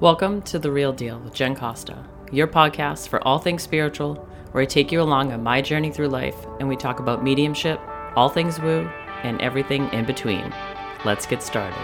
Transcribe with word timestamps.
Welcome 0.00 0.40
to 0.44 0.58
The 0.58 0.72
Real 0.72 0.94
Deal 0.94 1.18
with 1.18 1.34
Jen 1.34 1.54
Costa, 1.54 2.02
your 2.32 2.46
podcast 2.46 3.08
for 3.08 3.22
all 3.28 3.38
things 3.38 3.62
spiritual, 3.62 4.14
where 4.52 4.62
I 4.62 4.64
take 4.64 4.90
you 4.90 5.02
along 5.02 5.30
on 5.30 5.42
my 5.42 5.60
journey 5.60 5.92
through 5.92 6.08
life 6.08 6.46
and 6.58 6.66
we 6.66 6.74
talk 6.74 7.00
about 7.00 7.22
mediumship, 7.22 7.78
all 8.16 8.30
things 8.30 8.58
woo, 8.58 8.88
and 9.24 9.38
everything 9.42 9.92
in 9.92 10.06
between. 10.06 10.54
Let's 11.04 11.26
get 11.26 11.42
started. 11.42 11.76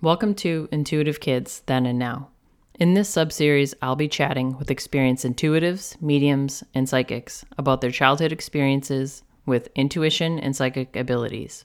Welcome 0.00 0.34
to 0.36 0.70
Intuitive 0.72 1.20
Kids 1.20 1.62
Then 1.66 1.84
and 1.84 1.98
Now. 1.98 2.30
In 2.78 2.94
this 2.94 3.12
subseries, 3.12 3.74
I'll 3.82 3.96
be 3.96 4.06
chatting 4.06 4.56
with 4.56 4.70
experienced 4.70 5.24
intuitives, 5.24 6.00
mediums, 6.00 6.62
and 6.74 6.88
psychics 6.88 7.44
about 7.58 7.80
their 7.80 7.90
childhood 7.90 8.30
experiences 8.30 9.24
with 9.44 9.68
intuition 9.74 10.38
and 10.38 10.54
psychic 10.54 10.94
abilities. 10.94 11.64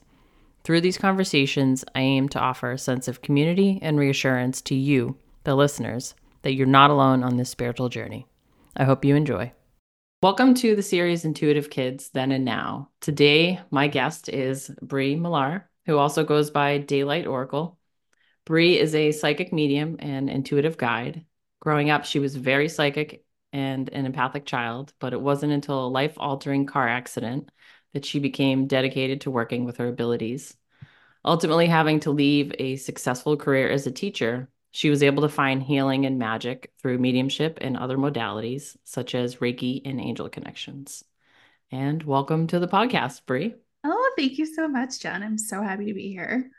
Through 0.64 0.80
these 0.80 0.98
conversations, 0.98 1.84
I 1.94 2.00
aim 2.00 2.28
to 2.30 2.40
offer 2.40 2.72
a 2.72 2.78
sense 2.78 3.06
of 3.06 3.22
community 3.22 3.78
and 3.80 3.96
reassurance 3.96 4.60
to 4.62 4.74
you, 4.74 5.16
the 5.44 5.54
listeners, 5.54 6.16
that 6.42 6.54
you're 6.54 6.66
not 6.66 6.90
alone 6.90 7.22
on 7.22 7.36
this 7.36 7.48
spiritual 7.48 7.88
journey. 7.88 8.26
I 8.76 8.82
hope 8.82 9.04
you 9.04 9.14
enjoy. 9.14 9.52
Welcome 10.20 10.52
to 10.54 10.74
the 10.74 10.82
series 10.82 11.24
Intuitive 11.24 11.70
Kids 11.70 12.08
Then 12.08 12.32
and 12.32 12.44
Now. 12.44 12.88
Today, 13.00 13.60
my 13.70 13.86
guest 13.86 14.28
is 14.28 14.72
Bri 14.82 15.14
Millar, 15.14 15.70
who 15.86 15.96
also 15.96 16.24
goes 16.24 16.50
by 16.50 16.78
Daylight 16.78 17.28
Oracle. 17.28 17.78
Bri 18.46 18.78
is 18.78 18.94
a 18.94 19.12
psychic 19.12 19.54
medium 19.54 19.96
and 20.00 20.28
intuitive 20.28 20.76
guide. 20.76 21.24
Growing 21.60 21.88
up, 21.88 22.04
she 22.04 22.18
was 22.18 22.36
very 22.36 22.68
psychic 22.68 23.24
and 23.54 23.88
an 23.88 24.04
empathic 24.04 24.44
child, 24.44 24.92
but 24.98 25.14
it 25.14 25.20
wasn't 25.20 25.52
until 25.52 25.86
a 25.86 25.88
life 25.88 26.12
altering 26.18 26.66
car 26.66 26.86
accident 26.86 27.50
that 27.94 28.04
she 28.04 28.18
became 28.18 28.66
dedicated 28.66 29.22
to 29.22 29.30
working 29.30 29.64
with 29.64 29.78
her 29.78 29.88
abilities. 29.88 30.54
Ultimately, 31.24 31.68
having 31.68 32.00
to 32.00 32.10
leave 32.10 32.52
a 32.58 32.76
successful 32.76 33.38
career 33.38 33.70
as 33.70 33.86
a 33.86 33.90
teacher, 33.90 34.50
she 34.72 34.90
was 34.90 35.02
able 35.02 35.22
to 35.22 35.28
find 35.30 35.62
healing 35.62 36.04
and 36.04 36.18
magic 36.18 36.70
through 36.82 36.98
mediumship 36.98 37.58
and 37.62 37.78
other 37.78 37.96
modalities, 37.96 38.76
such 38.84 39.14
as 39.14 39.36
Reiki 39.36 39.80
and 39.86 39.98
angel 39.98 40.28
connections. 40.28 41.02
And 41.70 42.02
welcome 42.02 42.46
to 42.48 42.58
the 42.58 42.68
podcast, 42.68 43.24
Bri. 43.24 43.54
Oh, 43.84 44.12
thank 44.18 44.36
you 44.36 44.44
so 44.44 44.68
much, 44.68 45.00
Jen. 45.00 45.22
I'm 45.22 45.38
so 45.38 45.62
happy 45.62 45.86
to 45.86 45.94
be 45.94 46.10
here. 46.10 46.50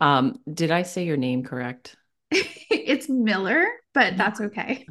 Um, 0.00 0.40
did 0.52 0.70
I 0.70 0.82
say 0.82 1.04
your 1.04 1.16
name 1.16 1.42
correct? 1.42 1.96
it's 2.30 3.08
Miller, 3.08 3.66
but 3.94 4.16
that's 4.16 4.40
okay. 4.40 4.86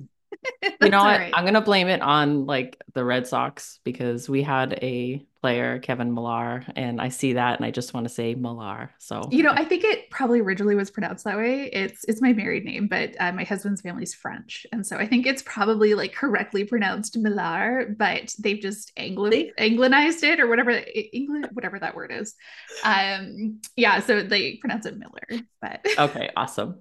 you 0.82 0.90
know 0.90 1.04
what? 1.04 1.20
Right. 1.20 1.32
I'm 1.34 1.46
gonna 1.46 1.62
blame 1.62 1.88
it 1.88 2.02
on 2.02 2.46
like 2.46 2.82
the 2.94 3.04
Red 3.04 3.28
Sox 3.28 3.80
because 3.84 4.30
we 4.30 4.44
had 4.44 4.74
a 4.82 5.26
player, 5.42 5.78
Kevin 5.78 6.12
Millar, 6.12 6.64
and 6.76 7.00
I 7.00 7.10
see 7.10 7.34
that 7.34 7.58
and 7.58 7.66
I 7.66 7.70
just 7.70 7.94
want 7.94 8.08
to 8.08 8.14
say 8.14 8.34
Millar. 8.34 8.92
So 8.98 9.22
you 9.32 9.44
know, 9.44 9.52
I 9.52 9.64
think 9.64 9.84
it 9.84 10.10
probably 10.10 10.40
originally 10.40 10.76
was 10.76 10.90
pronounced 10.90 11.26
that 11.26 11.38
way. 11.38 11.70
It's 11.72 12.04
it's 12.06 12.22
my 12.22 12.34
married 12.34 12.66
name, 12.66 12.88
but 12.88 13.12
uh, 13.20 13.32
my 13.32 13.44
husband's 13.44 13.82
family's 13.82 14.14
French, 14.14 14.66
and 14.72 14.86
so 14.86 14.98
I 14.98 15.06
think 15.06 15.28
it's 15.28 15.44
probably 15.44 15.94
like 15.94 16.14
correctly 16.14 16.64
pronounced 16.64 17.18
Millar, 17.18 17.94
but 17.98 18.34
they've 18.40 18.60
just 18.60 18.92
Angli- 18.98 19.52
Anglinized 19.60 20.24
it 20.24 20.40
or 20.40 20.48
whatever 20.48 20.82
England 21.14 21.50
whatever 21.54 21.80
that 21.80 21.96
word 21.96 22.12
is. 22.12 22.36
Um, 22.84 23.62
yeah, 23.76 24.00
so 24.00 24.24
they 24.24 24.56
pronounce 24.56 24.86
it 24.86 24.98
Miller. 24.98 25.44
But 25.62 25.86
okay, 25.98 26.32
awesome. 26.36 26.80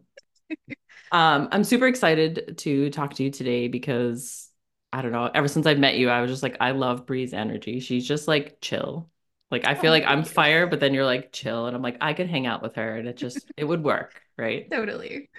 Um, 1.15 1.49
I'm 1.53 1.63
super 1.63 1.87
excited 1.87 2.59
to 2.59 2.91
talk 2.91 3.15
to 3.15 3.23
you 3.23 3.31
today 3.31 3.69
because 3.69 4.51
I 4.93 5.01
don't 5.01 5.13
know. 5.13 5.31
Ever 5.33 5.47
since 5.47 5.65
I 5.65 5.75
met 5.75 5.95
you, 5.97 6.11
I 6.11 6.21
was 6.21 6.29
just 6.29 6.43
like, 6.43 6.57
I 6.59 6.73
love 6.73 7.07
Bri's 7.07 7.33
energy. 7.33 7.79
She's 7.79 8.07
just 8.07 8.27
like 8.27 8.61
chill. 8.61 9.09
Like 9.49 9.65
I 9.65 9.77
feel 9.77 9.91
oh, 9.91 9.95
like 9.95 10.05
I'm 10.05 10.25
fire, 10.25 10.67
but 10.67 10.81
then 10.81 10.93
you're 10.93 11.05
like 11.05 11.31
chill, 11.31 11.67
and 11.67 11.77
I'm 11.77 11.83
like 11.83 11.99
I 12.01 12.15
could 12.15 12.29
hang 12.29 12.47
out 12.49 12.63
with 12.63 12.75
her, 12.75 12.97
and 12.97 13.07
it 13.07 13.17
just 13.17 13.49
it 13.57 13.63
would 13.63 13.85
work, 13.85 14.21
right? 14.37 14.69
Totally. 14.69 15.31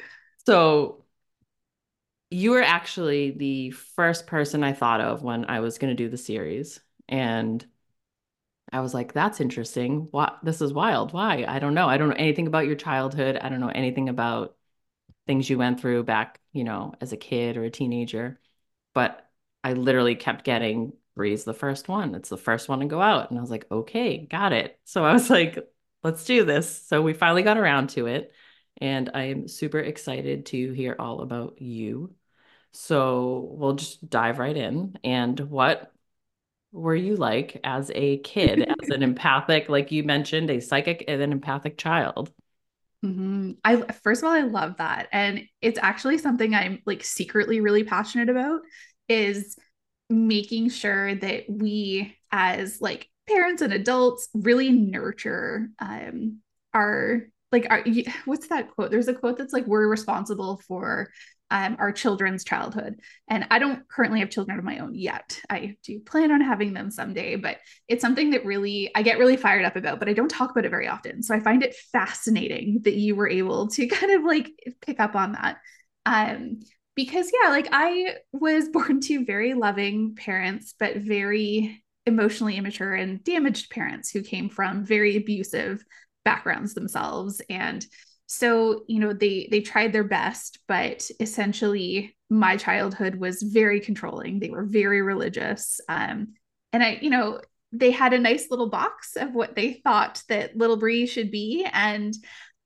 So 0.46 1.04
you 2.30 2.52
were 2.52 2.62
actually 2.62 3.32
the 3.32 3.72
first 3.72 4.28
person 4.28 4.64
I 4.64 4.72
thought 4.72 5.02
of 5.02 5.24
when 5.24 5.44
I 5.44 5.60
was 5.60 5.78
going 5.78 5.92
to 5.96 6.02
do 6.02 6.10
the 6.10 6.18
series, 6.18 6.80
and 7.10 7.66
I 8.72 8.80
was 8.80 8.94
like, 8.94 9.12
that's 9.12 9.42
interesting. 9.42 10.08
What 10.12 10.40
this 10.42 10.62
is 10.62 10.72
wild. 10.72 11.12
Why? 11.12 11.44
I 11.46 11.60
don't 11.60 11.74
know. 11.74 11.90
I 11.90 11.98
don't 11.98 12.08
know 12.08 12.16
anything 12.18 12.48
about 12.48 12.66
your 12.66 12.76
childhood. 12.76 13.38
I 13.42 13.50
don't 13.50 13.60
know 13.60 13.68
anything 13.76 14.08
about 14.08 14.56
things 15.28 15.50
you 15.50 15.58
went 15.58 15.80
through 15.80 16.04
back, 16.04 16.40
you 16.54 16.64
know, 16.64 16.94
as 17.02 17.14
a 17.14 17.18
kid 17.18 17.58
or 17.58 17.64
a 17.64 17.70
teenager. 17.70 18.40
But 18.94 19.28
I 19.64 19.74
literally 19.74 20.16
kept 20.16 20.46
getting 20.46 20.94
Bri's 21.16 21.44
the 21.44 21.54
first 21.54 21.88
one. 21.88 22.14
It's 22.16 22.30
the 22.30 22.38
first 22.38 22.70
one 22.70 22.80
to 22.80 22.86
go 22.86 23.02
out. 23.02 23.30
And 23.30 23.40
I 23.40 23.42
was 23.42 23.52
like, 23.52 23.66
okay, 23.72 24.26
got 24.26 24.54
it. 24.54 24.80
So 24.86 25.04
I 25.04 25.14
was 25.14 25.30
like, 25.32 25.58
let's 26.04 26.26
do 26.26 26.44
this. 26.46 26.84
So 26.88 27.02
we 27.02 27.14
finally 27.14 27.44
got 27.44 27.58
around 27.58 27.90
to 27.92 28.08
it. 28.08 28.34
And 28.82 29.12
I 29.14 29.24
am 29.26 29.48
super 29.48 29.80
excited 29.80 30.48
to 30.48 30.74
hear 30.74 30.96
all 31.00 31.22
about 31.22 31.62
you. 31.62 32.14
So 32.74 33.50
we'll 33.54 33.76
just 33.76 34.10
dive 34.10 34.38
right 34.38 34.56
in. 34.56 34.98
And 35.04 35.40
what 35.40 35.94
were 36.72 36.96
you 36.96 37.16
like 37.16 37.60
as 37.64 37.92
a 37.96 38.18
kid, 38.20 38.66
as 38.82 38.90
an 38.90 39.02
empathic, 39.04 39.70
like 39.70 39.92
you 39.92 40.04
mentioned, 40.04 40.50
a 40.50 40.60
psychic 40.60 41.06
and 41.08 41.22
an 41.22 41.32
empathic 41.32 41.78
child? 41.78 42.34
Mm-hmm. 43.06 43.52
I 43.64 43.78
first 44.04 44.24
of 44.24 44.28
all, 44.28 44.34
I 44.34 44.42
love 44.42 44.78
that, 44.78 45.08
and 45.12 45.44
it's 45.62 45.78
actually 45.82 46.18
something 46.18 46.56
I'm 46.56 46.82
like 46.86 47.04
secretly 47.04 47.62
really 47.62 47.84
passionate 47.84 48.30
about 48.30 48.62
is 49.08 49.56
making 50.10 50.70
sure 50.70 51.14
that 51.16 51.44
we 51.48 52.18
as 52.32 52.82
like 52.82 53.10
parents 53.28 53.62
and 53.62 53.74
adults 53.74 54.30
really 54.34 54.72
nurture 54.72 55.70
um 55.80 56.40
our 56.74 57.24
like 57.52 57.68
our 57.70 57.84
what's 58.26 58.48
that 58.48 58.70
quote 58.76 58.92
there's 58.92 59.08
a 59.08 59.14
quote 59.14 59.38
that's 59.38 59.54
like 59.54 59.66
we're 59.66 59.88
responsible 59.88 60.62
for 60.68 61.10
um, 61.52 61.78
our 61.80 61.92
children's 61.92 62.44
childhood. 62.44 63.00
And 63.28 63.46
i 63.52 63.60
don't 63.60 63.88
currently 63.88 64.20
have 64.20 64.30
children 64.30 64.58
of 64.58 64.66
my 64.66 64.80
own 64.80 64.96
yet. 64.96 65.40
I 65.50 65.78
do 65.84 66.00
plan 66.00 66.32
on 66.32 66.42
having 66.42 66.74
them 66.74 66.92
someday 66.92 67.36
but 67.36 67.58
it's 67.88 68.02
something 68.02 68.32
that 68.32 68.46
really 68.46 68.92
i 68.96 69.02
get 69.02 69.20
really 69.20 69.38
fired 69.38 69.66
up 69.66 69.76
about 69.76 70.00
but 70.00 70.10
i 70.10 70.14
don't 70.14 70.30
talk 70.30 70.52
about 70.52 70.66
it 70.66 70.70
very 70.70 70.88
often. 70.88 71.24
So 71.24 71.36
i 71.36 71.40
find 71.40 71.64
it 71.64 71.76
fascinating 71.92 72.82
that 72.84 72.96
you 72.96 73.16
were 73.16 73.30
able 73.30 73.68
to 73.70 73.88
kind 74.00 74.12
of 74.14 74.24
like 74.24 74.50
pick 74.82 75.00
up 75.00 75.16
on 75.16 75.34
that. 75.34 75.58
Um 76.06 76.60
because 76.96 77.30
yeah 77.34 77.50
like 77.50 77.68
i 77.72 78.16
was 78.32 78.70
born 78.74 79.02
to 79.02 79.26
very 79.26 79.54
loving 79.54 80.16
parents 80.16 80.74
but 80.80 80.96
very 80.98 81.84
emotionally 82.06 82.56
immature 82.56 82.94
and 82.94 83.24
damaged 83.24 83.70
parents 83.70 84.12
who 84.12 84.22
came 84.22 84.50
from 84.50 84.86
very 84.86 85.18
abusive 85.18 85.84
backgrounds 86.26 86.74
themselves. 86.74 87.42
And 87.50 87.86
so 88.28 88.84
you 88.88 89.00
know 89.00 89.14
they 89.14 89.48
they 89.52 89.62
tried 89.62 89.94
their 89.94 90.04
best 90.04 90.60
but 90.68 91.10
essentially 91.20 92.16
my 92.30 92.58
childhood 92.58 93.16
was 93.16 93.42
very 93.42 93.80
controlling 93.80 94.40
they 94.40 94.50
were 94.50 94.66
very 94.66 95.02
religious 95.02 95.80
um 95.90 96.34
and 96.74 96.84
i 96.84 96.98
you 97.02 97.10
know 97.10 97.40
they 97.72 97.92
had 97.92 98.14
a 98.14 98.20
nice 98.20 98.50
little 98.50 98.70
box 98.70 99.16
of 99.16 99.34
what 99.34 99.56
they 99.56 99.74
thought 99.84 100.24
that 100.30 100.56
little 100.56 100.78
Bri 100.78 101.06
should 101.06 101.30
be 101.30 101.68
and 101.74 102.16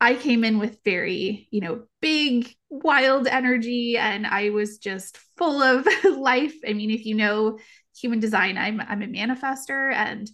I 0.01 0.15
came 0.15 0.43
in 0.43 0.59
with 0.59 0.79
very, 0.85 1.47
you 1.51 1.59
know, 1.59 1.83
big, 2.01 2.53
wild 2.69 3.27
energy, 3.27 3.97
and 3.97 4.25
I 4.25 4.49
was 4.49 4.77
just 4.77 5.17
full 5.37 5.61
of 5.61 5.87
life. 6.17 6.55
I 6.65 6.73
mean, 6.73 6.89
if 6.89 7.05
you 7.05 7.15
know 7.15 7.59
human 7.97 8.19
design, 8.19 8.57
I'm 8.57 8.79
I'm 8.79 9.01
a 9.01 9.07
manifestor, 9.07 9.93
and 9.93 10.29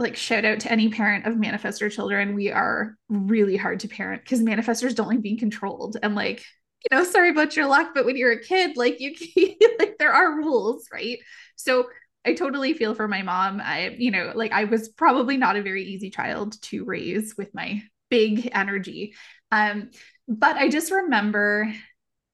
like 0.00 0.16
shout 0.16 0.44
out 0.44 0.60
to 0.60 0.72
any 0.72 0.88
parent 0.88 1.26
of 1.26 1.34
manifestor 1.34 1.92
children. 1.92 2.34
We 2.34 2.50
are 2.50 2.96
really 3.08 3.56
hard 3.56 3.80
to 3.80 3.88
parent 3.88 4.22
because 4.22 4.40
manifestors 4.42 4.94
don't 4.94 5.08
like 5.08 5.22
being 5.22 5.38
controlled, 5.38 5.96
and 6.02 6.14
like 6.16 6.44
you 6.90 6.96
know, 6.96 7.04
sorry 7.04 7.30
about 7.30 7.56
your 7.56 7.66
luck, 7.66 7.90
but 7.94 8.06
when 8.06 8.16
you're 8.16 8.32
a 8.32 8.42
kid, 8.42 8.76
like 8.76 9.00
you 9.00 9.14
like 9.78 9.98
there 9.98 10.12
are 10.12 10.36
rules, 10.36 10.88
right? 10.92 11.18
So 11.56 11.88
I 12.24 12.34
totally 12.34 12.74
feel 12.74 12.94
for 12.94 13.06
my 13.08 13.22
mom. 13.22 13.60
I, 13.62 13.94
you 13.98 14.10
know, 14.10 14.32
like 14.34 14.52
I 14.52 14.64
was 14.64 14.88
probably 14.88 15.36
not 15.36 15.56
a 15.56 15.62
very 15.62 15.84
easy 15.84 16.10
child 16.10 16.60
to 16.62 16.84
raise 16.84 17.34
with 17.36 17.54
my 17.54 17.82
big 18.10 18.50
energy. 18.52 19.14
Um, 19.52 19.90
but 20.28 20.56
I 20.56 20.68
just 20.68 20.90
remember, 20.90 21.72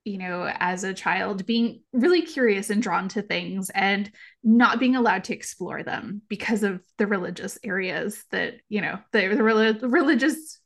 you 0.06 0.19
know, 0.19 0.49
as 0.61 0.85
a 0.85 0.94
child 0.94 1.44
being 1.47 1.81
really 1.93 2.23
curious 2.23 2.70
and 2.70 2.81
drawn 2.81 3.08
to 3.08 3.23
things 3.23 3.70
and 3.70 4.08
not 4.44 4.79
being 4.79 4.94
allowed 4.94 5.25
to 5.25 5.35
explore 5.35 5.82
them 5.82 6.23
because 6.29 6.62
of 6.62 6.81
the 6.97 7.08
religious 7.08 7.58
areas 7.64 8.25
that, 8.31 8.55
you 8.69 8.81
know, 8.81 9.00
the, 9.11 9.26
the, 9.35 9.88
religious 9.88 10.61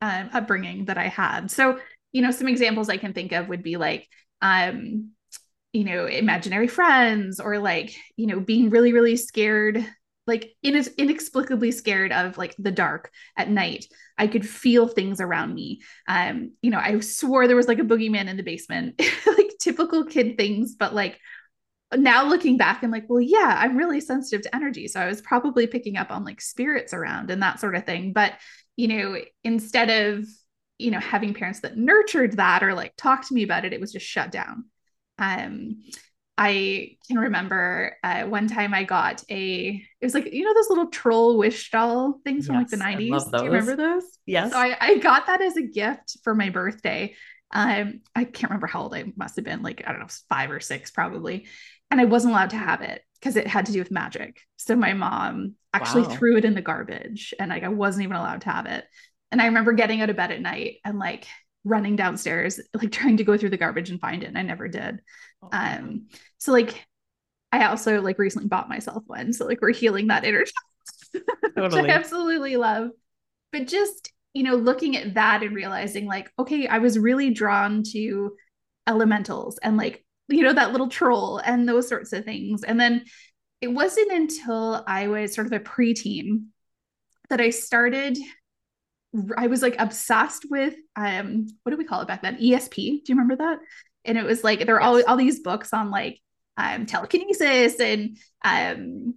um, 0.00 0.30
upbringing 0.32 0.86
that 0.86 0.98
I 0.98 1.06
had. 1.06 1.48
So, 1.48 1.78
you 2.10 2.22
know, 2.22 2.32
some 2.32 2.48
examples 2.48 2.88
I 2.88 2.96
can 2.96 3.12
think 3.12 3.30
of 3.30 3.48
would 3.48 3.62
be 3.62 3.76
like, 3.76 4.08
um, 4.40 5.12
you 5.72 5.84
know, 5.84 6.06
imaginary 6.06 6.66
friends 6.66 7.38
or 7.38 7.60
like, 7.60 7.94
you 8.16 8.26
know, 8.26 8.40
being 8.40 8.70
really, 8.70 8.92
really 8.92 9.14
scared 9.14 9.86
like 10.26 10.54
in, 10.62 10.82
inexplicably 10.98 11.72
scared 11.72 12.12
of 12.12 12.38
like 12.38 12.54
the 12.58 12.70
dark 12.70 13.10
at 13.36 13.50
night 13.50 13.86
i 14.18 14.26
could 14.26 14.48
feel 14.48 14.86
things 14.86 15.20
around 15.20 15.54
me 15.54 15.80
um 16.08 16.52
you 16.62 16.70
know 16.70 16.78
i 16.78 16.98
swore 17.00 17.46
there 17.46 17.56
was 17.56 17.68
like 17.68 17.78
a 17.78 17.84
boogeyman 17.84 18.28
in 18.28 18.36
the 18.36 18.42
basement 18.42 19.00
like 19.26 19.50
typical 19.60 20.04
kid 20.04 20.36
things 20.36 20.74
but 20.78 20.94
like 20.94 21.18
now 21.96 22.24
looking 22.24 22.56
back, 22.56 22.82
I'm 22.82 22.90
like, 22.90 23.04
well, 23.08 23.20
yeah, 23.20 23.56
I'm 23.58 23.76
really 23.76 24.00
sensitive 24.00 24.42
to 24.42 24.54
energy. 24.54 24.88
So 24.88 25.00
I 25.00 25.06
was 25.06 25.20
probably 25.20 25.66
picking 25.66 25.96
up 25.96 26.10
on 26.10 26.24
like 26.24 26.40
spirits 26.40 26.92
around 26.92 27.30
and 27.30 27.42
that 27.42 27.60
sort 27.60 27.76
of 27.76 27.84
thing. 27.84 28.12
But, 28.12 28.34
you 28.76 28.88
know, 28.88 29.18
instead 29.44 29.90
of, 29.90 30.26
you 30.78 30.90
know, 30.90 31.00
having 31.00 31.34
parents 31.34 31.60
that 31.60 31.76
nurtured 31.76 32.36
that 32.38 32.62
or 32.62 32.74
like 32.74 32.94
talked 32.96 33.28
to 33.28 33.34
me 33.34 33.42
about 33.42 33.64
it, 33.64 33.72
it 33.72 33.80
was 33.80 33.92
just 33.92 34.06
shut 34.06 34.30
down. 34.30 34.64
Um, 35.18 35.82
I 36.38 36.96
can 37.06 37.18
remember 37.18 37.96
uh, 38.02 38.22
one 38.24 38.48
time 38.48 38.72
I 38.72 38.84
got 38.84 39.22
a, 39.30 39.82
it 40.00 40.04
was 40.04 40.14
like, 40.14 40.32
you 40.32 40.44
know, 40.44 40.54
those 40.54 40.70
little 40.70 40.88
troll 40.88 41.38
wish 41.38 41.70
doll 41.70 42.20
things 42.24 42.44
yes, 42.44 42.46
from 42.46 42.56
like 42.56 42.68
the 42.68 42.76
90s. 42.76 43.30
Do 43.30 43.44
you 43.44 43.50
remember 43.50 43.76
those? 43.76 44.04
Yes. 44.24 44.52
So 44.52 44.58
I, 44.58 44.76
I 44.80 44.98
got 44.98 45.26
that 45.26 45.42
as 45.42 45.56
a 45.56 45.62
gift 45.62 46.16
for 46.24 46.34
my 46.34 46.48
birthday. 46.48 47.14
Um, 47.52 48.00
I 48.16 48.24
can't 48.24 48.50
remember 48.50 48.66
how 48.66 48.82
old 48.82 48.94
I 48.94 49.12
must 49.14 49.36
have 49.36 49.44
been, 49.44 49.62
like, 49.62 49.82
I 49.86 49.92
don't 49.92 50.00
know, 50.00 50.08
five 50.30 50.50
or 50.50 50.60
six 50.60 50.90
probably. 50.90 51.46
And 51.90 52.00
I 52.00 52.06
wasn't 52.06 52.32
allowed 52.32 52.50
to 52.50 52.56
have 52.56 52.80
it 52.80 53.02
because 53.20 53.36
it 53.36 53.46
had 53.46 53.66
to 53.66 53.72
do 53.72 53.78
with 53.78 53.90
magic. 53.90 54.40
So 54.56 54.74
my 54.74 54.94
mom 54.94 55.54
actually 55.74 56.02
wow. 56.02 56.08
threw 56.08 56.36
it 56.38 56.44
in 56.44 56.54
the 56.54 56.62
garbage 56.62 57.34
and 57.38 57.50
like 57.50 57.62
I 57.62 57.68
wasn't 57.68 58.04
even 58.04 58.16
allowed 58.16 58.40
to 58.42 58.50
have 58.50 58.66
it. 58.66 58.84
And 59.30 59.40
I 59.40 59.46
remember 59.46 59.72
getting 59.72 60.00
out 60.00 60.10
of 60.10 60.16
bed 60.16 60.32
at 60.32 60.40
night 60.40 60.78
and 60.84 60.98
like 60.98 61.26
running 61.64 61.96
downstairs, 61.96 62.60
like 62.74 62.90
trying 62.90 63.18
to 63.18 63.24
go 63.24 63.36
through 63.36 63.50
the 63.50 63.56
garbage 63.56 63.90
and 63.90 64.00
find 64.00 64.22
it. 64.22 64.26
And 64.26 64.38
I 64.38 64.42
never 64.42 64.68
did. 64.68 65.00
Um, 65.50 66.06
so 66.38 66.52
like 66.52 66.86
I 67.50 67.66
also 67.66 68.00
like 68.00 68.18
recently 68.18 68.48
bought 68.48 68.68
myself 68.68 69.02
one. 69.06 69.32
So 69.32 69.46
like 69.46 69.60
we're 69.60 69.72
healing 69.72 70.08
that 70.08 70.24
inner 70.24 70.44
child, 70.44 71.24
totally. 71.56 71.82
which 71.82 71.90
I 71.90 71.94
absolutely 71.94 72.56
love. 72.56 72.90
But 73.52 73.66
just, 73.66 74.12
you 74.32 74.42
know, 74.42 74.56
looking 74.56 74.96
at 74.96 75.14
that 75.14 75.42
and 75.42 75.54
realizing 75.54 76.06
like, 76.06 76.30
okay, 76.38 76.66
I 76.66 76.78
was 76.78 76.98
really 76.98 77.30
drawn 77.30 77.82
to 77.92 78.32
elementals 78.86 79.58
and 79.62 79.76
like, 79.76 80.04
you 80.28 80.42
know, 80.42 80.54
that 80.54 80.72
little 80.72 80.88
troll 80.88 81.38
and 81.38 81.68
those 81.68 81.88
sorts 81.88 82.12
of 82.12 82.24
things. 82.24 82.64
And 82.64 82.80
then 82.80 83.04
it 83.60 83.68
wasn't 83.68 84.10
until 84.10 84.82
I 84.86 85.08
was 85.08 85.34
sort 85.34 85.46
of 85.46 85.52
a 85.52 85.60
preteen 85.60 86.46
that 87.28 87.40
I 87.40 87.50
started 87.50 88.18
I 89.36 89.46
was 89.46 89.62
like 89.62 89.76
obsessed 89.78 90.46
with 90.50 90.74
um 90.96 91.46
what 91.62 91.70
do 91.70 91.76
we 91.76 91.84
call 91.84 92.00
it 92.00 92.08
back 92.08 92.22
then? 92.22 92.38
ESP. 92.38 92.74
Do 92.74 93.12
you 93.12 93.14
remember 93.14 93.36
that? 93.36 93.58
And 94.04 94.18
it 94.18 94.24
was 94.24 94.42
like 94.44 94.66
there 94.66 94.80
are 94.80 94.96
yes. 94.96 95.04
all, 95.06 95.12
all 95.12 95.16
these 95.16 95.40
books 95.40 95.72
on 95.72 95.90
like 95.90 96.20
um 96.56 96.86
telekinesis 96.86 97.80
and 97.80 98.18
um 98.44 99.14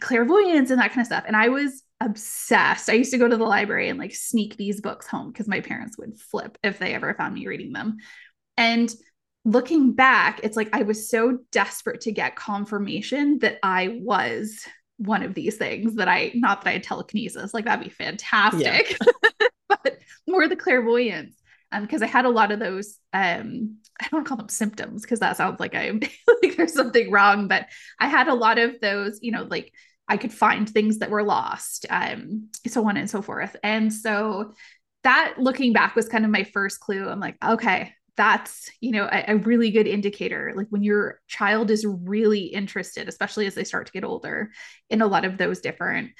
clairvoyance 0.00 0.70
and 0.70 0.80
that 0.80 0.90
kind 0.90 1.00
of 1.00 1.06
stuff. 1.06 1.24
And 1.26 1.36
I 1.36 1.48
was 1.48 1.82
obsessed. 2.00 2.88
I 2.88 2.94
used 2.94 3.12
to 3.12 3.18
go 3.18 3.28
to 3.28 3.36
the 3.36 3.44
library 3.44 3.88
and 3.88 3.98
like 3.98 4.14
sneak 4.14 4.56
these 4.56 4.80
books 4.80 5.06
home 5.06 5.30
because 5.30 5.48
my 5.48 5.60
parents 5.60 5.98
would 5.98 6.18
flip 6.18 6.58
if 6.62 6.78
they 6.78 6.94
ever 6.94 7.14
found 7.14 7.34
me 7.34 7.46
reading 7.46 7.72
them. 7.72 7.98
And 8.56 8.92
looking 9.44 9.92
back, 9.92 10.40
it's 10.42 10.56
like 10.56 10.70
I 10.72 10.82
was 10.82 11.08
so 11.08 11.38
desperate 11.50 12.02
to 12.02 12.12
get 12.12 12.36
confirmation 12.36 13.38
that 13.40 13.58
I 13.62 13.98
was 14.00 14.66
one 14.98 15.22
of 15.22 15.34
these 15.34 15.56
things 15.56 15.94
that 15.94 16.08
I 16.08 16.30
not 16.34 16.62
that 16.62 16.70
I 16.70 16.72
had 16.74 16.82
telekinesis, 16.82 17.54
like 17.54 17.64
that'd 17.64 17.84
be 17.84 17.90
fantastic. 17.90 18.96
Yeah. 19.00 19.46
but 19.68 19.98
more 20.28 20.46
the 20.46 20.56
clairvoyance. 20.56 21.39
Um, 21.72 21.82
because 21.82 22.02
I 22.02 22.06
had 22.06 22.24
a 22.24 22.30
lot 22.30 22.50
of 22.50 22.58
those 22.58 22.98
um 23.12 23.76
I 24.00 24.08
don't 24.10 24.24
call 24.24 24.36
them 24.36 24.48
symptoms 24.48 25.02
because 25.02 25.20
that 25.20 25.36
sounds 25.36 25.60
like 25.60 25.74
I'm 25.74 26.00
like 26.42 26.56
there's 26.56 26.74
something 26.74 27.10
wrong, 27.10 27.48
but 27.48 27.66
I 27.98 28.08
had 28.08 28.28
a 28.28 28.34
lot 28.34 28.58
of 28.58 28.80
those, 28.80 29.18
you 29.22 29.32
know, 29.32 29.44
like 29.44 29.72
I 30.08 30.16
could 30.16 30.32
find 30.32 30.68
things 30.68 30.98
that 30.98 31.10
were 31.10 31.22
lost, 31.22 31.86
um, 31.88 32.48
so 32.66 32.88
on 32.88 32.96
and 32.96 33.08
so 33.08 33.22
forth. 33.22 33.54
And 33.62 33.92
so 33.92 34.54
that 35.04 35.34
looking 35.38 35.72
back 35.72 35.94
was 35.94 36.08
kind 36.08 36.24
of 36.24 36.30
my 36.30 36.42
first 36.42 36.80
clue. 36.80 37.08
I'm 37.08 37.20
like, 37.20 37.36
okay, 37.44 37.94
that's 38.16 38.70
you 38.80 38.90
know 38.90 39.08
a, 39.10 39.24
a, 39.28 39.36
really 39.36 39.70
good 39.70 39.86
indicator 39.86 40.52
like 40.54 40.66
when 40.68 40.82
your 40.82 41.20
child 41.26 41.70
is 41.70 41.86
really 41.86 42.42
interested 42.42 43.08
especially 43.08 43.46
as 43.46 43.54
they 43.54 43.64
start 43.64 43.86
to 43.86 43.92
get 43.92 44.04
older 44.04 44.50
in 44.90 45.00
a 45.00 45.06
lot 45.06 45.24
of 45.24 45.38
those 45.38 45.60
different 45.60 46.10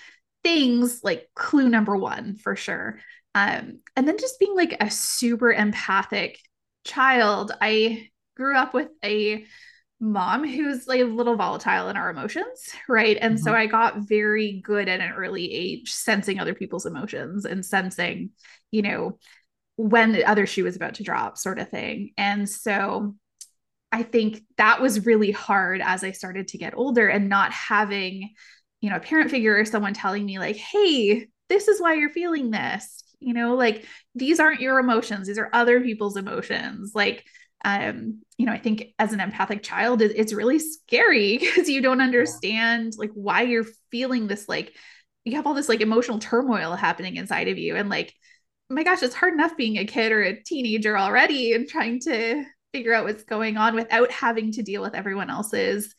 things 0.43 1.01
like 1.05 1.29
clue 1.35 1.69
number 1.69 1.95
one 1.95 2.37
for 2.37 2.57
sure 2.57 2.99
um 3.35 3.79
and 3.97 4.09
then 4.09 4.19
just 4.19 4.39
being 4.39 4.55
like 4.55 4.77
a 4.81 4.91
super 4.91 5.53
empathic 5.53 6.39
child 6.85 7.53
i 7.61 8.09
grew 8.37 8.57
up 8.57 8.75
with 8.75 8.89
a 9.05 9.45
mom 10.03 10.47
who's 10.47 10.87
like 10.87 11.01
a 11.01 11.05
little 11.05 11.37
volatile 11.37 11.89
in 11.89 11.97
our 11.97 12.11
emotions 12.11 12.71
right 12.89 13.19
and 13.21 13.35
mm-hmm. 13.35 13.45
so 13.45 13.55
i 13.55 13.67
got 13.67 14.09
very 14.09 14.61
good 14.65 14.89
at 14.89 15.01
an 15.01 15.13
early 15.13 15.53
age 15.53 15.93
sensing 15.93 16.41
other 16.41 16.55
people's 16.55 16.87
emotions 16.87 17.45
and 17.45 17.65
sensing 17.65 18.31
you 18.71 18.83
know 18.83 19.19
when 19.81 20.13
the 20.13 20.25
other 20.27 20.47
shoe 20.47 20.65
was 20.65 20.77
about 20.77 20.95
to 20.95 21.03
drop, 21.03 21.39
sort 21.39 21.59
of 21.59 21.71
thing. 21.71 22.13
And 22.19 22.49
so 22.49 23.15
I 23.91 24.03
think 24.03 24.43
that 24.59 24.83
was 24.83 25.07
really 25.07 25.31
hard 25.31 25.81
as 25.83 26.05
I 26.05 26.11
started 26.11 26.49
to 26.49 26.59
get 26.59 26.77
older 26.77 27.09
and 27.09 27.31
not 27.31 27.51
having, 27.53 28.35
you 28.83 28.91
know, 28.91 28.97
a 28.97 29.01
parent 29.01 29.31
figure 29.31 29.59
or 29.59 29.65
someone 29.65 29.95
telling 29.95 30.27
me, 30.27 30.39
like, 30.39 30.57
hey, 30.57 31.29
this 31.49 31.67
is 31.67 31.81
why 31.81 31.95
you're 31.95 32.11
feeling 32.11 32.51
this. 32.51 33.03
You 33.21 33.35
know, 33.35 33.55
like 33.55 33.85
these 34.15 34.41
aren't 34.41 34.61
your 34.61 34.79
emotions, 34.79 35.27
these 35.27 35.39
are 35.39 35.51
other 35.53 35.81
people's 35.81 36.17
emotions. 36.17 36.93
Like, 36.95 37.25
um, 37.65 38.23
you 38.39 38.47
know, 38.47 38.53
I 38.53 38.59
think 38.59 38.95
as 38.99 39.13
an 39.13 39.21
empathic 39.21 39.63
child, 39.63 40.01
it, 40.03 40.13
it's 40.17 40.33
really 40.33 40.59
scary 40.59 41.39
because 41.41 41.69
you 41.69 41.83
don't 41.83 42.01
understand 42.01 42.95
like 42.97 43.11
why 43.15 43.43
you're 43.43 43.67
feeling 43.91 44.27
this, 44.27 44.49
like, 44.49 44.75
you 45.25 45.37
have 45.37 45.47
all 45.47 45.55
this 45.55 45.69
like 45.69 45.83
emotional 45.83 46.19
turmoil 46.19 46.75
happening 46.75 47.17
inside 47.17 47.49
of 47.49 47.59
you. 47.59 47.77
And 47.77 47.89
like, 47.91 48.15
my 48.71 48.85
gosh, 48.85 49.03
it's 49.03 49.15
hard 49.15 49.35
enough 49.35 49.57
being 49.57 49.77
a 49.77 49.85
kid 49.85 50.13
or 50.13 50.23
a 50.23 50.43
teenager 50.43 50.97
already 50.97 51.53
and 51.53 51.69
trying 51.69 52.01
to 52.01 52.45
figure 52.73 52.95
out 52.95 53.05
what's 53.05 53.25
going 53.25 53.57
on 53.57 53.75
without 53.75 54.11
having 54.13 54.53
to 54.53 54.63
deal 54.63 54.81
with 54.81 54.95
everyone 54.95 55.29
else's 55.29 55.95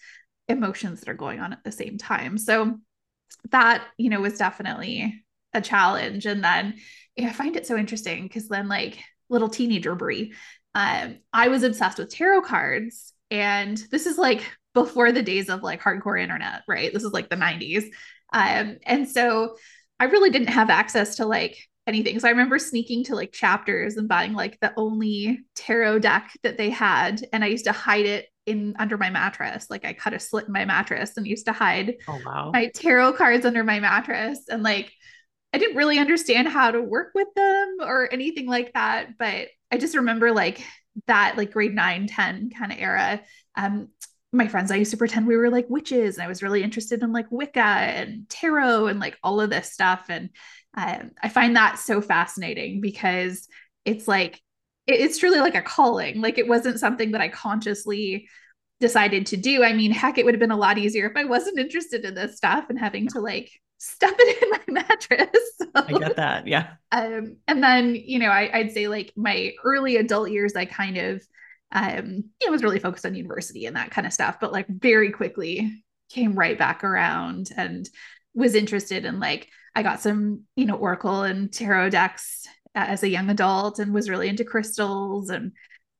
emotions 0.47 0.99
that 0.99 1.09
are 1.09 1.15
going 1.15 1.39
on 1.39 1.53
at 1.53 1.63
the 1.63 1.71
same 1.71 1.97
time. 1.97 2.37
So 2.37 2.79
that, 3.49 3.85
you 3.97 4.09
know, 4.09 4.21
was 4.21 4.37
definitely 4.37 5.23
a 5.53 5.61
challenge. 5.61 6.25
And 6.25 6.43
then 6.43 6.75
yeah, 7.21 7.29
I 7.29 7.33
find 7.33 7.55
it 7.55 7.67
so 7.67 7.77
interesting 7.77 8.23
because 8.23 8.47
then 8.47 8.67
like 8.67 8.97
little 9.29 9.49
teenager 9.49 9.95
Bri, 9.95 10.33
um, 10.73 11.19
I 11.31 11.49
was 11.49 11.63
obsessed 11.63 11.99
with 11.99 12.13
tarot 12.13 12.41
cards. 12.41 13.13
And 13.29 13.77
this 13.91 14.05
is 14.05 14.17
like 14.17 14.43
before 14.73 15.11
the 15.11 15.21
days 15.21 15.49
of 15.49 15.63
like 15.63 15.81
hardcore 15.81 16.21
internet, 16.21 16.63
right? 16.67 16.91
This 16.91 17.03
is 17.03 17.13
like 17.13 17.29
the 17.29 17.35
90s. 17.35 17.83
Um, 18.33 18.77
and 18.85 19.07
so 19.07 19.55
I 19.99 20.05
really 20.05 20.29
didn't 20.31 20.47
have 20.49 20.69
access 20.69 21.17
to 21.17 21.25
like 21.25 21.57
anything. 21.87 22.19
So 22.19 22.27
I 22.27 22.31
remember 22.31 22.57
sneaking 22.57 23.05
to 23.05 23.15
like 23.15 23.31
Chapters 23.31 23.97
and 23.97 24.07
buying 24.07 24.33
like 24.33 24.59
the 24.59 24.73
only 24.77 25.39
tarot 25.55 25.99
deck 25.99 26.31
that 26.43 26.57
they 26.57 26.69
had. 26.69 27.25
And 27.31 27.43
I 27.43 27.47
used 27.47 27.65
to 27.65 27.71
hide 27.71 28.05
it 28.05 28.27
in 28.45 28.75
under 28.79 28.97
my 28.97 29.09
mattress. 29.09 29.67
Like 29.69 29.85
I 29.85 29.93
cut 29.93 30.13
a 30.13 30.19
slit 30.19 30.47
in 30.47 30.53
my 30.53 30.65
mattress 30.65 31.15
and 31.17 31.27
used 31.27 31.45
to 31.45 31.53
hide 31.53 31.95
oh, 32.07 32.19
wow. 32.25 32.51
my 32.51 32.71
tarot 32.73 33.13
cards 33.13 33.45
under 33.45 33.63
my 33.63 33.79
mattress. 33.79 34.39
And 34.49 34.63
like 34.63 34.91
I 35.53 35.57
didn't 35.57 35.75
really 35.75 35.99
understand 35.99 36.47
how 36.47 36.71
to 36.71 36.81
work 36.81 37.11
with 37.13 37.27
them 37.35 37.77
or 37.81 38.11
anything 38.11 38.47
like 38.47 38.73
that. 38.73 39.17
But 39.17 39.49
I 39.71 39.77
just 39.77 39.95
remember 39.95 40.31
like 40.31 40.63
that 41.07 41.37
like 41.37 41.51
grade 41.51 41.73
nine, 41.73 42.07
10 42.07 42.51
kind 42.57 42.71
of 42.71 42.77
era. 42.79 43.21
Um, 43.55 43.89
my 44.33 44.47
friends, 44.47 44.71
I 44.71 44.77
used 44.77 44.91
to 44.91 44.97
pretend 44.97 45.27
we 45.27 45.35
were 45.35 45.49
like 45.49 45.69
witches 45.69 46.15
and 46.15 46.23
I 46.23 46.27
was 46.27 46.41
really 46.41 46.63
interested 46.63 47.03
in 47.03 47.11
like 47.11 47.27
Wicca 47.29 47.59
and 47.59 48.29
tarot 48.29 48.87
and 48.87 48.99
like 48.99 49.17
all 49.23 49.41
of 49.41 49.49
this 49.49 49.71
stuff. 49.71 50.05
And 50.07 50.29
um, 50.75 51.11
I 51.21 51.27
find 51.27 51.55
that 51.55 51.79
so 51.79 52.01
fascinating 52.01 52.79
because 52.79 53.47
it's 53.83 54.07
like 54.07 54.41
it, 54.87 55.01
it's 55.01 55.17
truly 55.17 55.39
like 55.39 55.55
a 55.55 55.61
calling. 55.61 56.21
Like 56.21 56.37
it 56.37 56.47
wasn't 56.47 56.79
something 56.79 57.11
that 57.11 57.21
I 57.21 57.27
consciously 57.27 58.29
decided 58.79 59.27
to 59.27 59.37
do. 59.37 59.63
I 59.63 59.73
mean, 59.73 59.91
heck, 59.91 60.17
it 60.17 60.23
would 60.25 60.33
have 60.33 60.39
been 60.39 60.51
a 60.51 60.57
lot 60.57 60.77
easier 60.77 61.09
if 61.09 61.17
I 61.17 61.25
wasn't 61.25 61.59
interested 61.59 62.05
in 62.05 62.15
this 62.15 62.37
stuff 62.37 62.65
and 62.69 62.79
having 62.79 63.07
to 63.09 63.19
like 63.19 63.51
stuff 63.81 64.13
it 64.15 64.43
in 64.43 64.49
my 64.51 64.59
mattress. 64.87 65.51
So, 65.57 65.65
I 65.73 65.91
get 65.97 66.15
that. 66.17 66.45
Yeah. 66.45 66.73
Um, 66.91 67.37
and 67.47 67.63
then, 67.63 67.95
you 67.95 68.19
know, 68.19 68.29
I, 68.29 68.49
I'd 68.53 68.71
say 68.71 68.87
like 68.87 69.11
my 69.15 69.53
early 69.63 69.97
adult 69.97 70.29
years, 70.29 70.55
I 70.55 70.65
kind 70.65 70.97
of, 70.97 71.23
um, 71.71 72.25
you 72.39 72.47
know, 72.47 72.51
was 72.51 72.61
really 72.61 72.77
focused 72.77 73.07
on 73.07 73.15
university 73.15 73.65
and 73.65 73.75
that 73.75 73.89
kind 73.89 74.05
of 74.05 74.13
stuff, 74.13 74.37
but 74.39 74.51
like 74.51 74.67
very 74.67 75.11
quickly 75.11 75.83
came 76.11 76.35
right 76.35 76.59
back 76.59 76.83
around 76.83 77.49
and 77.57 77.89
was 78.35 78.53
interested 78.53 79.05
in 79.05 79.19
like 79.19 79.47
I 79.73 79.81
got 79.81 79.99
some, 79.99 80.43
you 80.55 80.65
know, 80.65 80.75
Oracle 80.75 81.23
and 81.23 81.51
tarot 81.51 81.89
decks 81.89 82.45
as 82.75 83.01
a 83.01 83.09
young 83.09 83.29
adult 83.29 83.79
and 83.79 83.93
was 83.93 84.09
really 84.09 84.27
into 84.27 84.43
crystals 84.43 85.29
and 85.29 85.53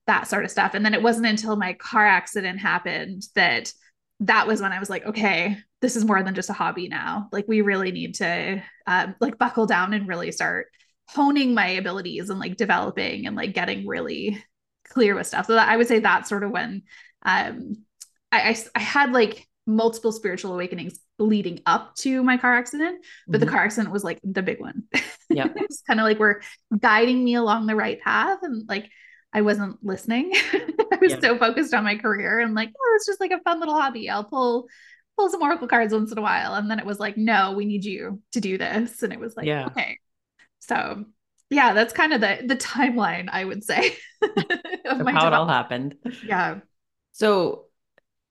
that 0.05 0.27
sort 0.27 0.45
of 0.45 0.51
stuff. 0.51 0.75
And 0.75 0.85
then 0.85 0.93
it 0.93 1.01
wasn't 1.01 1.27
until 1.27 1.55
my 1.55 1.73
car 1.73 2.05
accident 2.05 2.59
happened 2.59 3.23
that 3.35 3.73
that 4.19 4.45
was 4.45 4.61
when 4.61 4.71
I 4.71 4.79
was 4.79 4.89
like, 4.89 5.05
okay, 5.05 5.57
this 5.81 5.95
is 5.95 6.05
more 6.05 6.21
than 6.23 6.35
just 6.35 6.50
a 6.50 6.53
hobby 6.53 6.88
now. 6.88 7.27
Like 7.31 7.47
we 7.47 7.61
really 7.61 7.91
need 7.91 8.15
to 8.15 8.61
um, 8.88 9.15
like 9.19 9.38
buckle 9.38 9.65
down 9.65 9.93
and 9.93 10.07
really 10.07 10.31
start 10.31 10.67
honing 11.09 11.53
my 11.53 11.67
abilities 11.67 12.29
and 12.29 12.39
like 12.39 12.55
developing 12.55 13.27
and 13.27 13.35
like 13.35 13.53
getting 13.53 13.88
really 13.88 14.43
clear 14.88 15.15
with 15.15 15.27
stuff. 15.27 15.47
So 15.47 15.55
that 15.55 15.69
I 15.69 15.77
would 15.77 15.88
say 15.88 16.00
that's 16.00 16.29
sort 16.29 16.43
of 16.43 16.51
when 16.51 16.83
um 17.23 17.73
I, 18.31 18.50
I, 18.50 18.57
I 18.75 18.79
had 18.79 19.11
like 19.11 19.47
multiple 19.67 20.11
spiritual 20.11 20.53
awakenings 20.53 21.00
leading 21.19 21.61
up 21.65 21.95
to 21.95 22.23
my 22.23 22.38
car 22.38 22.55
accident, 22.55 23.05
but 23.27 23.39
mm-hmm. 23.39 23.45
the 23.45 23.51
car 23.51 23.63
accident 23.63 23.93
was 23.93 24.03
like 24.03 24.19
the 24.23 24.43
big 24.43 24.59
one. 24.59 24.83
Yeah. 25.33 25.47
it's 25.55 25.81
kind 25.88 25.97
of 26.01 26.03
like 26.03 26.19
we're 26.19 26.41
guiding 26.77 27.23
me 27.23 27.35
along 27.35 27.65
the 27.65 27.75
right 27.75 28.01
path. 28.01 28.39
And 28.41 28.67
like 28.67 28.89
I 29.31 29.39
wasn't 29.43 29.81
listening. 29.81 30.33
I 30.35 30.97
was 31.01 31.13
Yeah. 31.13 31.19
so 31.21 31.38
focused 31.38 31.73
on 31.73 31.85
my 31.85 31.95
career 31.95 32.41
and 32.41 32.53
like, 32.53 32.69
oh, 32.77 32.93
it's 32.97 33.05
just 33.05 33.21
like 33.21 33.31
a 33.31 33.39
fun 33.39 33.61
little 33.61 33.79
hobby. 33.79 34.09
I'll 34.09 34.25
pull 34.25 34.67
pull 35.21 35.29
some 35.29 35.41
oracle 35.41 35.67
cards 35.67 35.93
once 35.93 36.11
in 36.11 36.17
a 36.17 36.21
while. 36.21 36.55
And 36.55 36.69
then 36.69 36.79
it 36.79 36.85
was 36.85 36.99
like, 36.99 37.17
no, 37.17 37.53
we 37.53 37.65
need 37.65 37.85
you 37.85 38.21
to 38.31 38.41
do 38.41 38.57
this. 38.57 39.03
And 39.03 39.13
it 39.13 39.19
was 39.19 39.35
like, 39.37 39.47
Yeah. 39.47 39.67
okay. 39.67 39.99
So 40.59 41.05
yeah, 41.49 41.73
that's 41.73 41.93
kind 41.93 42.13
of 42.13 42.21
the 42.21 42.39
the 42.45 42.55
timeline, 42.55 43.29
I 43.31 43.45
would 43.45 43.63
say, 43.63 43.97
of 44.85 45.07
how 45.07 45.27
it 45.27 45.33
all 45.33 45.47
happened. 45.47 45.97
Yeah, 46.21 46.61
So, 47.13 47.65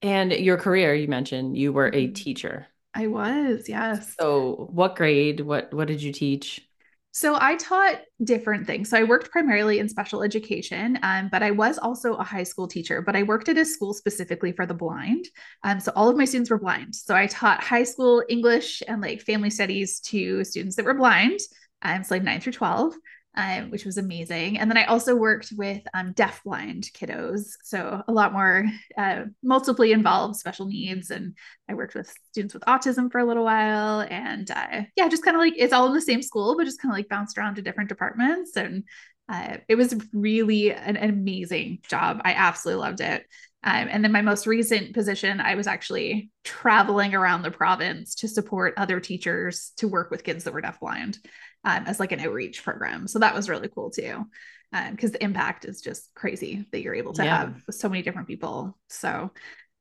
and 0.02 0.32
your 0.32 0.56
career, 0.58 0.94
you 0.94 1.08
mentioned 1.08 1.56
you 1.56 1.72
were 1.72 1.88
a 1.88 2.08
Mhm. 2.08 2.14
teacher. 2.14 2.66
I 2.94 3.06
was, 3.06 3.68
yes. 3.68 4.16
So, 4.18 4.68
what 4.72 4.96
grade? 4.96 5.40
What 5.40 5.72
what 5.72 5.88
did 5.88 6.02
you 6.02 6.12
teach? 6.12 6.68
So 7.12 7.36
I 7.40 7.56
taught 7.56 8.02
different 8.22 8.66
things. 8.66 8.88
So 8.88 8.96
I 8.96 9.02
worked 9.02 9.30
primarily 9.30 9.80
in 9.80 9.88
special 9.88 10.22
education, 10.22 10.98
um, 11.02 11.28
but 11.30 11.42
I 11.42 11.50
was 11.50 11.76
also 11.76 12.14
a 12.14 12.22
high 12.22 12.44
school 12.44 12.68
teacher. 12.68 13.02
But 13.02 13.16
I 13.16 13.24
worked 13.24 13.48
at 13.48 13.58
a 13.58 13.64
school 13.64 13.94
specifically 13.94 14.52
for 14.52 14.64
the 14.64 14.74
blind. 14.74 15.26
Um, 15.64 15.80
so 15.80 15.92
all 15.96 16.08
of 16.08 16.16
my 16.16 16.24
students 16.24 16.50
were 16.50 16.58
blind. 16.58 16.94
So 16.94 17.16
I 17.16 17.26
taught 17.26 17.64
high 17.64 17.82
school 17.82 18.22
English 18.28 18.82
and 18.86 19.02
like 19.02 19.22
family 19.22 19.50
studies 19.50 19.98
to 20.00 20.44
students 20.44 20.76
that 20.76 20.84
were 20.84 20.94
blind. 20.94 21.40
Um, 21.82 22.04
so 22.04 22.14
like 22.14 22.22
nine 22.22 22.40
through 22.40 22.52
twelve, 22.52 22.94
um, 23.40 23.70
which 23.70 23.86
was 23.86 23.96
amazing. 23.96 24.58
And 24.58 24.70
then 24.70 24.76
I 24.76 24.84
also 24.84 25.16
worked 25.16 25.52
with 25.56 25.82
um, 25.94 26.12
deaf 26.12 26.42
blind 26.44 26.90
kiddos. 26.92 27.52
So 27.62 28.02
a 28.06 28.12
lot 28.12 28.34
more 28.34 28.66
uh, 28.98 29.24
multiply 29.42 29.86
involved 29.86 30.36
special 30.36 30.66
needs 30.66 31.10
and 31.10 31.36
I 31.68 31.74
worked 31.74 31.94
with 31.94 32.12
students 32.30 32.52
with 32.52 32.64
autism 32.64 33.10
for 33.10 33.18
a 33.18 33.24
little 33.24 33.44
while. 33.44 34.00
And 34.00 34.50
uh, 34.50 34.82
yeah, 34.94 35.08
just 35.08 35.24
kind 35.24 35.36
of 35.36 35.40
like 35.40 35.54
it's 35.56 35.72
all 35.72 35.86
in 35.86 35.94
the 35.94 36.02
same 36.02 36.22
school, 36.22 36.54
but 36.56 36.64
just 36.64 36.82
kind 36.82 36.92
of 36.92 36.98
like 36.98 37.08
bounced 37.08 37.38
around 37.38 37.54
to 37.54 37.62
different 37.62 37.88
departments. 37.88 38.56
And 38.56 38.84
uh, 39.30 39.58
it 39.68 39.76
was 39.76 39.94
really 40.12 40.72
an, 40.72 40.96
an, 40.96 41.08
amazing 41.08 41.78
job. 41.88 42.20
I 42.24 42.34
absolutely 42.34 42.82
loved 42.82 43.00
it. 43.00 43.24
Um, 43.62 43.88
and 43.90 44.02
then 44.02 44.12
my 44.12 44.22
most 44.22 44.46
recent 44.46 44.92
position, 44.92 45.40
I 45.40 45.54
was 45.54 45.66
actually 45.66 46.30
traveling 46.44 47.14
around 47.14 47.42
the 47.42 47.50
province 47.50 48.16
to 48.16 48.28
support 48.28 48.74
other 48.76 49.00
teachers 49.00 49.72
to 49.76 49.86
work 49.86 50.10
with 50.10 50.24
kids 50.24 50.44
that 50.44 50.52
were 50.52 50.62
deafblind 50.62 51.18
um, 51.64 51.84
as 51.86 52.00
like 52.00 52.12
an 52.12 52.20
outreach 52.20 52.62
program. 52.62 53.06
So 53.06 53.18
that 53.18 53.34
was 53.34 53.48
really 53.48 53.68
cool 53.68 53.90
too 53.90 54.26
because 54.72 55.10
um, 55.10 55.12
the 55.12 55.24
impact 55.24 55.64
is 55.64 55.80
just 55.80 56.14
crazy 56.14 56.64
that 56.70 56.80
you're 56.80 56.94
able 56.94 57.12
to 57.14 57.24
yeah. 57.24 57.38
have 57.38 57.62
so 57.70 57.88
many 57.88 58.02
different 58.02 58.28
people. 58.28 58.78
So 58.88 59.30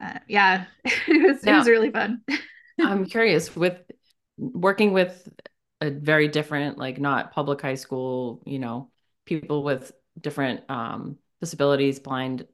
uh, 0.01 0.19
yeah, 0.27 0.65
it 0.85 1.33
was 1.33 1.43
now, 1.43 1.55
it 1.55 1.57
was 1.59 1.67
really 1.67 1.91
fun. 1.91 2.21
I'm 2.79 3.05
curious 3.05 3.55
with 3.55 3.79
working 4.37 4.93
with 4.93 5.27
a 5.81 5.89
very 5.89 6.27
different, 6.27 6.77
like 6.77 6.99
not 6.99 7.31
public 7.31 7.61
high 7.61 7.75
school, 7.75 8.41
you 8.45 8.59
know, 8.59 8.89
people 9.25 9.63
with 9.63 9.91
different 10.19 10.69
um, 10.69 11.17
disabilities, 11.41 11.99
blind, 11.99 12.47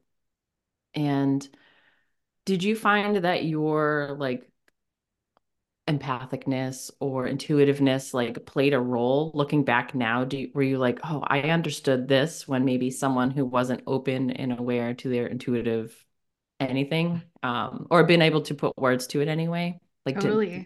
and 0.93 1.47
did 2.45 2.63
you 2.63 2.75
find 2.75 3.17
that 3.17 3.45
your 3.45 4.15
like 4.19 4.49
empathicness 5.87 6.89
or 6.99 7.27
intuitiveness 7.27 8.13
like 8.13 8.43
played 8.45 8.73
a 8.73 8.79
role 8.79 9.31
looking 9.33 9.63
back 9.63 9.93
now? 9.93 10.23
Do 10.23 10.37
you, 10.37 10.51
were 10.53 10.63
you 10.63 10.77
like 10.79 10.99
oh 11.03 11.23
i 11.27 11.41
understood 11.41 12.07
this 12.07 12.47
when 12.47 12.65
maybe 12.65 12.89
someone 12.89 13.29
who 13.29 13.45
wasn't 13.45 13.83
open 13.85 14.31
and 14.31 14.57
aware 14.57 14.93
to 14.95 15.09
their 15.09 15.27
intuitive 15.27 15.95
anything 16.59 17.21
um 17.43 17.85
or 17.91 18.03
been 18.03 18.21
able 18.21 18.41
to 18.41 18.55
put 18.55 18.75
words 18.77 19.07
to 19.07 19.21
it 19.21 19.27
anyway? 19.27 19.79
Like 20.05 20.19
totally. 20.19 20.49
To, 20.49 20.65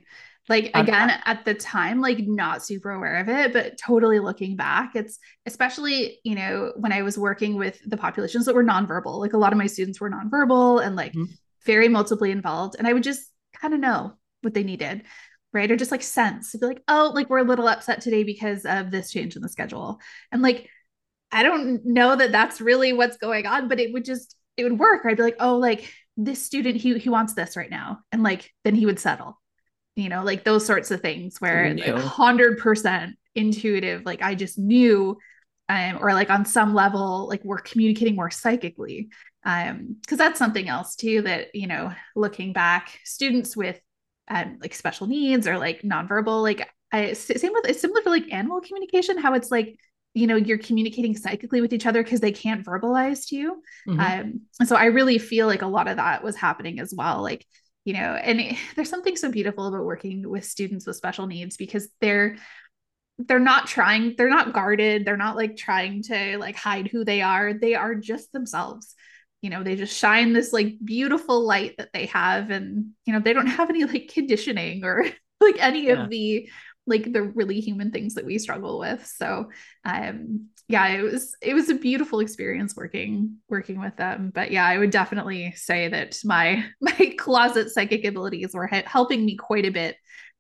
like 0.50 0.72
again 0.74 1.12
at 1.26 1.46
the 1.46 1.54
time 1.54 2.02
like 2.02 2.18
not 2.20 2.66
super 2.66 2.90
aware 2.90 3.18
of 3.18 3.30
it 3.30 3.54
but 3.54 3.78
totally 3.78 4.20
looking 4.20 4.56
back 4.56 4.96
it's 4.96 5.20
especially 5.46 6.20
you 6.24 6.36
know 6.36 6.74
when 6.76 6.92
i 6.92 7.04
was 7.04 7.18
working 7.18 7.56
with 7.56 7.80
the 7.86 7.96
populations 7.96 8.46
that 8.46 8.56
were 8.56 8.64
nonverbal 8.64 9.20
like 9.20 9.34
a 9.34 9.38
lot 9.38 9.54
of 9.54 9.58
my 9.60 9.68
students 9.68 10.02
were 10.02 10.10
nonverbal 10.10 10.84
and 10.84 10.96
like 10.96 11.14
mm-hmm. 11.14 11.32
very 11.66 11.88
multiply 11.88 12.28
involved 12.28 12.76
and 12.78 12.88
i 12.88 12.94
would 12.94 13.04
just 13.04 13.30
kind 13.54 13.74
of 13.74 13.80
know 13.80 14.12
what 14.42 14.54
they 14.54 14.64
needed 14.64 15.04
right? 15.52 15.72
Or 15.72 15.76
just 15.76 15.90
like 15.90 16.04
sense 16.04 16.52
to 16.52 16.60
be 16.60 16.68
like 16.68 16.84
oh 16.88 17.12
like 17.16 17.28
we're 17.28 17.40
a 17.40 17.44
little 17.44 17.68
upset 17.68 18.02
today 18.02 18.24
because 18.24 18.66
of 18.66 18.92
this 18.92 19.12
change 19.12 19.36
in 19.36 19.42
the 19.42 19.50
schedule. 19.50 20.00
And 20.32 20.44
like 20.44 20.70
i 21.32 21.44
don't 21.44 21.86
know 21.86 22.16
that 22.16 22.32
that's 22.32 22.62
really 22.62 22.94
what's 22.94 23.18
going 23.18 23.46
on 23.46 23.68
but 23.68 23.80
it 23.80 23.94
would 23.94 24.06
just 24.06 24.36
it 24.58 24.64
would 24.64 24.80
work 24.80 25.06
i'd 25.06 25.18
be 25.18 25.24
like 25.24 25.36
oh 25.40 25.58
like 25.58 25.92
this 26.18 26.44
student 26.44 26.76
he 26.76 26.98
he 26.98 27.10
wants 27.10 27.34
this 27.34 27.56
right 27.56 27.70
now 27.70 28.00
and 28.12 28.24
like 28.24 28.52
then 28.64 28.76
he 28.76 28.86
would 28.86 29.00
settle 29.00 29.40
you 29.96 30.10
know 30.10 30.24
like 30.24 30.44
those 30.44 30.66
sorts 30.66 30.92
of 30.92 31.02
things 31.02 31.40
where 31.40 31.74
like 31.74 31.86
100% 31.86 33.14
intuitive 33.36 34.04
like 34.06 34.22
i 34.22 34.36
just 34.36 34.58
knew 34.58 35.18
um 35.70 36.00
or 36.02 36.14
like 36.14 36.30
on 36.30 36.46
some 36.46 36.74
level 36.74 37.28
like 37.28 37.44
we're 37.44 37.60
communicating 37.60 38.16
more 38.16 38.32
psychically 38.32 39.10
um 39.46 39.96
because 40.02 40.18
that's 40.18 40.40
something 40.40 40.68
else 40.68 40.96
too 40.96 41.22
that 41.22 41.48
you 41.54 41.68
know 41.68 41.94
looking 42.16 42.52
back 42.54 43.00
students 43.06 43.56
with 43.56 43.80
um, 44.30 44.58
like 44.62 44.74
special 44.74 45.08
needs 45.08 45.48
or 45.48 45.58
like 45.58 45.82
nonverbal 45.82 46.42
like 46.42 46.70
I 46.92 47.14
same 47.14 47.54
with 47.54 47.68
it's 47.68 47.82
similar 47.82 48.02
to 48.02 48.10
like 48.10 48.32
animal 48.32 48.62
communication 48.62 49.18
how 49.18 49.34
it's 49.34 49.52
like 49.52 49.78
you 50.14 50.28
know 50.28 50.36
you're 50.36 50.58
communicating 50.58 51.16
psychically 51.16 51.62
with 51.62 51.74
each 51.74 51.86
other 51.86 52.04
because 52.04 52.20
they 52.20 52.32
can't 52.32 52.66
verbalize 52.66 53.28
to 53.28 53.36
you. 53.36 53.64
Mm-hmm. 53.88 54.00
um 54.00 54.42
and 54.60 54.68
so 54.68 54.76
I 54.76 54.86
really 54.86 55.18
feel 55.18 55.48
like 55.48 55.62
a 55.62 55.68
lot 55.68 55.88
of 55.88 55.98
that 55.98 56.24
was 56.24 56.36
happening 56.36 56.80
as 56.80 56.94
well 56.96 57.22
like 57.22 57.46
you 57.86 57.94
know 57.94 58.00
and 58.00 58.40
it, 58.40 58.58
there's 58.76 58.90
something 58.90 59.16
so 59.16 59.32
beautiful 59.32 59.68
about 59.68 59.84
working 59.84 60.28
with 60.28 60.46
students 60.46 60.86
with 60.86 60.96
special 60.96 61.28
needs 61.28 61.58
because 61.58 61.90
they're 62.02 62.38
they're 63.18 63.40
not 63.40 63.68
trying 63.68 64.16
they're 64.18 64.30
not 64.30 64.54
guarded 64.54 65.04
they're 65.04 65.18
not 65.18 65.36
like 65.36 65.58
trying 65.58 66.02
to 66.04 66.38
like 66.38 66.56
hide 66.56 66.88
who 66.88 67.04
they 67.04 67.22
are. 67.22 67.54
They 67.54 67.76
are 67.76 67.96
just 67.96 68.32
themselves 68.32 68.96
you 69.42 69.50
know 69.50 69.64
they 69.64 69.76
just 69.76 69.98
shine 69.98 70.34
this 70.34 70.52
like 70.52 70.76
beautiful 70.84 71.46
light 71.46 71.76
that 71.78 71.94
they 71.94 72.08
have 72.08 72.50
and 72.50 72.92
you 73.06 73.14
know 73.14 73.20
they 73.20 73.34
don't 73.34 73.48
have 73.48 73.70
any 73.70 73.86
like 73.86 74.12
conditioning 74.14 74.84
or 74.84 75.06
like 75.42 75.56
any 75.60 75.88
yeah. 75.88 76.04
of 76.04 76.10
the 76.10 76.50
like 76.86 77.12
the 77.12 77.22
really 77.22 77.60
human 77.60 77.92
things 77.92 78.16
that 78.16 78.26
we 78.26 78.38
struggle 78.38 78.80
with 78.80 79.06
so 79.06 79.50
um 79.86 80.48
yeah 80.68 80.88
it 80.88 81.02
was 81.02 81.36
it 81.42 81.54
was 81.54 81.70
a 81.70 81.76
beautiful 81.76 82.20
experience 82.20 82.76
working 82.76 83.38
working 83.48 83.80
with 83.80 83.96
them 83.96 84.32
but 84.34 84.52
yeah 84.52 84.66
i 84.66 84.78
would 84.78 84.92
definitely 84.92 85.54
say 85.56 85.88
that 85.88 86.18
my 86.26 86.66
my 86.82 87.16
closet 87.18 87.70
psychic 87.70 88.06
abilities 88.06 88.54
were 88.54 88.68
helping 88.68 89.26
me 89.26 89.36
quite 89.36 89.66
a 89.66 89.72
bit 89.72 89.96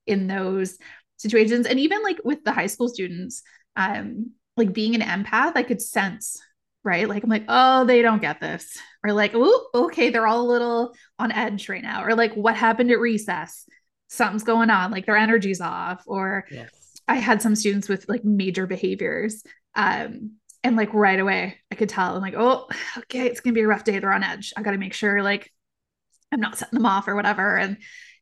in 0.08 0.27
those 0.27 0.77
situations 1.18 1.68
and 1.68 1.79
even 1.79 2.01
like 2.01 2.20
with 2.24 2.44
the 2.44 2.51
high 2.51 2.68
school 2.68 2.89
students 2.89 3.44
um 3.75 4.32
like 4.58 4.74
being 4.74 4.96
an 4.96 5.01
empath 5.01 5.56
i 5.56 5.63
could 5.63 5.82
sense 5.82 6.41
right? 6.84 7.08
Like 7.08 7.24
I'm 7.24 7.29
like, 7.29 7.46
oh, 7.48 7.86
they 7.86 8.01
don't 8.01 8.22
get 8.22 8.39
this. 8.39 8.77
Or 9.03 9.13
like, 9.13 9.32
oh, 9.34 9.70
okay, 9.74 10.10
they're 10.10 10.27
all 10.27 10.41
a 10.41 10.51
little 10.51 10.94
on 11.18 11.32
edge 11.32 11.70
right 11.70 11.82
now. 11.82 12.03
Or 12.03 12.15
like, 12.15 12.34
what 12.34 12.56
happened 12.56 12.91
at 12.91 13.00
recess? 13.00 13.65
Something's 14.10 14.44
going 14.44 14.70
on, 14.70 14.91
like 14.91 15.06
their 15.06 15.18
energy's 15.18 15.62
off. 15.62 16.03
Or 16.06 16.46
yes. 16.51 16.70
I 17.08 17.15
had 17.15 17.41
some 17.41 17.56
students 17.56 17.88
with 17.88 18.10
like 18.10 18.25
major 18.25 18.68
behaviors. 18.68 19.44
Um, 19.75 20.34
and 20.63 20.75
like 20.75 20.94
right 20.94 21.20
away, 21.20 21.58
I 21.72 21.75
could 21.75 21.89
tell 21.89 22.15
I'm 22.15 22.22
like, 22.22 22.36
oh, 22.38 22.68
okay, 22.98 23.27
it's 23.27 23.39
gonna 23.39 23.53
be 23.53 23.62
a 23.62 23.68
rough 23.68 23.86
day. 23.86 24.00
They're 24.00 24.12
on 24.12 24.24
edge. 24.24 24.53
I 24.58 24.62
gotta 24.62 24.77
make 24.77 24.94
sure 24.94 25.24
like 25.24 25.51
I'm 26.32 26.41
not 26.41 26.58
setting 26.58 26.77
them 26.77 26.86
off 26.86 27.08
or 27.08 27.15
whatever. 27.15 27.58
And 27.58 27.77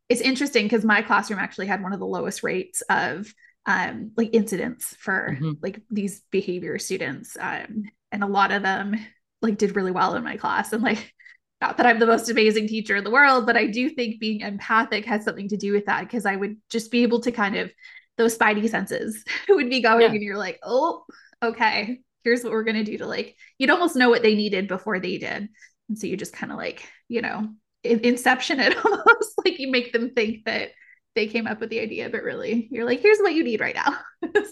it's 0.09 0.21
interesting 0.21 0.65
because 0.65 0.85
my 0.85 1.01
classroom 1.01 1.39
actually 1.39 1.67
had 1.67 1.83
one 1.83 1.93
of 1.93 1.99
the 1.99 2.05
lowest 2.05 2.43
rates 2.43 2.81
of 2.89 3.33
um, 3.65 4.11
like 4.15 4.29
incidents 4.33 4.95
for 4.99 5.31
mm-hmm. 5.33 5.51
like 5.61 5.81
these 5.89 6.21
behavior 6.31 6.79
students. 6.79 7.35
Um, 7.39 7.83
and 8.11 8.23
a 8.23 8.27
lot 8.27 8.51
of 8.51 8.63
them 8.63 8.95
like 9.41 9.57
did 9.57 9.75
really 9.75 9.91
well 9.91 10.15
in 10.15 10.23
my 10.23 10.37
class 10.37 10.73
and 10.73 10.83
like 10.83 11.13
not 11.61 11.77
that 11.77 11.85
I'm 11.85 11.99
the 11.99 12.05
most 12.05 12.29
amazing 12.29 12.67
teacher 12.67 12.95
in 12.95 13.03
the 13.03 13.09
world, 13.09 13.47
but 13.47 13.57
I 13.57 13.65
do 13.65 13.89
think 13.89 14.19
being 14.19 14.41
empathic 14.41 15.05
has 15.05 15.23
something 15.23 15.49
to 15.49 15.57
do 15.57 15.71
with 15.71 15.87
that 15.87 16.01
because 16.01 16.25
I 16.25 16.35
would 16.35 16.57
just 16.69 16.91
be 16.91 17.01
able 17.01 17.19
to 17.21 17.31
kind 17.31 17.55
of 17.55 17.71
those 18.17 18.37
spidey 18.37 18.69
senses 18.69 19.23
would 19.49 19.69
be 19.69 19.81
going 19.81 20.01
yeah. 20.01 20.09
and 20.09 20.21
you're 20.21 20.37
like, 20.37 20.59
oh, 20.63 21.03
okay, 21.41 21.99
here's 22.23 22.43
what 22.43 22.51
we're 22.51 22.63
gonna 22.63 22.83
do 22.83 22.97
to 22.97 23.07
like 23.07 23.35
you'd 23.57 23.69
almost 23.69 23.95
know 23.95 24.09
what 24.09 24.21
they 24.21 24.35
needed 24.35 24.67
before 24.67 24.99
they 24.99 25.17
did. 25.17 25.49
And 25.89 25.97
so 25.97 26.07
you 26.07 26.17
just 26.17 26.33
kind 26.33 26.51
of 26.51 26.57
like, 26.57 26.87
you 27.07 27.21
know, 27.21 27.49
in- 27.83 28.01
inception 28.01 28.59
it 28.59 28.77
almost 28.85 29.33
like 29.43 29.59
you 29.59 29.71
make 29.71 29.93
them 29.93 30.11
think 30.11 30.45
that 30.45 30.71
they 31.15 31.25
came 31.25 31.47
up 31.47 31.59
with 31.59 31.71
the 31.71 31.79
idea, 31.79 32.09
but 32.09 32.21
really 32.21 32.67
you're 32.69 32.85
like, 32.85 33.01
here's 33.01 33.17
what 33.17 33.33
you 33.33 33.43
need 33.43 33.61
right 33.61 33.75
now. 33.75 33.97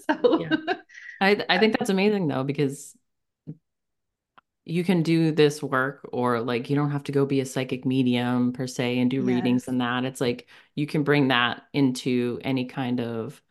so 0.09 0.39
yeah. 0.39 0.73
I 1.21 1.45
I 1.47 1.59
think 1.59 1.77
that's 1.77 1.91
amazing 1.91 2.27
though, 2.27 2.43
because 2.43 2.95
you 4.65 4.83
can 4.83 5.03
do 5.03 5.31
this 5.31 5.61
work 5.61 6.07
or 6.11 6.41
like 6.41 6.69
you 6.69 6.75
don't 6.75 6.91
have 6.91 7.03
to 7.03 7.11
go 7.11 7.25
be 7.25 7.39
a 7.39 7.45
psychic 7.45 7.85
medium 7.85 8.51
per 8.51 8.65
se 8.65 8.97
and 8.99 9.11
do 9.11 9.17
yes. 9.17 9.25
readings 9.25 9.67
and 9.67 9.79
that 9.79 10.03
it's 10.05 10.19
like 10.19 10.47
you 10.73 10.87
can 10.87 11.03
bring 11.03 11.27
that 11.27 11.63
into 11.71 12.39
any 12.43 12.65
kind 12.65 12.99
of 12.99 13.41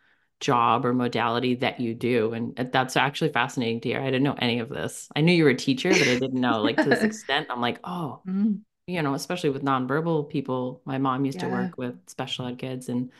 job 0.40 0.84
or 0.84 0.92
modality 0.92 1.54
that 1.54 1.78
you 1.80 1.94
do 1.94 2.32
and 2.32 2.56
that's 2.72 2.96
actually 2.96 3.30
fascinating 3.30 3.80
to 3.80 3.88
hear 3.88 4.00
i 4.00 4.06
didn't 4.06 4.24
know 4.24 4.36
any 4.40 4.58
of 4.58 4.68
this 4.68 5.08
i 5.14 5.20
knew 5.20 5.32
you 5.32 5.44
were 5.44 5.50
a 5.50 5.56
teacher 5.56 5.90
but 5.90 6.02
i 6.02 6.18
didn't 6.18 6.40
know 6.40 6.60
like 6.60 6.76
to 6.76 6.84
this 6.84 7.02
extent 7.04 7.46
i'm 7.48 7.60
like 7.60 7.78
oh 7.84 8.20
mm. 8.26 8.58
you 8.86 9.00
know 9.00 9.14
especially 9.14 9.50
with 9.50 9.62
nonverbal 9.62 10.28
people 10.28 10.82
my 10.84 10.98
mom 10.98 11.24
used 11.24 11.40
yeah. 11.40 11.48
to 11.48 11.54
work 11.54 11.78
with 11.78 11.94
special 12.08 12.46
ed 12.46 12.58
kids 12.58 12.88
and 12.88 13.10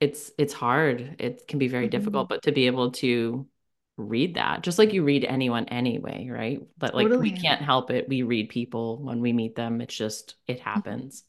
it's 0.00 0.32
it's 0.36 0.52
hard 0.52 1.14
it 1.20 1.46
can 1.46 1.60
be 1.60 1.68
very 1.68 1.84
mm-hmm. 1.84 1.90
difficult 1.90 2.28
but 2.28 2.42
to 2.42 2.50
be 2.50 2.66
able 2.66 2.90
to 2.90 3.46
read 4.02 4.34
that 4.34 4.62
just 4.62 4.78
like 4.78 4.92
you 4.92 5.04
read 5.04 5.24
anyone 5.24 5.66
anyway 5.66 6.28
right? 6.30 6.60
But 6.78 6.94
like 6.94 7.14
Totally. 7.14 7.18
we 7.18 7.32
can't 7.32 7.62
help 7.62 7.90
it 7.90 8.08
we 8.08 8.22
read 8.22 8.48
people 8.50 8.98
when 9.02 9.20
we 9.20 9.32
meet 9.32 9.56
them 9.56 9.80
it's 9.80 9.94
just 9.96 10.36
it 10.46 10.60
Mm-hmm. 10.76 10.92
happens. 10.92 11.24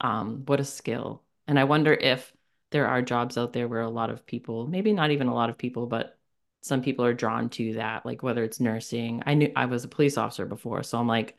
Um 0.00 0.44
what 0.46 0.60
a 0.60 0.64
skill. 0.64 1.24
And 1.48 1.58
i 1.58 1.64
wonder 1.64 1.92
if 1.94 2.32
there 2.70 2.86
are 2.88 3.02
jobs 3.02 3.38
out 3.38 3.52
there 3.52 3.68
where 3.68 3.80
a 3.82 3.90
lot 3.90 4.10
of 4.10 4.26
people 4.26 4.66
maybe 4.66 4.92
not 4.92 5.10
even 5.10 5.26
a 5.28 5.34
lot 5.34 5.50
of 5.50 5.58
people 5.58 5.86
but 5.86 6.18
some 6.62 6.82
people 6.82 7.04
are 7.04 7.14
drawn 7.14 7.48
to 7.50 7.74
that 7.74 8.06
like 8.06 8.22
whether 8.22 8.44
it's 8.44 8.60
nursing. 8.60 9.22
I 9.26 9.34
knew 9.34 9.52
i 9.56 9.66
was 9.66 9.84
a 9.84 9.88
police 9.88 10.18
officer 10.18 10.46
before 10.46 10.82
so 10.84 10.98
i'm 10.98 11.08
like 11.08 11.36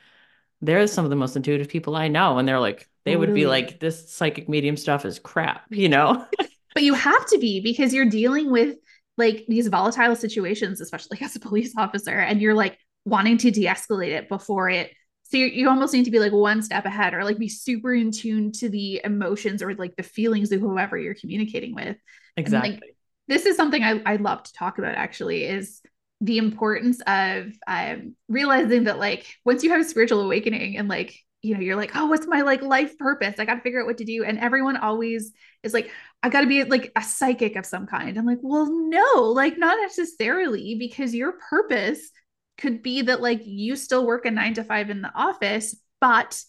they're 0.61 0.87
some 0.87 1.05
of 1.05 1.09
the 1.11 1.15
most 1.17 1.35
intuitive 1.35 1.69
people 1.69 1.95
i 1.95 2.07
know 2.07 2.37
and 2.37 2.47
they're 2.47 2.59
like 2.59 2.89
they 3.05 3.15
would 3.15 3.33
be 3.33 3.47
like 3.47 3.79
this 3.79 4.11
psychic 4.11 4.47
medium 4.49 4.77
stuff 4.77 5.05
is 5.05 5.19
crap 5.19 5.65
you 5.71 5.89
know? 5.89 6.27
But 6.73 6.83
you 6.83 6.93
have 6.93 7.25
to 7.27 7.37
be 7.37 7.59
because 7.59 7.93
you're 7.93 8.05
dealing 8.05 8.51
with 8.51 8.77
like 9.17 9.45
these 9.47 9.67
volatile 9.67 10.15
situations, 10.15 10.81
especially 10.81 11.19
as 11.21 11.35
a 11.35 11.39
police 11.39 11.73
officer, 11.77 12.19
and 12.19 12.41
you're 12.41 12.53
like 12.53 12.77
wanting 13.05 13.37
to 13.37 13.51
de-escalate 13.51 14.11
it 14.11 14.29
before 14.29 14.69
it. 14.69 14.91
So 15.23 15.37
you, 15.37 15.45
you 15.45 15.69
almost 15.69 15.93
need 15.93 16.05
to 16.05 16.11
be 16.11 16.19
like 16.19 16.33
one 16.33 16.61
step 16.61 16.85
ahead 16.85 17.13
or 17.13 17.23
like 17.23 17.37
be 17.37 17.47
super 17.47 17.93
in 17.93 18.11
tune 18.11 18.51
to 18.53 18.69
the 18.69 19.01
emotions 19.03 19.63
or 19.63 19.73
like 19.75 19.95
the 19.95 20.03
feelings 20.03 20.51
of 20.51 20.59
whoever 20.59 20.97
you're 20.97 21.15
communicating 21.15 21.73
with. 21.73 21.97
And 22.37 22.51
like 22.51 22.63
exactly 22.63 22.95
this 23.31 23.45
is 23.45 23.55
something 23.55 23.81
I, 23.81 24.01
I 24.05 24.15
love 24.17 24.43
to 24.43 24.53
talk 24.53 24.77
about 24.77 24.95
actually 24.95 25.45
is 25.45 25.81
the 26.19 26.37
importance 26.37 27.01
of 27.07 27.53
um, 27.65 28.15
realizing 28.27 28.83
that 28.83 28.99
like 28.99 29.25
once 29.45 29.63
you 29.63 29.71
have 29.71 29.79
a 29.79 29.85
spiritual 29.85 30.19
awakening 30.19 30.77
and 30.77 30.89
like 30.89 31.17
you 31.41 31.55
know 31.55 31.61
you're 31.61 31.75
like 31.75 31.91
oh 31.95 32.05
what's 32.05 32.27
my 32.27 32.41
like 32.41 32.61
life 32.61 32.97
purpose? 32.97 33.35
I 33.39 33.45
got 33.45 33.55
to 33.55 33.61
figure 33.61 33.81
out 33.81 33.87
what 33.87 33.97
to 33.97 34.05
do. 34.05 34.23
And 34.23 34.39
everyone 34.39 34.77
always 34.77 35.31
is 35.63 35.73
like 35.73 35.91
i 36.23 36.29
got 36.29 36.41
to 36.41 36.47
be 36.47 36.63
like 36.63 36.91
a 36.95 37.01
psychic 37.01 37.55
of 37.55 37.65
some 37.65 37.87
kind. 37.87 38.17
I'm 38.17 38.25
like 38.25 38.39
well 38.41 38.67
no 38.71 39.31
like 39.33 39.57
not 39.57 39.77
necessarily 39.81 40.75
because 40.75 41.15
your 41.15 41.33
purpose 41.49 42.11
could 42.57 42.83
be 42.83 43.01
that 43.03 43.21
like 43.21 43.41
you 43.45 43.75
still 43.75 44.05
work 44.05 44.25
a 44.25 44.31
nine 44.31 44.53
to 44.53 44.63
five 44.63 44.89
in 44.89 45.01
the 45.01 45.11
office 45.15 45.75
but 45.99 46.41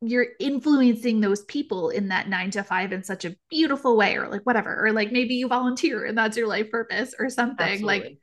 you're 0.00 0.26
influencing 0.38 1.20
those 1.20 1.44
people 1.44 1.90
in 1.90 2.08
that 2.08 2.28
nine 2.28 2.50
to 2.52 2.62
five 2.62 2.92
in 2.92 3.02
such 3.02 3.24
a 3.24 3.34
beautiful 3.50 3.96
way 3.96 4.16
or 4.16 4.28
like 4.28 4.42
whatever 4.42 4.86
or 4.86 4.92
like 4.92 5.10
maybe 5.10 5.34
you 5.34 5.48
volunteer 5.48 6.04
and 6.04 6.16
that's 6.16 6.36
your 6.36 6.46
life 6.46 6.70
purpose 6.70 7.14
or 7.18 7.28
something 7.28 7.82
like 7.82 8.18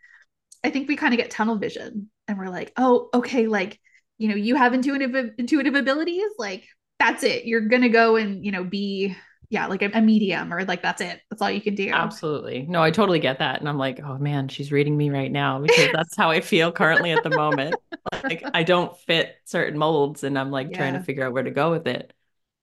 i 0.64 0.70
think 0.70 0.88
we 0.88 0.96
kind 0.96 1.14
of 1.14 1.20
get 1.20 1.30
tunnel 1.30 1.58
vision 1.58 2.10
and 2.28 2.38
we're 2.38 2.50
like 2.50 2.72
oh 2.78 3.10
okay 3.14 3.48
like 3.48 3.80
you 4.18 4.28
know 4.30 4.36
you 4.36 4.56
have 4.56 4.74
intuitive 4.74 5.34
intuitive 5.38 5.76
abilities 5.76 6.32
like 6.38 6.66
that's 7.00 7.24
it 7.24 7.46
you're 7.46 7.62
gonna 7.62 7.90
go 7.90 8.16
and 8.16 8.46
you 8.46 8.52
know 8.52 8.64
be 8.64 9.16
yeah 9.50 9.68
like 9.68 9.82
a, 9.82 9.92
a 9.94 10.02
medium 10.02 10.54
or 10.54 10.64
like 10.66 10.82
that's 10.82 11.02
it 11.02 11.22
that's 11.30 11.42
all 11.42 11.52
you 11.52 11.62
can 11.62 11.76
do 11.76 11.92
Absolutely. 11.92 12.66
No, 12.68 12.82
I 12.82 12.92
totally 12.92 13.20
get 13.20 13.40
that. 13.40 13.60
And 13.60 13.70
I'm 13.70 13.78
like, 13.78 14.00
oh 14.04 14.18
man, 14.18 14.48
she's 14.48 14.72
reading 14.72 14.98
me 14.98 15.10
right 15.10 15.32
now 15.32 15.60
because 15.60 15.90
that's 15.94 16.16
how 16.16 16.32
I 16.32 16.42
feel 16.42 16.72
currently 16.72 17.12
at 17.12 17.24
the 17.24 17.30
moment. 17.30 17.76
Like 18.24 18.44
I 18.54 18.64
don't 18.64 18.98
fit 19.02 19.36
certain 19.46 19.78
molds 19.78 20.24
and 20.24 20.38
I'm 20.38 20.52
like 20.52 20.74
trying 20.74 20.94
to 20.94 21.00
figure 21.00 21.26
out 21.26 21.34
where 21.34 21.44
to 21.44 21.52
go 21.52 21.72
with 21.72 21.88
it. 21.88 22.14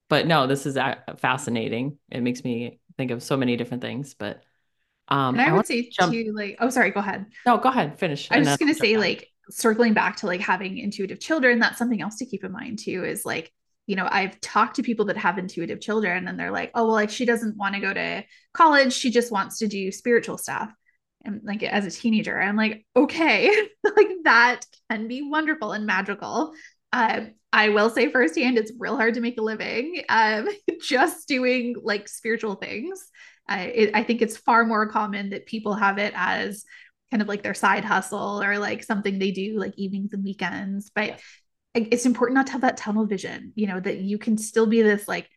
But 0.09 0.26
no, 0.26 0.47
this 0.47 0.66
is 0.66 0.76
fascinating. 1.18 1.99
It 2.11 2.23
makes 2.23 2.44
me 2.44 2.80
think 2.97 3.11
of 3.11 3.23
so 3.23 3.37
many 3.37 3.56
different 3.56 3.82
things. 3.82 4.14
But 4.14 4.42
um 5.09 5.38
and 5.38 5.49
i 5.49 5.52
would 5.52 5.66
say 5.66 5.90
jump. 5.90 6.12
too 6.12 6.32
like 6.35 6.56
oh 6.61 6.71
sorry 6.71 6.90
go 6.90 7.00
ahead 7.00 7.26
No, 7.44 7.59
go 7.59 7.68
ahead, 7.68 7.99
finish. 7.99 8.30
I 8.30 8.38
was 8.38 8.47
just 8.47 8.61
gonna 8.61 8.73
say, 8.73 8.97
like, 8.97 9.31
circling 9.56 9.94
back 9.94 10.16
to 10.16 10.26
like 10.26 10.40
having 10.40 10.78
intuitive 10.78 11.21
children, 11.21 11.59
that's 11.59 11.78
something 11.78 12.00
else 12.00 12.16
to 12.16 12.26
keep 12.26 12.44
in 12.44 12.52
mind 12.52 12.78
too. 12.78 13.04
Is 13.04 13.25
like, 13.25 13.52
you 13.87 13.97
know, 13.97 14.09
I've 14.11 14.40
talked 14.40 14.76
to 14.76 14.82
people 14.82 15.06
that 15.06 15.16
have 15.16 15.38
intuitive 15.38 15.80
children, 15.80 16.28
and 16.28 16.38
they're 16.38 16.50
like, 16.50 16.71
oh 16.75 16.85
well, 16.85 16.94
like 16.94 17.11
she 17.11 17.25
doesn't 17.25 17.56
want 17.56 17.75
to 17.75 17.80
go 17.80 17.92
to 17.92 18.25
college, 18.52 18.92
she 18.92 19.11
just 19.11 19.32
wants 19.32 19.59
to 19.59 19.68
do 19.68 19.92
spiritual 19.92 20.38
stuff. 20.38 20.73
And 21.25 21.40
like 21.44 21.62
as 21.62 21.87
a 21.87 21.90
teenager, 21.90 22.40
I'm 22.40 22.56
like, 22.56 22.85
okay, 22.97 23.50
like 23.85 24.09
that 24.25 24.61
can 24.90 25.09
be 25.09 25.23
wonderful 25.23 25.73
and 25.73 25.87
magical. 25.87 26.52
Um, 26.92 27.32
I 27.52 27.68
will 27.68 27.90
say 27.90 28.11
firsthand, 28.11 28.59
it's 28.59 28.73
real 28.78 28.97
hard 28.97 29.14
to 29.14 29.21
make 29.21 29.38
a 29.38 29.42
living 29.42 30.02
um, 30.09 30.49
just 30.82 31.28
doing 31.28 31.76
like 31.82 32.09
spiritual 32.09 32.54
things. 32.54 33.09
It, 33.50 33.90
I 33.92 34.03
think 34.03 34.22
it's 34.22 34.37
far 34.37 34.64
more 34.64 34.88
common 34.88 35.31
that 35.31 35.46
people 35.46 35.74
have 35.74 35.98
it 35.98 36.14
as 36.16 36.64
kind 37.12 37.22
of 37.22 37.29
like 37.29 37.44
their 37.44 37.55
side 37.55 37.85
hustle 37.85 38.42
or 38.42 38.59
like 38.59 38.83
something 38.83 39.18
they 39.20 39.31
do 39.31 39.59
like 39.61 39.75
evenings 39.77 40.14
and 40.14 40.25
weekends. 40.25 40.90
But 40.94 41.09
Yes. 41.09 41.22
it's 41.75 42.07
important 42.07 42.35
not 42.37 42.46
to 42.46 42.53
have 42.53 42.62
that 42.62 42.79
tunnel 42.79 43.07
vision, 43.07 43.53
you 43.55 43.66
know, 43.66 43.81
that 43.81 43.98
you 43.98 44.18
can 44.18 44.38
still 44.38 44.66
be 44.66 44.83
this 44.83 45.07
like 45.07 45.29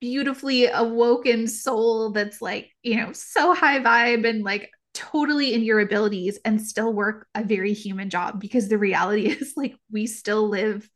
beautifully 0.00 0.66
awoken 0.66 1.46
soul 1.48 2.10
that's 2.12 2.40
like, 2.40 2.70
you 2.82 2.96
know, 2.96 3.12
so 3.12 3.54
high 3.54 3.80
vibe 3.80 4.28
and 4.28 4.44
like 4.44 4.70
totally 4.94 5.54
in 5.54 5.62
your 5.62 5.80
abilities 5.80 6.38
and 6.44 6.60
still 6.60 6.92
work 6.92 7.26
a 7.34 7.44
very 7.44 7.72
human 7.72 8.10
job 8.10 8.40
because 8.40 8.68
the 8.68 8.78
reality 8.78 9.26
is 9.40 9.52
like 9.56 9.76
we 9.92 10.06
still 10.06 10.48
live 10.48 10.88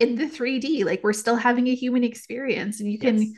in 0.00 0.14
the 0.14 0.28
3D, 0.28 0.84
like 0.84 1.02
we're 1.02 1.12
still 1.12 1.36
having 1.36 1.68
a 1.68 1.74
human 1.74 2.04
experience 2.04 2.80
and 2.80 2.90
you 2.90 2.98
can 2.98 3.18
Yes. 3.18 3.28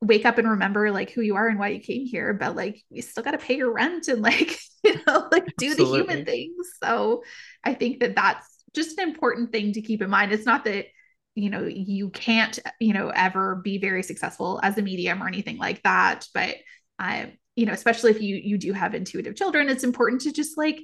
Wake 0.00 0.24
up 0.24 0.38
and 0.38 0.48
remember 0.48 0.90
like 0.90 1.10
who 1.10 1.22
you 1.22 1.36
are 1.36 1.48
and 1.48 1.58
why 1.58 1.68
you 1.68 1.80
came 1.80 2.06
here, 2.06 2.32
but 2.32 2.54
like 2.54 2.82
you 2.90 3.02
still 3.02 3.22
got 3.22 3.32
to 3.32 3.38
pay 3.38 3.56
your 3.56 3.72
rent 3.72 4.08
and 4.08 4.22
like, 4.22 4.58
you 4.84 4.94
know, 5.06 5.28
like 5.32 5.46
do 5.56 5.74
the 5.74 5.84
human 5.84 6.24
things. 6.24 6.68
So 6.82 7.22
I 7.64 7.74
think 7.74 8.00
that 8.00 8.14
that's 8.14 8.46
just 8.74 8.98
an 8.98 9.08
important 9.08 9.50
thing 9.50 9.72
to 9.72 9.82
keep 9.82 10.02
in 10.02 10.10
mind. 10.10 10.32
It's 10.32 10.46
not 10.46 10.64
that, 10.64 10.86
you 11.34 11.50
know, 11.50 11.64
you 11.64 12.10
can't, 12.10 12.58
you 12.80 12.92
know, 12.92 13.08
ever 13.08 13.56
be 13.56 13.78
very 13.78 14.02
successful 14.02 14.60
as 14.62 14.78
a 14.78 14.82
medium 14.82 15.22
or 15.22 15.28
anything 15.28 15.58
like 15.58 15.82
that. 15.82 16.26
But, 16.32 16.56
um, 16.98 17.32
you 17.56 17.66
know, 17.66 17.72
especially 17.72 18.12
if 18.12 18.22
you 18.22 18.36
you 18.36 18.56
do 18.56 18.72
have 18.72 18.94
intuitive 18.94 19.34
children, 19.34 19.68
it's 19.68 19.82
important 19.82 20.20
to 20.22 20.32
just 20.32 20.56
like 20.56 20.78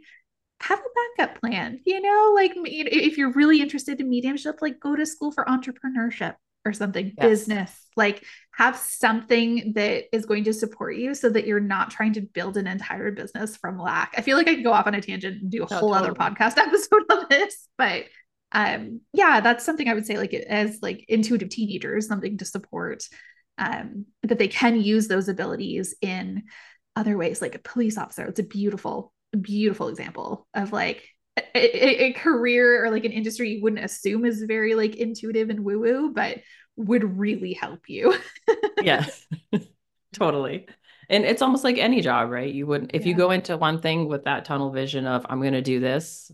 have 0.61 0.81
a 0.81 1.22
backup 1.22 1.40
plan. 1.40 1.81
You 1.85 2.00
know, 2.00 2.33
like 2.35 2.55
you 2.57 2.85
know, 2.85 2.90
if 2.92 3.16
you're 3.16 3.33
really 3.33 3.61
interested 3.61 4.00
in 4.00 4.09
mediumship, 4.09 4.57
like 4.61 4.81
go 4.81 4.96
to 4.96 5.07
school 5.07 5.31
for 5.31 5.44
entrepreneurship 5.44 6.35
or 6.64 6.72
something, 6.72 7.16
Yes. 7.16 7.20
business. 7.20 7.79
Like 7.96 8.24
have 8.53 8.77
something 8.77 9.72
that 9.74 10.05
is 10.12 10.27
going 10.27 10.44
to 10.44 10.53
support 10.53 10.96
you 10.96 11.14
so 11.14 11.29
that 11.31 11.46
you're 11.46 11.61
not 11.61 11.90
trying 11.90 12.14
to 12.14 12.20
build 12.20 12.57
an 12.57 12.66
entire 12.66 13.11
business 13.12 13.57
from 13.57 13.79
lack. 13.79 14.14
I 14.16 14.22
feel 14.22 14.37
like 14.37 14.48
I 14.48 14.55
could 14.55 14.64
go 14.64 14.72
off 14.72 14.87
on 14.87 14.94
a 14.94 15.00
tangent 15.00 15.42
and 15.42 15.50
do 15.50 15.62
a 15.62 15.66
No, 15.70 15.79
whole 15.79 15.94
other 15.94 16.12
podcast 16.14 16.57
episode 16.59 17.03
on 17.11 17.27
this, 17.31 17.68
but 17.79 18.05
um 18.53 19.00
yeah, 19.12 19.40
that's 19.40 19.64
something 19.64 19.88
I 19.88 19.94
would 19.94 20.07
say 20.07 20.16
like 20.16 20.33
as 20.35 20.79
like 20.83 21.05
intuitive 21.09 21.48
teenagers, 21.48 22.07
something 22.07 22.38
to 22.38 22.44
support 22.44 23.05
um 23.59 24.07
that 24.22 24.38
they 24.38 24.48
can 24.48 24.81
use 24.81 25.09
those 25.09 25.29
abilities 25.29 25.94
in 26.00 26.44
other 26.96 27.16
ways 27.16 27.42
like 27.42 27.55
a 27.55 27.59
police 27.61 27.98
officer. 27.98 28.24
It's 28.27 28.40
a 28.40 28.44
beautiful 28.44 29.12
beautiful 29.40 29.88
example 29.88 30.46
of 30.55 30.72
like 30.72 31.09
a, 31.37 32.05
a, 32.05 32.12
career 32.12 32.85
or 32.85 32.90
like 32.90 33.05
an 33.05 33.12
industry 33.12 33.51
you 33.51 33.62
wouldn't 33.62 33.85
assume 33.85 34.25
is 34.25 34.42
very 34.42 34.75
like 34.75 34.97
intuitive 34.97 35.51
and 35.51 35.64
woo 35.64 35.81
woo, 35.81 36.12
but 36.12 36.38
would 36.77 37.18
really 37.18 37.53
help 37.53 37.88
you. 37.88 38.14
Yes. 38.83 39.27
Totally. 40.12 40.66
And 41.09 41.25
it's 41.25 41.40
almost 41.40 41.64
like 41.64 41.79
any 41.79 42.03
job, 42.03 42.29
right? 42.29 42.53
You 42.53 42.66
wouldn't, 42.66 42.90
if 42.92 43.07
you 43.07 43.14
go 43.14 43.31
into 43.31 43.57
one 43.57 43.81
thing 43.81 44.09
with 44.09 44.25
that 44.25 44.44
tunnel 44.44 44.73
vision 44.73 45.07
of, 45.07 45.25
I'm 45.27 45.40
going 45.40 45.55
to 45.55 45.62
do 45.62 45.81
this, 45.81 46.31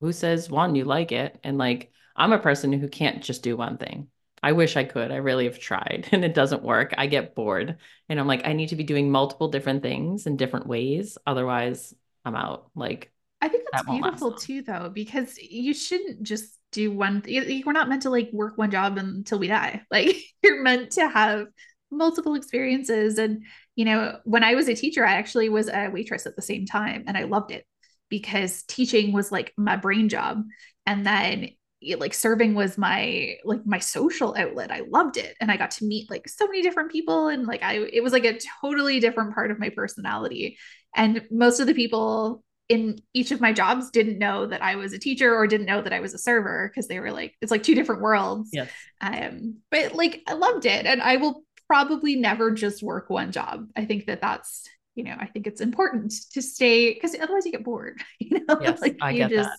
who 0.00 0.12
says 0.12 0.48
one, 0.48 0.76
you 0.76 0.84
like 0.84 1.10
it? 1.10 1.40
And 1.42 1.58
like, 1.58 1.90
I'm 2.14 2.32
a 2.32 2.38
person 2.38 2.72
who 2.72 2.86
can't 2.88 3.20
just 3.20 3.42
do 3.42 3.56
one 3.56 3.78
thing. 3.78 4.08
I 4.42 4.52
wish 4.52 4.76
I 4.76 4.84
could. 4.84 5.10
I 5.10 5.16
really 5.16 5.46
have 5.46 5.58
tried 5.58 6.08
and 6.12 6.24
it 6.24 6.34
doesn't 6.34 6.62
work. 6.62 6.94
I 6.96 7.06
get 7.06 7.34
bored. 7.34 7.78
And 8.08 8.20
I'm 8.20 8.28
like, 8.28 8.46
I 8.46 8.52
need 8.52 8.68
to 8.68 8.76
be 8.76 8.84
doing 8.84 9.10
multiple 9.10 9.48
different 9.48 9.82
things 9.82 10.26
in 10.26 10.36
different 10.36 10.68
ways. 10.68 11.18
Otherwise, 11.26 11.94
I'm 12.24 12.36
out. 12.36 12.70
Like, 12.76 13.12
I 13.40 13.48
think 13.48 13.64
that's 13.64 13.82
that 13.82 13.86
beautiful 13.86 14.34
too, 14.34 14.62
though, 14.62 14.90
because 14.92 15.38
you 15.38 15.72
shouldn't 15.72 16.22
just 16.22 16.58
do 16.72 16.90
one. 16.90 17.22
y- 17.26 17.62
We're 17.64 17.72
not 17.72 17.88
meant 17.88 18.02
to 18.02 18.10
like 18.10 18.30
work 18.32 18.58
one 18.58 18.70
job 18.70 18.98
until 18.98 19.38
we 19.38 19.46
die. 19.48 19.82
Like 19.90 20.16
you're 20.42 20.62
meant 20.62 20.92
to 20.92 21.08
have 21.08 21.46
multiple 21.90 22.34
experiences. 22.34 23.18
And 23.18 23.44
you 23.76 23.84
know, 23.84 24.18
when 24.24 24.42
I 24.44 24.54
was 24.54 24.68
a 24.68 24.74
teacher, 24.74 25.04
I 25.06 25.12
actually 25.14 25.48
was 25.48 25.68
a 25.68 25.88
waitress 25.88 26.26
at 26.26 26.34
the 26.36 26.42
same 26.42 26.66
time, 26.66 27.04
and 27.06 27.16
I 27.16 27.24
loved 27.24 27.52
it 27.52 27.64
because 28.08 28.62
teaching 28.64 29.12
was 29.12 29.30
like 29.30 29.52
my 29.56 29.76
brain 29.76 30.08
job, 30.08 30.42
and 30.86 31.06
then 31.06 31.50
like 31.98 32.12
serving 32.12 32.54
was 32.54 32.76
my 32.76 33.36
like 33.44 33.64
my 33.64 33.78
social 33.78 34.34
outlet. 34.36 34.72
I 34.72 34.80
loved 34.90 35.16
it, 35.16 35.36
and 35.40 35.50
I 35.50 35.56
got 35.56 35.70
to 35.72 35.84
meet 35.84 36.10
like 36.10 36.28
so 36.28 36.46
many 36.46 36.62
different 36.62 36.90
people, 36.90 37.28
and 37.28 37.46
like 37.46 37.62
I 37.62 37.74
it 37.92 38.02
was 38.02 38.12
like 38.12 38.24
a 38.24 38.38
totally 38.60 38.98
different 38.98 39.34
part 39.34 39.52
of 39.52 39.60
my 39.60 39.68
personality. 39.70 40.58
And 40.96 41.22
most 41.30 41.60
of 41.60 41.68
the 41.68 41.74
people 41.74 42.42
in 42.68 42.98
each 43.14 43.30
of 43.30 43.40
my 43.40 43.52
jobs 43.52 43.90
didn't 43.90 44.18
know 44.18 44.46
that 44.46 44.62
I 44.62 44.76
was 44.76 44.92
a 44.92 44.98
teacher 44.98 45.34
or 45.34 45.46
didn't 45.46 45.66
know 45.66 45.80
that 45.80 45.92
I 45.92 46.00
was 46.00 46.12
a 46.14 46.18
server 46.18 46.68
because 46.68 46.86
they 46.88 47.00
were 47.00 47.12
like, 47.12 47.34
it's 47.40 47.50
like 47.50 47.62
two 47.62 47.74
different 47.74 48.02
worlds. 48.02 48.50
Yes. 48.52 48.70
Um, 49.00 49.56
but 49.70 49.94
like 49.94 50.22
I 50.26 50.34
loved 50.34 50.66
it. 50.66 50.84
And 50.86 51.00
I 51.00 51.16
will 51.16 51.44
probably 51.66 52.16
never 52.16 52.50
just 52.50 52.82
work 52.82 53.08
one 53.10 53.32
job. 53.32 53.68
I 53.76 53.84
think 53.86 54.06
that 54.06 54.20
that's, 54.20 54.68
you 54.94 55.04
know, 55.04 55.16
I 55.18 55.26
think 55.26 55.46
it's 55.46 55.60
important 55.60 56.12
to 56.32 56.42
stay 56.42 56.92
because 56.92 57.14
otherwise 57.18 57.46
you 57.46 57.52
get 57.52 57.64
bored, 57.64 58.02
you 58.18 58.40
know, 58.46 58.58
Yes. 58.60 58.80
like 58.82 58.98
I 59.00 59.12
you 59.12 59.18
get 59.18 59.30
just 59.30 59.48
that. 59.48 59.58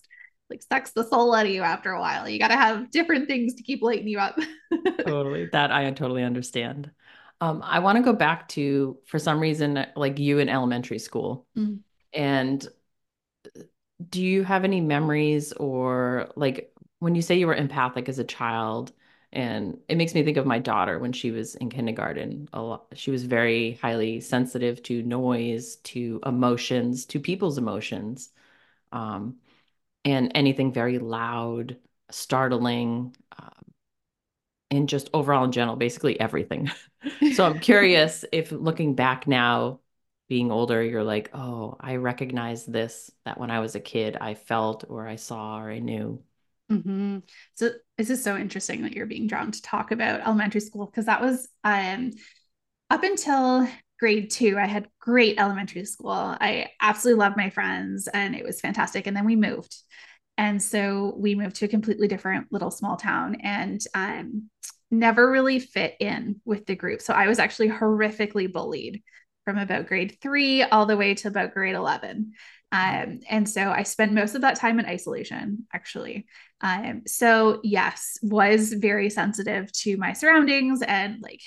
like 0.49 0.61
sucks 0.61 0.91
the 0.91 1.03
soul 1.03 1.33
out 1.33 1.45
of 1.47 1.51
you 1.51 1.63
after 1.63 1.91
a 1.91 1.99
while. 1.99 2.27
You 2.29 2.37
got 2.39 2.49
to 2.49 2.55
have 2.57 2.91
different 2.91 3.27
things 3.27 3.55
to 3.55 3.63
keep 3.63 3.81
lighting 3.81 4.07
you 4.07 4.19
up. 4.19 4.37
Totally. 5.05 5.47
That 5.51 5.71
I 5.71 5.89
totally 5.91 6.23
understand. 6.23 6.91
Um, 7.41 7.61
I 7.63 7.79
want 7.79 7.95
to 7.97 8.03
go 8.03 8.13
back 8.13 8.49
to, 8.49 8.97
for 9.07 9.17
some 9.17 9.39
reason, 9.39 9.85
like 9.95 10.19
you 10.19 10.39
in 10.39 10.49
elementary 10.49 10.99
school. 10.99 11.47
Mm. 11.57 11.79
And 12.13 12.67
do 14.09 14.21
you 14.23 14.43
have 14.43 14.63
any 14.63 14.81
memories 14.81 15.51
or 15.53 16.29
like 16.35 16.73
when 16.99 17.15
you 17.15 17.21
say 17.21 17.35
you 17.35 17.47
were 17.47 17.55
empathic 17.55 18.07
as 18.09 18.19
a 18.19 18.23
child 18.23 18.91
and 19.31 19.77
it 19.87 19.97
makes 19.97 20.15
me 20.15 20.23
think 20.23 20.37
of 20.37 20.45
my 20.45 20.57
daughter 20.57 20.97
when 20.99 21.11
she 21.13 21.31
was 21.31 21.55
in 21.55 21.69
kindergarten 21.69 22.47
a 22.53 22.61
lot 22.61 22.85
she 22.93 23.11
was 23.11 23.23
very 23.25 23.73
highly 23.81 24.21
sensitive 24.21 24.81
to 24.83 25.03
noise 25.03 25.77
to 25.77 26.19
emotions 26.25 27.05
to 27.05 27.19
people's 27.19 27.57
emotions 27.57 28.29
um, 28.91 29.35
and 30.05 30.31
anything 30.35 30.73
very 30.73 30.99
loud 30.99 31.77
startling 32.11 33.15
um, 33.37 33.51
and 34.71 34.89
just 34.89 35.09
overall 35.13 35.43
in 35.43 35.51
general 35.51 35.75
basically 35.75 36.19
everything. 36.19 36.69
So 37.31 37.45
i'm 37.45 37.59
curious 37.59 38.25
if 38.33 38.51
looking 38.51 38.93
back 38.93 39.25
now 39.25 39.79
being 40.29 40.51
older, 40.51 40.81
you're 40.81 41.03
like, 41.03 41.31
oh, 41.33 41.75
I 41.79 41.95
recognize 41.95 42.65
this 42.65 43.11
that 43.25 43.39
when 43.39 43.51
I 43.51 43.59
was 43.59 43.75
a 43.75 43.79
kid, 43.79 44.15
I 44.19 44.35
felt 44.35 44.85
or 44.87 45.07
I 45.07 45.15
saw 45.15 45.59
or 45.59 45.71
I 45.71 45.79
knew. 45.79 46.23
Mm-hmm. 46.71 47.19
So 47.55 47.71
this 47.97 48.11
is 48.11 48.23
so 48.23 48.37
interesting 48.37 48.83
that 48.83 48.93
you're 48.93 49.07
being 49.07 49.25
drawn 49.25 49.51
to 49.51 49.61
talk 49.61 49.91
about 49.91 50.21
elementary 50.21 50.61
school 50.61 50.85
because 50.85 51.07
that 51.07 51.21
was 51.21 51.49
um, 51.63 52.11
up 52.91 53.03
until 53.03 53.67
grade 53.99 54.29
two, 54.29 54.57
I 54.57 54.67
had 54.67 54.87
great 54.99 55.39
elementary 55.39 55.85
school. 55.85 56.11
I 56.11 56.69
absolutely 56.79 57.19
loved 57.19 57.37
my 57.37 57.49
friends 57.49 58.07
and 58.07 58.35
it 58.35 58.45
was 58.45 58.61
fantastic. 58.61 59.07
And 59.07 59.17
then 59.17 59.25
we 59.25 59.35
moved. 59.35 59.75
And 60.37 60.61
so 60.61 61.13
we 61.17 61.35
moved 61.35 61.57
to 61.57 61.65
a 61.65 61.69
completely 61.69 62.07
different 62.07 62.47
little 62.51 62.71
small 62.71 62.95
town 62.95 63.37
and 63.41 63.81
um, 63.93 64.49
never 64.89 65.29
really 65.29 65.59
fit 65.59 65.95
in 65.99 66.39
with 66.45 66.65
the 66.65 66.75
group. 66.75 67.01
So 67.01 67.13
I 67.13 67.27
was 67.27 67.39
actually 67.39 67.69
horrifically 67.69 68.51
bullied 68.51 69.03
from 69.49 69.57
about 69.57 69.87
grade 69.87 70.15
three 70.21 70.61
all 70.61 70.85
the 70.85 70.95
way 70.95 71.15
to 71.15 71.27
about 71.27 71.55
grade 71.55 71.73
11. 71.73 72.33
Um, 72.71 73.19
and 73.27 73.49
so 73.49 73.71
I 73.71 73.81
spent 73.81 74.13
most 74.13 74.35
of 74.35 74.41
that 74.41 74.57
time 74.57 74.79
in 74.79 74.85
isolation, 74.85 75.65
actually. 75.73 76.27
Um, 76.61 77.01
so, 77.07 77.59
yes, 77.63 78.19
was 78.21 78.73
very 78.73 79.09
sensitive 79.09 79.71
to 79.71 79.97
my 79.97 80.13
surroundings 80.13 80.83
and 80.83 81.19
like 81.23 81.41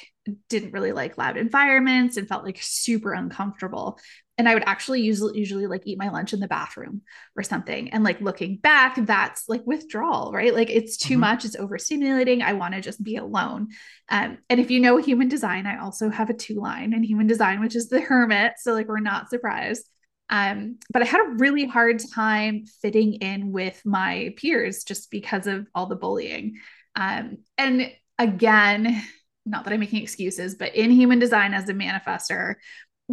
didn't 0.49 0.73
really 0.73 0.91
like 0.91 1.17
loud 1.17 1.37
environments 1.37 2.17
and 2.17 2.27
felt 2.27 2.45
like 2.45 2.59
super 2.61 3.13
uncomfortable 3.13 4.01
and 4.43 4.49
I 4.49 4.55
would 4.55 4.65
actually 4.67 5.03
usually 5.03 5.39
usually 5.39 5.69
like 5.69 5.83
eat 5.87 6.01
my 6.01 6.09
lunch 6.09 6.33
in 6.33 6.41
the 6.41 6.49
bathroom 6.49 7.03
or 7.37 7.45
something. 7.45 7.91
And 7.91 8.03
like 8.03 8.21
looking 8.21 8.57
back, 8.57 8.97
that's 9.07 9.49
like 9.49 9.63
withdrawal, 9.65 10.33
right? 10.33 10.53
Like 10.53 10.69
it's 10.69 10.97
too 10.97 11.15
mm-hmm. 11.15 11.21
much, 11.21 11.45
it's 11.45 11.55
overstimulating. 11.55 12.43
I 12.43 12.55
want 12.55 12.75
to 12.75 12.81
just 12.81 13.01
be 13.05 13.15
alone. 13.15 13.69
Um, 14.09 14.39
and 14.51 14.59
if 14.59 14.69
you 14.69 14.81
know 14.81 14.97
human 14.97 15.29
design, 15.29 15.65
I 15.65 15.79
also 15.79 16.11
have 16.11 16.29
a 16.29 16.35
two 16.35 16.57
line 16.57 16.93
in 16.93 17.05
human 17.05 17.29
design, 17.29 17.61
which 17.61 17.77
is 17.77 17.89
the 17.89 18.01
hermit. 18.01 18.55
So 18.59 18.73
like 18.73 18.89
we're 18.89 18.99
not 18.99 19.31
surprised. 19.31 19.89
Um, 20.29 20.79
but 20.93 21.03
I 21.03 21.05
had 21.05 21.21
a 21.21 21.35
really 21.37 21.65
hard 21.65 22.03
time 22.13 22.65
fitting 22.83 23.15
in 23.15 23.53
with 23.53 23.81
my 23.85 24.35
peers 24.39 24.83
just 24.83 25.09
because 25.13 25.47
of 25.47 25.69
all 25.73 25.87
the 25.87 25.95
bullying. 25.95 26.57
Um, 26.97 27.39
and 27.57 27.93
again, 28.19 29.05
not 29.47 29.63
that 29.63 29.73
I'm 29.73 29.79
making 29.79 30.03
excuses, 30.03 30.57
but 30.57 30.75
in 30.75 30.91
human 30.91 31.21
design 31.21 31.55
as 31.55 31.69
a 31.69 31.75
manifestor, 31.75 32.57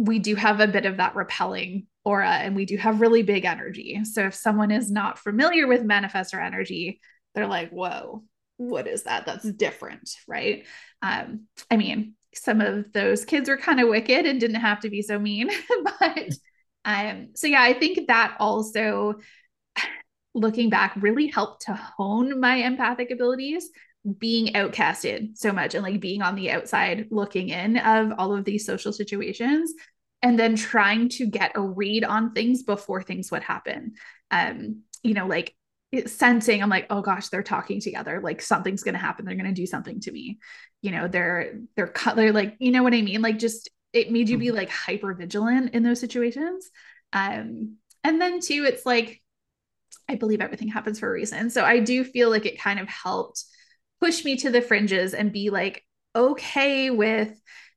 we 0.00 0.18
do 0.18 0.34
have 0.34 0.60
a 0.60 0.66
bit 0.66 0.86
of 0.86 0.96
that 0.96 1.14
repelling 1.14 1.86
aura 2.04 2.30
and 2.30 2.56
we 2.56 2.64
do 2.64 2.78
have 2.78 3.00
really 3.00 3.22
big 3.22 3.44
energy. 3.44 4.02
So 4.04 4.26
if 4.26 4.34
someone 4.34 4.70
is 4.70 4.90
not 4.90 5.18
familiar 5.18 5.66
with 5.66 5.82
manifestor 5.82 6.42
energy, 6.42 7.00
they're 7.34 7.46
like, 7.46 7.68
whoa, 7.70 8.24
what 8.56 8.86
is 8.86 9.02
that? 9.02 9.26
That's 9.26 9.44
different, 9.52 10.10
right? 10.26 10.64
Um, 11.02 11.46
I 11.70 11.76
mean, 11.76 12.14
some 12.34 12.62
of 12.62 12.92
those 12.92 13.26
kids 13.26 13.48
were 13.48 13.58
kind 13.58 13.80
of 13.80 13.88
wicked 13.88 14.24
and 14.24 14.40
didn't 14.40 14.60
have 14.60 14.80
to 14.80 14.90
be 14.90 15.02
so 15.02 15.18
mean. 15.18 15.50
but 16.00 16.30
um, 16.86 17.28
so 17.34 17.46
yeah, 17.46 17.62
I 17.62 17.74
think 17.74 18.06
that 18.06 18.36
also 18.40 19.16
looking 20.34 20.70
back 20.70 20.94
really 20.96 21.26
helped 21.26 21.66
to 21.66 21.74
hone 21.74 22.40
my 22.40 22.56
empathic 22.56 23.10
abilities 23.10 23.68
being 24.18 24.54
outcasted 24.54 25.36
so 25.36 25.52
much 25.52 25.74
and 25.74 25.84
like 25.84 26.00
being 26.00 26.22
on 26.22 26.34
the 26.34 26.50
outside 26.50 27.08
looking 27.10 27.50
in 27.50 27.76
of 27.76 28.12
all 28.18 28.34
of 28.34 28.44
these 28.44 28.64
social 28.64 28.92
situations 28.92 29.74
and 30.22 30.38
then 30.38 30.56
trying 30.56 31.08
to 31.08 31.26
get 31.26 31.52
a 31.54 31.60
read 31.60 32.04
on 32.04 32.32
things 32.32 32.62
before 32.62 33.02
things 33.02 33.30
would 33.30 33.42
happen. 33.42 33.94
Um 34.30 34.82
you 35.02 35.14
know 35.14 35.26
like 35.26 35.54
sensing 36.06 36.62
i'm 36.62 36.68
like 36.68 36.86
oh 36.90 37.00
gosh 37.02 37.28
they're 37.28 37.42
talking 37.42 37.80
together. 37.80 38.20
Like 38.22 38.40
something's 38.40 38.82
going 38.82 38.94
to 38.94 39.00
happen. 39.00 39.24
They're 39.24 39.34
going 39.34 39.46
to 39.46 39.60
do 39.60 39.66
something 39.66 40.00
to 40.00 40.12
me. 40.12 40.38
You 40.80 40.92
know 40.92 41.08
they're 41.08 41.60
they're 41.76 41.92
they're 42.16 42.32
like 42.32 42.56
you 42.58 42.70
know 42.70 42.82
what 42.82 42.94
i 42.94 43.02
mean? 43.02 43.20
Like 43.20 43.38
just 43.38 43.68
it 43.92 44.10
made 44.10 44.28
you 44.28 44.38
be 44.38 44.46
mm-hmm. 44.46 44.56
like 44.56 44.70
hyper 44.70 45.12
vigilant 45.12 45.74
in 45.74 45.82
those 45.82 46.00
situations. 46.00 46.70
Um 47.12 47.76
and 48.02 48.18
then 48.20 48.40
too 48.40 48.64
it's 48.66 48.86
like 48.86 49.20
i 50.08 50.14
believe 50.14 50.40
everything 50.40 50.68
happens 50.68 50.98
for 50.98 51.08
a 51.08 51.12
reason. 51.12 51.50
So 51.50 51.64
i 51.64 51.80
do 51.80 52.02
feel 52.02 52.30
like 52.30 52.46
it 52.46 52.58
kind 52.58 52.80
of 52.80 52.88
helped 52.88 53.44
push 54.00 54.24
me 54.24 54.36
to 54.36 54.50
the 54.50 54.62
fringes 54.62 55.14
and 55.14 55.32
be 55.32 55.50
like 55.50 55.84
okay 56.14 56.90
with 56.90 57.32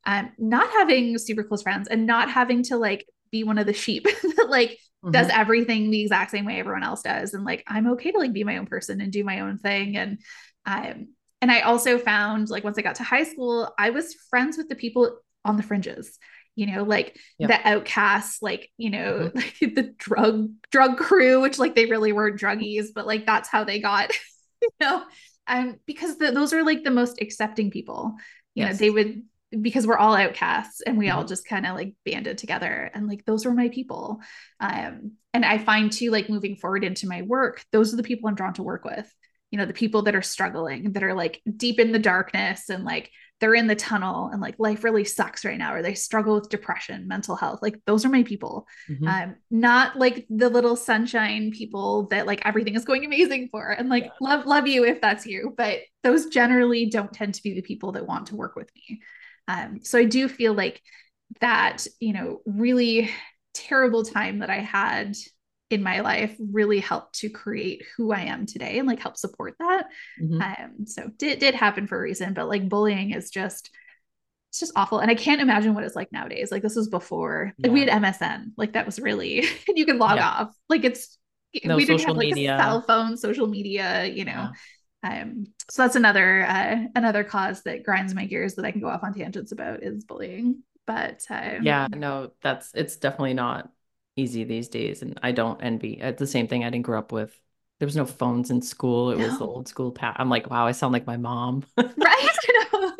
um, 0.05 0.31
not 0.37 0.69
having 0.71 1.17
super 1.17 1.43
close 1.43 1.61
friends 1.61 1.87
and 1.87 2.05
not 2.05 2.29
having 2.29 2.63
to 2.63 2.77
like 2.77 3.05
be 3.31 3.43
one 3.43 3.57
of 3.57 3.65
the 3.65 3.73
sheep 3.73 4.03
that 4.37 4.47
like 4.49 4.71
mm-hmm. 4.71 5.11
does 5.11 5.29
everything 5.29 5.89
the 5.89 6.01
exact 6.01 6.31
same 6.31 6.45
way 6.45 6.59
everyone 6.59 6.83
else 6.83 7.01
does 7.01 7.33
and 7.33 7.43
like 7.43 7.63
i'm 7.67 7.91
okay 7.91 8.11
to 8.11 8.17
like 8.17 8.33
be 8.33 8.43
my 8.43 8.57
own 8.57 8.65
person 8.65 9.01
and 9.01 9.11
do 9.11 9.23
my 9.23 9.41
own 9.41 9.57
thing 9.59 9.97
and 9.97 10.19
um 10.65 11.07
and 11.41 11.51
i 11.51 11.61
also 11.61 11.97
found 11.97 12.49
like 12.49 12.63
once 12.63 12.77
i 12.77 12.81
got 12.81 12.95
to 12.95 13.03
high 13.03 13.23
school 13.23 13.73
i 13.77 13.89
was 13.89 14.13
friends 14.29 14.57
with 14.57 14.69
the 14.69 14.75
people 14.75 15.19
on 15.45 15.57
the 15.57 15.63
fringes 15.63 16.17
you 16.55 16.67
know 16.67 16.83
like 16.83 17.17
yep. 17.39 17.49
the 17.49 17.67
outcasts 17.67 18.41
like 18.41 18.69
you 18.77 18.89
know 18.89 19.31
mm-hmm. 19.33 19.37
like 19.63 19.75
the 19.75 19.93
drug 19.97 20.49
drug 20.71 20.97
crew 20.97 21.41
which 21.41 21.59
like 21.59 21.75
they 21.75 21.85
really 21.85 22.11
weren't 22.11 22.39
druggies 22.39 22.87
but 22.93 23.07
like 23.07 23.25
that's 23.25 23.49
how 23.49 23.63
they 23.63 23.79
got 23.79 24.11
you 24.61 24.69
know 24.79 25.03
um, 25.47 25.79
because 25.85 26.17
the, 26.17 26.31
those 26.31 26.53
are 26.53 26.63
like 26.63 26.83
the 26.83 26.91
most 26.91 27.21
accepting 27.21 27.71
people. 27.71 28.15
You 28.55 28.65
yes. 28.65 28.73
know, 28.73 28.77
they 28.77 28.89
would 28.89 29.23
because 29.61 29.85
we're 29.85 29.97
all 29.97 30.15
outcasts 30.15 30.81
and 30.81 30.97
we 30.97 31.07
mm-hmm. 31.07 31.17
all 31.17 31.25
just 31.25 31.47
kind 31.47 31.65
of 31.65 31.75
like 31.75 31.93
banded 32.05 32.37
together 32.37 32.89
and 32.93 33.07
like 33.07 33.23
those 33.25 33.45
were 33.45 33.53
my 33.53 33.69
people. 33.69 34.19
Um, 34.59 35.13
and 35.33 35.45
I 35.45 35.57
find 35.57 35.91
too, 35.91 36.11
like 36.11 36.29
moving 36.29 36.55
forward 36.55 36.83
into 36.83 37.07
my 37.07 37.21
work, 37.21 37.63
those 37.71 37.93
are 37.93 37.97
the 37.97 38.03
people 38.03 38.29
I'm 38.29 38.35
drawn 38.35 38.53
to 38.55 38.63
work 38.63 38.83
with. 38.83 39.11
You 39.51 39.59
know, 39.59 39.65
the 39.65 39.73
people 39.73 40.03
that 40.03 40.15
are 40.15 40.23
struggling, 40.23 40.93
that 40.93 41.03
are 41.03 41.13
like 41.13 41.41
deep 41.55 41.79
in 41.79 41.91
the 41.91 41.99
darkness 41.99 42.69
and 42.69 42.83
like 42.83 43.11
they're 43.43 43.53
in 43.53 43.67
the 43.67 43.75
tunnel 43.75 44.29
and 44.31 44.39
like 44.39 44.55
life 44.57 44.85
really 44.85 45.03
sucks 45.03 45.43
right 45.43 45.57
now 45.57 45.73
or 45.73 45.81
they 45.81 45.93
struggle 45.93 46.35
with 46.35 46.47
depression 46.47 47.09
mental 47.09 47.35
health 47.35 47.59
like 47.61 47.77
those 47.85 48.05
are 48.05 48.09
my 48.09 48.23
people 48.23 48.65
mm-hmm. 48.89 49.05
um 49.05 49.35
not 49.51 49.97
like 49.99 50.25
the 50.29 50.47
little 50.47 50.77
sunshine 50.77 51.51
people 51.51 52.07
that 52.07 52.25
like 52.25 52.41
everything 52.45 52.73
is 52.73 52.85
going 52.85 53.03
amazing 53.03 53.49
for 53.51 53.69
and 53.71 53.89
like 53.89 54.05
yeah. 54.05 54.11
love 54.21 54.45
love 54.45 54.65
you 54.65 54.85
if 54.85 55.01
that's 55.01 55.25
you 55.25 55.53
but 55.57 55.79
those 56.03 56.27
generally 56.27 56.85
don't 56.85 57.11
tend 57.11 57.33
to 57.33 57.43
be 57.43 57.53
the 57.53 57.61
people 57.61 57.91
that 57.91 58.07
want 58.07 58.27
to 58.27 58.37
work 58.37 58.55
with 58.55 58.69
me 58.77 59.01
um 59.49 59.77
so 59.83 59.99
i 59.99 60.05
do 60.05 60.29
feel 60.29 60.53
like 60.53 60.81
that 61.41 61.85
you 61.99 62.13
know 62.13 62.39
really 62.45 63.09
terrible 63.53 64.05
time 64.05 64.39
that 64.39 64.49
i 64.49 64.59
had 64.59 65.17
in 65.69 65.81
my 65.81 66.01
life 66.01 66.35
really 66.39 66.79
helped 66.79 67.19
to 67.19 67.29
create 67.29 67.83
who 67.97 68.11
I 68.11 68.21
am 68.21 68.45
today 68.45 68.77
and 68.77 68.87
like 68.87 68.99
help 68.99 69.17
support 69.17 69.55
that. 69.59 69.85
Mm-hmm. 70.21 70.41
Um, 70.41 70.85
so 70.85 71.09
did 71.17 71.39
did 71.39 71.55
happen 71.55 71.87
for 71.87 71.97
a 71.97 72.01
reason, 72.01 72.33
but 72.33 72.47
like 72.47 72.69
bullying 72.69 73.11
is 73.11 73.29
just 73.29 73.71
it's 74.49 74.59
just 74.59 74.73
awful. 74.75 74.99
And 74.99 75.09
I 75.09 75.15
can't 75.15 75.41
imagine 75.41 75.73
what 75.73 75.83
it's 75.83 75.95
like 75.95 76.11
nowadays. 76.11 76.51
Like 76.51 76.61
this 76.61 76.75
was 76.75 76.87
before 76.87 77.53
yeah. 77.57 77.67
like 77.67 77.73
we 77.73 77.79
had 77.79 78.03
MSN. 78.03 78.51
Like 78.55 78.73
that 78.73 78.85
was 78.85 78.99
really 78.99 79.45
you 79.67 79.85
can 79.85 79.97
log 79.97 80.17
yeah. 80.17 80.29
off. 80.29 80.55
Like 80.69 80.83
it's 80.83 81.17
no 81.63 81.75
we 81.75 81.85
didn't 81.85 82.01
have 82.01 82.17
like 82.17 82.27
media. 82.33 82.55
a 82.55 82.59
cell 82.59 82.81
phone, 82.81 83.17
social 83.17 83.47
media, 83.47 84.05
you 84.05 84.25
know. 84.25 84.49
Yeah. 85.03 85.21
Um, 85.21 85.47
so 85.69 85.81
that's 85.81 85.95
another 85.95 86.45
uh, 86.45 86.83
another 86.95 87.23
cause 87.23 87.63
that 87.63 87.83
grinds 87.83 88.13
my 88.13 88.25
gears 88.25 88.55
that 88.55 88.65
I 88.65 88.71
can 88.71 88.81
go 88.81 88.87
off 88.87 89.03
on 89.03 89.13
tangents 89.13 89.51
about 89.51 89.81
is 89.83 90.03
bullying. 90.03 90.61
But 90.85 91.23
um, 91.29 91.63
yeah, 91.63 91.87
no, 91.89 92.31
that's 92.41 92.71
it's 92.75 92.97
definitely 92.97 93.33
not 93.33 93.69
easy 94.15 94.43
these 94.43 94.67
days 94.67 95.01
and 95.01 95.19
I 95.23 95.31
don't 95.31 95.61
envy. 95.63 95.99
It's 96.01 96.19
the 96.19 96.27
same 96.27 96.47
thing 96.47 96.63
I 96.63 96.69
didn't 96.69 96.85
grow 96.85 96.99
up 96.99 97.11
with. 97.11 97.37
There 97.79 97.87
was 97.87 97.95
no 97.95 98.05
phones 98.05 98.51
in 98.51 98.61
school. 98.61 99.11
It 99.11 99.17
no. 99.17 99.27
was 99.27 99.37
the 99.37 99.47
old 99.47 99.67
school 99.67 99.91
pat. 99.91 100.15
I'm 100.19 100.29
like, 100.29 100.49
wow, 100.49 100.65
I 100.65 100.71
sound 100.71 100.93
like 100.93 101.07
my 101.07 101.17
mom. 101.17 101.65
right. 101.77 102.29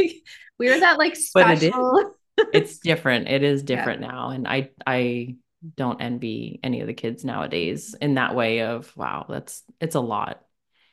we 0.60 0.70
were 0.70 0.80
that 0.80 0.98
like 0.98 1.16
special. 1.16 1.98
It 1.98 2.48
it's 2.54 2.80
different. 2.80 3.28
It 3.28 3.44
is 3.44 3.64
different 3.64 4.02
yeah. 4.02 4.08
now. 4.08 4.30
And 4.30 4.48
I 4.48 4.72
I 4.86 5.36
don't 5.76 6.02
envy 6.02 6.60
any 6.64 6.82
of 6.82 6.88
the 6.88 6.94
kids 6.94 7.24
nowadays 7.24 7.96
in 8.02 8.16
that 8.16 8.36
way 8.36 8.62
of 8.62 8.96
wow, 8.98 9.26
that's 9.30 9.64
it's 9.80 9.96
a 9.96 10.02
lot. 10.02 10.42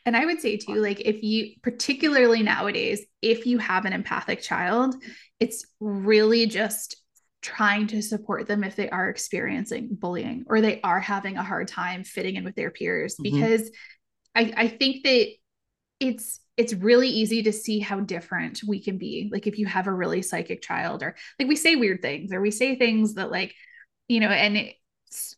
And 0.06 0.16
I 0.16 0.24
would 0.24 0.40
say 0.40 0.56
too, 0.56 0.76
like 0.76 1.00
if 1.00 1.22
you 1.22 1.54
particularly 1.62 2.42
nowadays, 2.42 3.04
if 3.22 3.46
you 3.46 3.58
have 3.58 3.84
an 3.84 3.92
empathic 3.92 4.40
child, 4.40 4.94
it's 5.38 5.66
really 5.78 6.46
just 6.46 6.96
trying 7.42 7.86
to 7.86 8.02
support 8.02 8.46
them 8.46 8.64
if 8.64 8.76
they 8.76 8.90
are 8.90 9.08
experiencing 9.08 9.88
bullying 9.92 10.44
or 10.46 10.60
they 10.60 10.80
are 10.82 11.00
having 11.00 11.36
a 11.36 11.42
hard 11.42 11.68
time 11.68 12.04
fitting 12.04 12.36
in 12.36 12.44
with 12.44 12.54
their 12.54 12.70
peers 12.70 13.14
mm-hmm. 13.14 13.34
because 13.34 13.70
I, 14.34 14.52
I 14.56 14.68
think 14.68 15.04
that 15.04 15.28
it's 16.00 16.40
it's 16.56 16.74
really 16.74 17.08
easy 17.08 17.42
to 17.42 17.52
see 17.52 17.78
how 17.78 18.00
different 18.00 18.60
we 18.66 18.82
can 18.82 18.98
be 18.98 19.30
like 19.32 19.46
if 19.46 19.58
you 19.58 19.66
have 19.66 19.86
a 19.86 19.92
really 19.92 20.20
psychic 20.20 20.60
child 20.60 21.02
or 21.02 21.16
like 21.38 21.48
we 21.48 21.56
say 21.56 21.76
weird 21.76 22.02
things 22.02 22.32
or 22.32 22.40
we 22.40 22.50
say 22.50 22.76
things 22.76 23.14
that 23.14 23.30
like 23.30 23.54
you 24.08 24.20
know 24.20 24.28
and 24.28 24.56
it, 24.56 24.76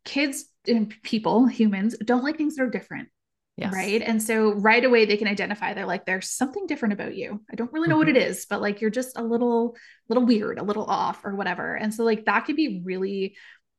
kids 0.04 0.46
and 0.66 0.92
people, 1.02 1.46
humans, 1.46 1.96
don't 2.04 2.24
like 2.24 2.36
things 2.36 2.56
that 2.56 2.64
are 2.64 2.70
different. 2.70 3.08
Yes. 3.56 3.74
Right. 3.74 4.00
And 4.00 4.22
so 4.22 4.54
right 4.54 4.82
away 4.82 5.04
they 5.04 5.18
can 5.18 5.28
identify 5.28 5.74
they're 5.74 5.84
like, 5.84 6.06
there's 6.06 6.30
something 6.30 6.66
different 6.66 6.94
about 6.94 7.14
you. 7.14 7.42
I 7.50 7.54
don't 7.54 7.72
really 7.72 7.88
know 7.88 7.96
mm-hmm. 7.96 8.08
what 8.08 8.16
it 8.16 8.16
is, 8.16 8.46
but 8.48 8.62
like 8.62 8.80
you're 8.80 8.90
just 8.90 9.18
a 9.18 9.22
little, 9.22 9.76
little 10.08 10.24
weird, 10.24 10.58
a 10.58 10.64
little 10.64 10.84
off 10.84 11.24
or 11.24 11.34
whatever. 11.34 11.74
And 11.74 11.92
so 11.92 12.02
like 12.02 12.24
that 12.24 12.46
could 12.46 12.56
be 12.56 12.80
really 12.82 13.36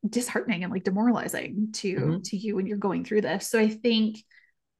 disheartening 0.08 0.62
and 0.62 0.72
like 0.72 0.84
demoralizing 0.84 1.70
to 1.72 1.94
mm-hmm. 1.96 2.20
to 2.22 2.36
you 2.36 2.56
when 2.56 2.66
you're 2.66 2.76
going 2.76 3.04
through 3.04 3.22
this. 3.22 3.48
So 3.48 3.58
I 3.58 3.68
think 3.68 4.18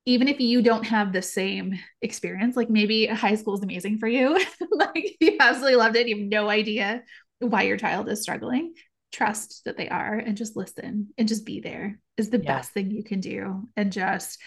even 0.07 0.29
if 0.29 0.39
you 0.39 0.63
don't 0.63 0.85
have 0.85 1.13
the 1.13 1.23
same 1.23 1.79
experience, 2.03 2.57
like 2.57 2.69
maybe 2.69 3.07
high 3.07 3.37
school 3.37 3.55
is 3.55 3.63
amazing 3.63 3.99
for 3.99 4.07
you, 4.07 4.39
like 4.71 5.17
you 5.19 5.37
absolutely 5.41 5.77
loved 5.77 5.97
it, 5.97 6.09
you 6.09 6.17
have 6.19 6.27
no 6.27 6.49
idea 6.49 7.03
why 7.39 7.63
your 7.63 7.79
child 7.79 8.09
is 8.09 8.23
struggling, 8.23 8.75
trust 9.13 9.63
that 9.65 9.77
they 9.77 9.89
are 9.89 10.15
and 10.15 10.37
just 10.37 10.57
listen 10.57 11.09
and 11.17 11.27
just 11.27 11.47
be 11.47 11.61
there 11.61 11.99
is 12.17 12.31
the 12.31 12.39
yeah. 12.39 12.57
best 12.57 12.73
thing 12.73 12.91
you 12.91 13.03
can 13.03 13.21
do. 13.21 13.67
And 13.77 13.93
just 13.93 14.39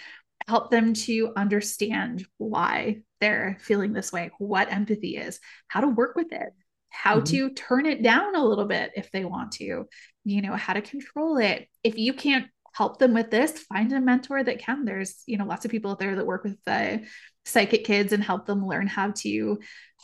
help 0.48 0.72
them 0.72 0.94
to 0.94 1.34
understand 1.36 2.26
why 2.38 3.02
they're 3.20 3.58
feeling 3.62 3.94
this 3.94 4.12
way, 4.12 4.32
what 4.38 4.72
empathy 4.72 5.18
is, 5.18 5.40
how 5.68 5.82
to 5.82 5.88
work 5.88 6.16
with 6.16 6.32
it, 6.32 6.50
how 6.90 7.16
mm-hmm. 7.16 7.24
to 7.26 7.50
turn 7.52 7.86
it 7.86 8.02
down 8.02 8.36
a 8.36 8.46
little 8.46 8.66
bit 8.66 8.92
if 8.96 9.12
they 9.12 9.26
want 9.26 9.54
to, 9.54 9.88
you 10.24 10.42
know, 10.42 10.56
how 10.56 10.74
to 10.74 10.82
control 10.82 11.38
it. 11.38 11.68
If 11.84 11.98
you 11.98 12.14
can't 12.14 12.48
help 12.74 13.00
them 13.00 13.14
with 13.14 13.32
this, 13.32 13.52
find 13.52 13.92
a 13.92 14.00
mentor 14.00 14.44
that 14.44 14.60
can. 14.60 14.86
There's, 14.86 15.24
you 15.26 15.38
know, 15.38 15.46
lots 15.46 15.66
of 15.66 15.72
people 15.72 15.92
out 15.92 16.00
there 16.00 16.16
that 16.16 16.26
work 16.26 16.44
with 16.44 16.58
the 16.66 17.06
psychic 17.46 17.86
kids 17.86 18.14
and 18.14 18.24
help 18.24 18.46
them 18.46 18.66
learn 18.66 18.88
how 18.88 19.12
to 19.18 19.60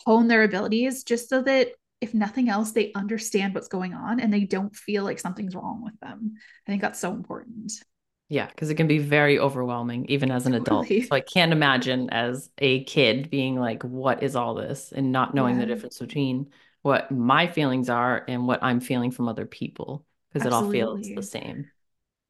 hone 0.06 0.28
their 0.28 0.44
abilities 0.44 1.04
just 1.04 1.30
so 1.30 1.42
that 1.44 1.70
if 2.02 2.14
nothing 2.14 2.50
else, 2.50 2.72
they 2.72 2.92
understand 2.96 3.54
what's 3.54 3.68
going 3.68 3.94
on 3.94 4.20
and 4.20 4.34
they 4.34 4.44
don't 4.44 4.76
feel 4.76 5.04
like 5.04 5.20
something's 5.20 5.56
wrong 5.56 5.84
with 5.84 5.98
them. 6.02 6.34
I 6.68 6.72
think 6.72 6.82
that's 6.82 7.00
so 7.00 7.12
important. 7.14 7.72
Yeah, 8.34 8.48
because 8.48 8.72
it 8.72 8.76
can 8.76 8.88
be 8.88 8.98
very 8.98 9.38
overwhelming 9.38 10.08
even 10.10 10.32
as 10.32 10.48
an 10.48 10.56
adult. 10.56 10.88
Totally. 10.88 11.04
So 11.04 11.16
I 11.16 11.20
can't 11.20 11.52
imagine 11.52 12.10
as 12.10 12.50
a 12.58 12.84
kid 12.86 13.30
being 13.30 13.60
like, 13.60 13.84
what 13.84 14.24
is 14.24 14.36
all 14.36 14.56
this? 14.56 14.92
And 14.92 15.12
not 15.12 15.36
knowing 15.36 15.54
yeah. 15.54 15.62
the 15.62 15.68
difference 15.68 16.00
between 16.00 16.48
what 16.82 17.12
my 17.12 17.46
feelings 17.46 17.92
are 17.92 18.26
and 18.28 18.48
what 18.48 18.64
I'm 18.64 18.80
feeling 18.80 19.12
from 19.12 19.28
other 19.28 19.46
people 19.46 20.04
because 20.32 20.48
it 20.48 20.52
all 20.52 20.72
feels 20.72 21.08
the 21.14 21.22
same. 21.22 21.70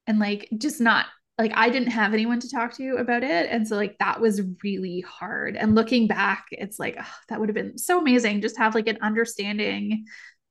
And 0.06 0.20
like 0.20 0.50
just 0.58 0.82
not 0.82 1.06
like 1.38 1.54
I 1.56 1.70
didn't 1.70 1.92
have 1.92 2.14
anyone 2.14 2.42
to 2.42 2.52
talk 2.52 2.74
to 2.74 2.98
about 2.98 3.24
it. 3.24 3.48
And 3.50 3.66
so 3.66 3.78
like 3.78 3.98
that 4.00 4.20
was 4.20 4.42
really 4.62 5.06
hard. 5.08 5.56
And 5.56 5.74
looking 5.74 6.08
back, 6.08 6.48
it's 6.52 6.80
like, 6.80 6.98
oh, 7.00 7.16
that 7.30 7.40
would 7.40 7.48
have 7.48 7.56
been 7.56 7.78
so 7.78 8.02
amazing. 8.02 8.42
Just 8.42 8.58
have 8.58 8.76
like 8.76 8.88
an 8.88 9.00
understanding 9.02 10.04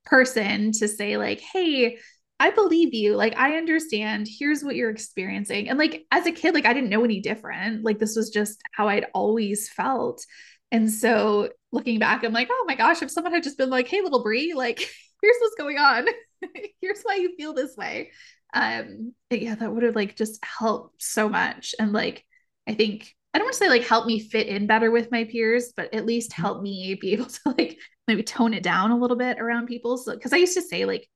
person 0.06 0.72
to 0.72 0.88
say, 0.88 1.18
like, 1.18 1.40
hey, 1.40 1.98
I 2.42 2.50
believe 2.50 2.92
you. 2.92 3.14
Like, 3.14 3.37
I 3.38 3.57
understand. 3.57 4.26
Here's 4.28 4.64
what 4.64 4.74
you're 4.74 4.90
experiencing. 4.90 5.68
And 5.68 5.78
like, 5.78 6.05
as 6.11 6.26
a 6.26 6.33
kid, 6.33 6.55
like, 6.55 6.66
I 6.66 6.72
didn't 6.72 6.90
know 6.90 7.05
any 7.05 7.20
different. 7.20 7.85
Like, 7.85 8.00
this 8.00 8.16
was 8.16 8.31
just 8.31 8.61
how 8.72 8.88
I'd 8.88 9.07
always 9.14 9.68
felt. 9.68 10.26
And 10.72 10.90
so 10.90 11.50
looking 11.70 12.00
back, 12.00 12.24
I'm 12.24 12.33
like, 12.33 12.48
oh 12.50 12.64
my 12.66 12.74
gosh, 12.74 13.00
if 13.00 13.12
someone 13.12 13.33
had 13.33 13.44
just 13.44 13.59
been 13.59 13.70
like, 13.70 13.87
hey, 13.87 14.00
little 14.00 14.24
Bri, 14.24 14.55
like, 14.57 14.78
here's 15.22 15.37
what's 15.38 15.55
going 15.55 15.78
on. 15.78 16.07
here's 16.81 17.02
why 17.05 17.14
you 17.14 17.37
feel 17.37 17.55
this 17.55 17.76
way. 17.76 18.11
Um, 18.52 19.14
yeah, 19.31 19.55
that 19.55 19.72
would 19.72 19.85
have 19.85 19.94
like 19.94 20.16
just 20.16 20.44
helped 20.44 21.00
so 21.00 21.28
much. 21.28 21.76
And 21.78 21.92
like, 21.92 22.24
I 22.66 22.74
think 22.74 23.14
I 23.33 23.38
don't 23.38 23.46
want 23.46 23.52
to 23.52 23.59
say 23.61 23.68
like 23.68 23.87
help 23.87 24.05
me 24.05 24.18
fit 24.18 24.48
in 24.48 24.66
better 24.66 24.90
with 24.90 25.12
my 25.12 25.24
peers, 25.24 25.72
but 25.76 25.94
at 25.94 26.07
least 26.07 26.33
mm-hmm. 26.33 26.42
help 26.42 26.61
me 26.61 26.98
be 27.00 27.12
able 27.12 27.26
to 27.26 27.40
like 27.57 27.78
maybe 28.09 28.24
tone 28.24 28.52
it 28.52 28.64
down 28.64 28.90
a 28.90 28.98
little 28.98 29.16
bit 29.16 29.38
around 29.38 29.68
people. 29.68 29.96
So, 29.96 30.14
because 30.14 30.33
I 30.33 30.38
used 30.38 30.55
to 30.55 30.62
say 30.62 30.87
like 30.87 31.09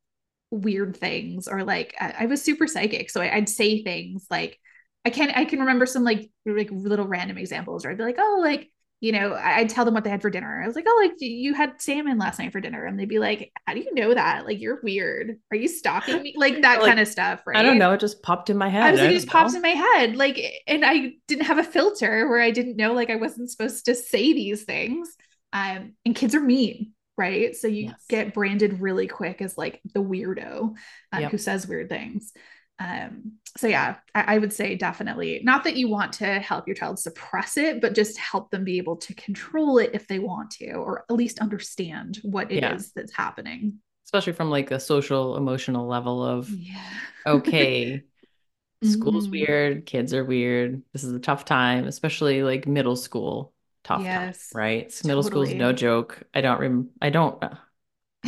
weird 0.50 0.96
things 0.96 1.48
or 1.48 1.64
like 1.64 1.94
I, 2.00 2.14
I 2.20 2.26
was 2.26 2.42
super 2.42 2.66
psychic 2.66 3.10
so 3.10 3.20
I, 3.20 3.34
would 3.34 3.48
say 3.48 3.82
things 3.82 4.26
like 4.30 4.58
I 5.06 5.10
can 5.10 5.30
I 5.30 5.44
can 5.44 5.60
remember 5.60 5.86
some 5.86 6.02
like 6.02 6.32
like 6.44 6.68
little 6.72 7.06
random 7.06 7.38
examples 7.38 7.84
where 7.84 7.92
I'd 7.92 7.96
be 7.96 8.02
like 8.02 8.18
oh 8.18 8.40
like 8.42 8.68
you 9.00 9.12
know 9.12 9.34
I'd 9.34 9.68
tell 9.68 9.84
them 9.84 9.94
what 9.94 10.02
they 10.02 10.10
had 10.10 10.20
for 10.20 10.30
dinner. 10.30 10.60
I 10.60 10.66
was 10.66 10.74
like 10.74 10.86
oh 10.88 11.00
like 11.00 11.12
you 11.20 11.54
had 11.54 11.80
salmon 11.80 12.18
last 12.18 12.40
night 12.40 12.50
for 12.50 12.60
dinner 12.60 12.84
and 12.84 12.98
they'd 12.98 13.08
be 13.08 13.20
like 13.20 13.52
how 13.66 13.74
do 13.74 13.80
you 13.80 13.94
know 13.94 14.12
that? 14.12 14.46
Like 14.46 14.60
you're 14.60 14.80
weird. 14.82 15.38
Are 15.52 15.56
you 15.56 15.68
stalking 15.68 16.22
me? 16.22 16.34
Like 16.36 16.62
that 16.62 16.80
like, 16.80 16.88
kind 16.88 16.98
of 16.98 17.06
stuff 17.06 17.46
right 17.46 17.56
I 17.56 17.62
don't 17.62 17.78
know 17.78 17.92
it 17.92 18.00
just 18.00 18.20
popped 18.24 18.50
in 18.50 18.56
my 18.56 18.68
head 18.68 18.82
I 18.82 18.90
was 18.90 19.00
like 19.00 19.10
it 19.10 19.14
just 19.14 19.28
pops 19.28 19.54
in 19.54 19.62
my 19.62 19.68
head 19.68 20.16
like 20.16 20.40
and 20.66 20.84
I 20.84 21.12
didn't 21.28 21.46
have 21.46 21.58
a 21.58 21.64
filter 21.64 22.28
where 22.28 22.40
I 22.40 22.50
didn't 22.50 22.76
know 22.76 22.92
like 22.92 23.10
I 23.10 23.16
wasn't 23.16 23.48
supposed 23.48 23.84
to 23.84 23.94
say 23.94 24.32
these 24.32 24.64
things 24.64 25.16
um 25.52 25.92
and 26.04 26.16
kids 26.16 26.34
are 26.34 26.40
mean 26.40 26.94
right? 27.16 27.56
So 27.56 27.68
you 27.68 27.84
yes. 27.86 28.04
get 28.08 28.34
branded 28.34 28.80
really 28.80 29.06
quick 29.06 29.40
as 29.40 29.56
like 29.56 29.80
the 29.94 30.02
weirdo 30.02 30.74
um, 31.12 31.20
yep. 31.20 31.30
who 31.30 31.38
says 31.38 31.66
weird 31.66 31.88
things. 31.88 32.32
Um, 32.78 33.32
so 33.56 33.68
yeah, 33.68 33.96
I, 34.14 34.34
I, 34.34 34.38
would 34.38 34.52
say 34.52 34.76
definitely 34.76 35.40
not 35.42 35.64
that 35.64 35.76
you 35.76 35.88
want 35.88 36.12
to 36.14 36.26
help 36.40 36.66
your 36.66 36.74
child 36.74 36.98
suppress 36.98 37.56
it, 37.56 37.80
but 37.80 37.94
just 37.94 38.18
help 38.18 38.50
them 38.50 38.64
be 38.64 38.76
able 38.76 38.96
to 38.96 39.14
control 39.14 39.78
it 39.78 39.92
if 39.94 40.06
they 40.06 40.18
want 40.18 40.50
to, 40.52 40.72
or 40.72 41.06
at 41.08 41.16
least 41.16 41.38
understand 41.38 42.18
what 42.22 42.52
it 42.52 42.62
yeah. 42.62 42.74
is 42.74 42.92
that's 42.92 43.14
happening. 43.14 43.78
Especially 44.04 44.34
from 44.34 44.50
like 44.50 44.72
a 44.72 44.78
social 44.78 45.38
emotional 45.38 45.86
level 45.86 46.22
of 46.22 46.50
yeah. 46.50 46.82
okay, 47.24 48.02
school's 48.84 49.24
mm-hmm. 49.24 49.32
weird, 49.32 49.86
kids 49.86 50.12
are 50.12 50.24
weird. 50.24 50.82
This 50.92 51.02
is 51.02 51.12
a 51.12 51.18
tough 51.18 51.46
time, 51.46 51.86
especially 51.86 52.42
like 52.42 52.66
middle 52.66 52.96
school 52.96 53.54
tough 53.86 54.02
yes, 54.02 54.50
time, 54.50 54.58
right? 54.58 54.90
Totally. 54.90 55.08
Middle 55.08 55.22
school 55.22 55.42
is 55.42 55.54
no 55.54 55.72
joke. 55.72 56.22
I 56.34 56.40
don't 56.40 56.58
rem- 56.58 56.90
I 57.00 57.10
don't 57.10 57.42
I 57.42 57.56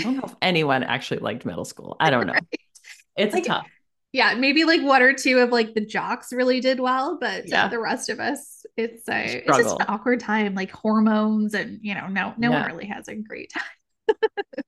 don't 0.03 0.17
know 0.17 0.25
if 0.25 0.35
anyone 0.43 0.83
actually 0.85 1.21
liked 1.21 1.45
middle 1.45 1.65
school. 1.65 1.97
I 1.99 2.11
don't 2.11 2.27
know. 2.27 2.35
right. 2.35 2.61
It's 3.17 3.35
like, 3.35 3.45
tough. 3.45 3.67
Yeah, 4.13 4.35
maybe 4.35 4.65
like 4.65 4.83
one 4.83 5.03
or 5.03 5.13
two 5.13 5.39
of 5.39 5.51
like 5.51 5.75
the 5.75 5.85
jocks 5.85 6.33
really 6.33 6.61
did 6.61 6.81
well, 6.81 7.19
but 7.21 7.41
uh, 7.41 7.47
yeah. 7.47 7.65
uh, 7.65 7.69
the 7.69 7.79
rest 7.79 8.09
of 8.09 8.21
us, 8.21 8.65
it's 8.77 9.07
a 9.09 9.39
it's 9.39 9.57
just 9.59 9.81
an 9.81 9.87
awkward 9.89 10.21
time, 10.21 10.55
like 10.55 10.71
hormones, 10.71 11.55
and 11.55 11.81
you 11.83 11.95
know, 11.95 12.07
no 12.07 12.33
no 12.39 12.51
yeah. 12.51 12.63
one 12.63 12.73
really 12.73 12.87
has 12.87 13.09
a 13.09 13.17
great 13.17 13.53
time. 13.53 14.65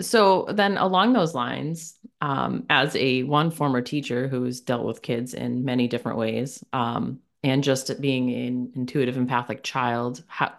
so 0.00 0.46
then 0.50 0.78
along 0.78 1.12
those 1.12 1.34
lines 1.34 1.96
um, 2.20 2.64
as 2.70 2.94
a 2.96 3.24
one 3.24 3.50
former 3.50 3.82
teacher 3.82 4.28
who's 4.28 4.60
dealt 4.60 4.84
with 4.84 5.02
kids 5.02 5.34
in 5.34 5.64
many 5.64 5.88
different 5.88 6.16
ways 6.16 6.64
um, 6.72 7.18
and 7.42 7.64
just 7.64 8.00
being 8.00 8.30
an 8.30 8.72
intuitive 8.74 9.16
empathic 9.16 9.62
child 9.62 10.22
how 10.26 10.52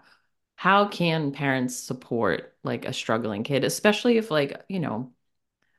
how 0.56 0.88
can 0.88 1.32
parents 1.32 1.76
support 1.76 2.56
like 2.64 2.86
a 2.86 2.94
struggling 2.94 3.44
kid 3.44 3.64
especially 3.64 4.18
if 4.18 4.32
like 4.32 4.64
you 4.70 4.80
know 4.80 5.12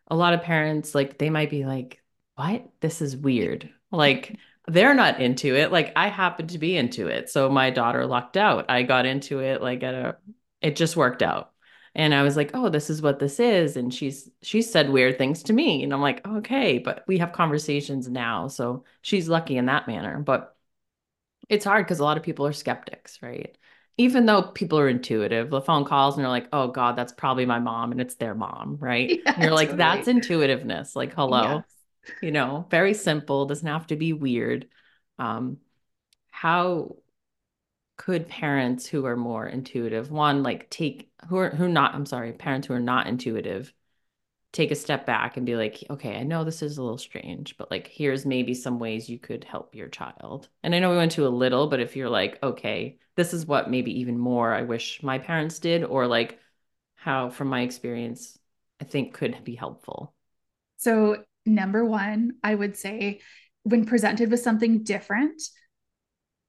a 0.09 0.17
lot 0.17 0.35
of 0.35 0.43
parents 0.43 0.95
like 0.95 1.19
they 1.19 1.31
might 1.31 1.51
be 1.51 1.65
like 1.65 2.03
what? 2.37 2.69
This 2.81 3.03
is 3.03 3.17
weird. 3.17 3.71
Like 3.91 4.37
they're 4.69 4.95
not 4.95 5.21
into 5.21 5.55
it. 5.57 5.73
Like 5.73 5.93
i 5.97 6.09
happen 6.09 6.47
to 6.49 6.59
be 6.59 6.77
into 6.77 7.09
it. 7.09 7.29
So 7.31 7.49
my 7.49 7.71
daughter 7.71 8.07
lucked 8.07 8.37
out. 8.37 8.71
I 8.71 8.83
got 8.83 9.07
into 9.07 9.41
it 9.41 9.63
like 9.63 9.83
at 9.83 9.95
a 9.95 10.17
it 10.61 10.77
just 10.77 10.97
worked 10.97 11.23
out. 11.23 11.53
And 11.95 12.15
i 12.15 12.23
was 12.23 12.37
like 12.37 12.53
oh 12.55 12.69
this 12.69 12.91
is 12.91 13.03
what 13.03 13.19
this 13.19 13.41
is. 13.41 13.77
And 13.77 13.93
she's 13.93 14.31
she 14.43 14.63
said 14.63 14.91
weird 14.91 15.19
things 15.19 15.43
to 15.45 15.53
me. 15.53 15.83
And 15.83 15.93
i'm 15.93 16.01
like 16.01 16.27
okay 16.27 16.79
but 16.79 17.05
we 17.07 17.19
have 17.19 17.33
conversations 17.33 18.09
now. 18.09 18.49
So 18.49 18.85
she's 19.03 19.29
lucky 19.29 19.57
in 19.57 19.67
that 19.67 19.87
manner. 19.89 20.19
But 20.21 20.57
it's 21.53 21.67
hard 21.67 21.85
because 21.85 22.01
a 22.01 22.05
lot 22.05 22.17
of 22.17 22.23
people 22.23 22.47
are 22.47 22.53
skeptics, 22.53 23.19
right? 23.21 23.57
Even 23.99 24.25
though 24.25 24.43
people 24.43 24.79
are 24.79 24.89
intuitive, 24.89 25.51
the 25.51 25.61
phone 25.61 25.85
calls 25.85 26.17
and 26.17 26.25
they're 26.25 26.31
like, 26.31 26.49
oh 26.51 26.69
God, 26.69 26.97
that's 26.97 27.13
probably 27.13 27.45
my 27.45 27.59
mom 27.59 27.93
and 27.93 28.01
it's 28.01 28.15
their 28.15 28.35
mom, 28.35 28.79
right? 28.81 29.21
Yeah, 29.27 29.35
and 29.35 29.43
you're 29.43 29.53
like, 29.53 29.69
totally. 29.69 29.79
that's 29.79 30.09
intuitiveness. 30.09 30.97
Like, 30.97 31.13
hello, 31.13 31.43
yes. 31.43 32.15
you 32.23 32.31
know, 32.33 32.67
very 32.71 32.95
simple, 32.95 33.45
doesn't 33.45 33.69
have 33.69 33.87
to 33.89 33.97
be 33.97 34.15
weird. 34.15 34.67
Um, 35.19 35.59
how 36.31 36.97
could 37.99 38.29
parents 38.29 38.87
who 38.87 39.05
are 39.05 39.17
more 39.17 39.47
intuitive, 39.47 40.11
one, 40.11 40.43
like 40.43 40.71
take 40.71 41.11
who 41.29 41.37
are 41.37 41.51
who 41.51 41.69
not, 41.69 41.95
I'm 41.95 42.07
sorry, 42.07 42.33
parents 42.33 42.67
who 42.67 42.73
are 42.73 42.81
not 42.81 43.09
intuitive, 43.09 43.75
take 44.53 44.71
a 44.71 44.77
step 44.77 45.07
back 45.07 45.37
and 45.37 45.47
be 45.47 45.57
like, 45.57 45.83
okay, 45.89 46.17
I 46.17 46.23
know 46.23 46.45
this 46.45 46.63
is 46.63 46.77
a 46.77 46.83
little 46.83 46.99
strange, 46.99 47.57
but 47.57 47.71
like, 47.71 47.87
here's 47.87 48.27
maybe 48.27 48.53
some 48.53 48.79
ways 48.79 49.09
you 49.09 49.19
could 49.19 49.45
help 49.45 49.75
your 49.75 49.89
child. 49.89 50.49
And 50.63 50.75
I 50.75 50.79
know 50.79 50.91
we 50.91 50.97
went 50.97 51.13
to 51.13 51.27
a 51.27 51.29
little, 51.29 51.69
but 51.69 51.81
if 51.81 51.97
you're 51.97 52.11
like, 52.11 52.39
okay, 52.43 52.99
this 53.17 53.33
is 53.33 53.47
what 53.47 53.71
maybe 53.71 54.01
even 54.01 54.19
more 54.19 54.53
I 54.53 54.63
wish 54.63 55.03
my 55.03 55.19
parents 55.19 55.59
did, 55.59 55.85
or 55.85 56.07
like 56.07 56.39
how, 56.97 57.31
from 57.31 57.49
my 57.49 57.63
experience, 57.63 58.39
I 58.81 58.85
think 58.85 59.15
could 59.15 59.43
be 59.43 59.55
helpful. 59.55 60.15
So, 60.77 61.25
number 61.47 61.85
one, 61.85 62.35
I 62.43 62.55
would 62.55 62.77
say 62.77 63.21
when 63.63 63.87
presented 63.87 64.31
with 64.31 64.41
something 64.41 64.83
different, 64.83 65.41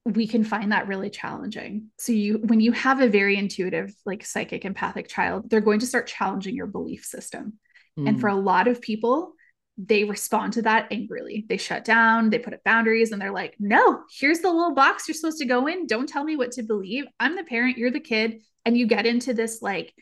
we 0.06 0.28
can 0.28 0.44
find 0.44 0.72
that 0.72 0.88
really 0.88 1.10
challenging. 1.10 1.90
So 1.98 2.12
you 2.12 2.40
when 2.40 2.60
you 2.60 2.74
have 2.74 3.00
a 3.00 3.08
very 3.08 3.38
intuitive 3.38 3.94
like 4.06 4.26
psychic 4.26 4.66
empathic 4.66 5.08
child, 5.08 5.50
they're 5.50 5.62
going 5.62 5.80
to 5.80 5.86
start 5.86 6.08
challenging 6.08 6.56
your 6.56 6.68
belief 6.68 7.06
system. 7.06 7.54
Mm. 7.98 8.10
And 8.10 8.22
for 8.22 8.28
a 8.28 8.36
lot 8.36 8.68
of 8.68 8.82
people, 8.82 9.34
they 9.78 10.04
respond 10.04 10.54
to 10.54 10.62
that 10.64 10.88
angrily. 10.92 11.46
They 11.50 11.58
shut 11.58 11.84
down, 11.84 12.30
they 12.30 12.40
put 12.40 12.54
up 12.54 12.64
boundaries, 12.64 13.12
and 13.12 13.22
they're 13.22 13.32
like, 13.32 13.56
no, 13.60 14.02
here's 14.20 14.40
the 14.40 14.52
little 14.52 14.76
box 14.76 15.08
you're 15.08 15.16
supposed 15.16 15.40
to 15.40 15.46
go 15.46 15.68
in. 15.68 15.88
Don't 15.88 16.08
tell 16.08 16.24
me 16.24 16.36
what 16.36 16.52
to 16.54 16.64
believe. 16.64 17.06
I'm 17.20 17.36
the 17.36 17.44
parent, 17.44 17.78
you're 17.78 17.92
the 17.92 18.00
kid. 18.00 18.42
And 18.66 18.78
you 18.78 18.88
get 18.88 19.06
into 19.06 19.34
this 19.34 19.62
like 19.62 19.94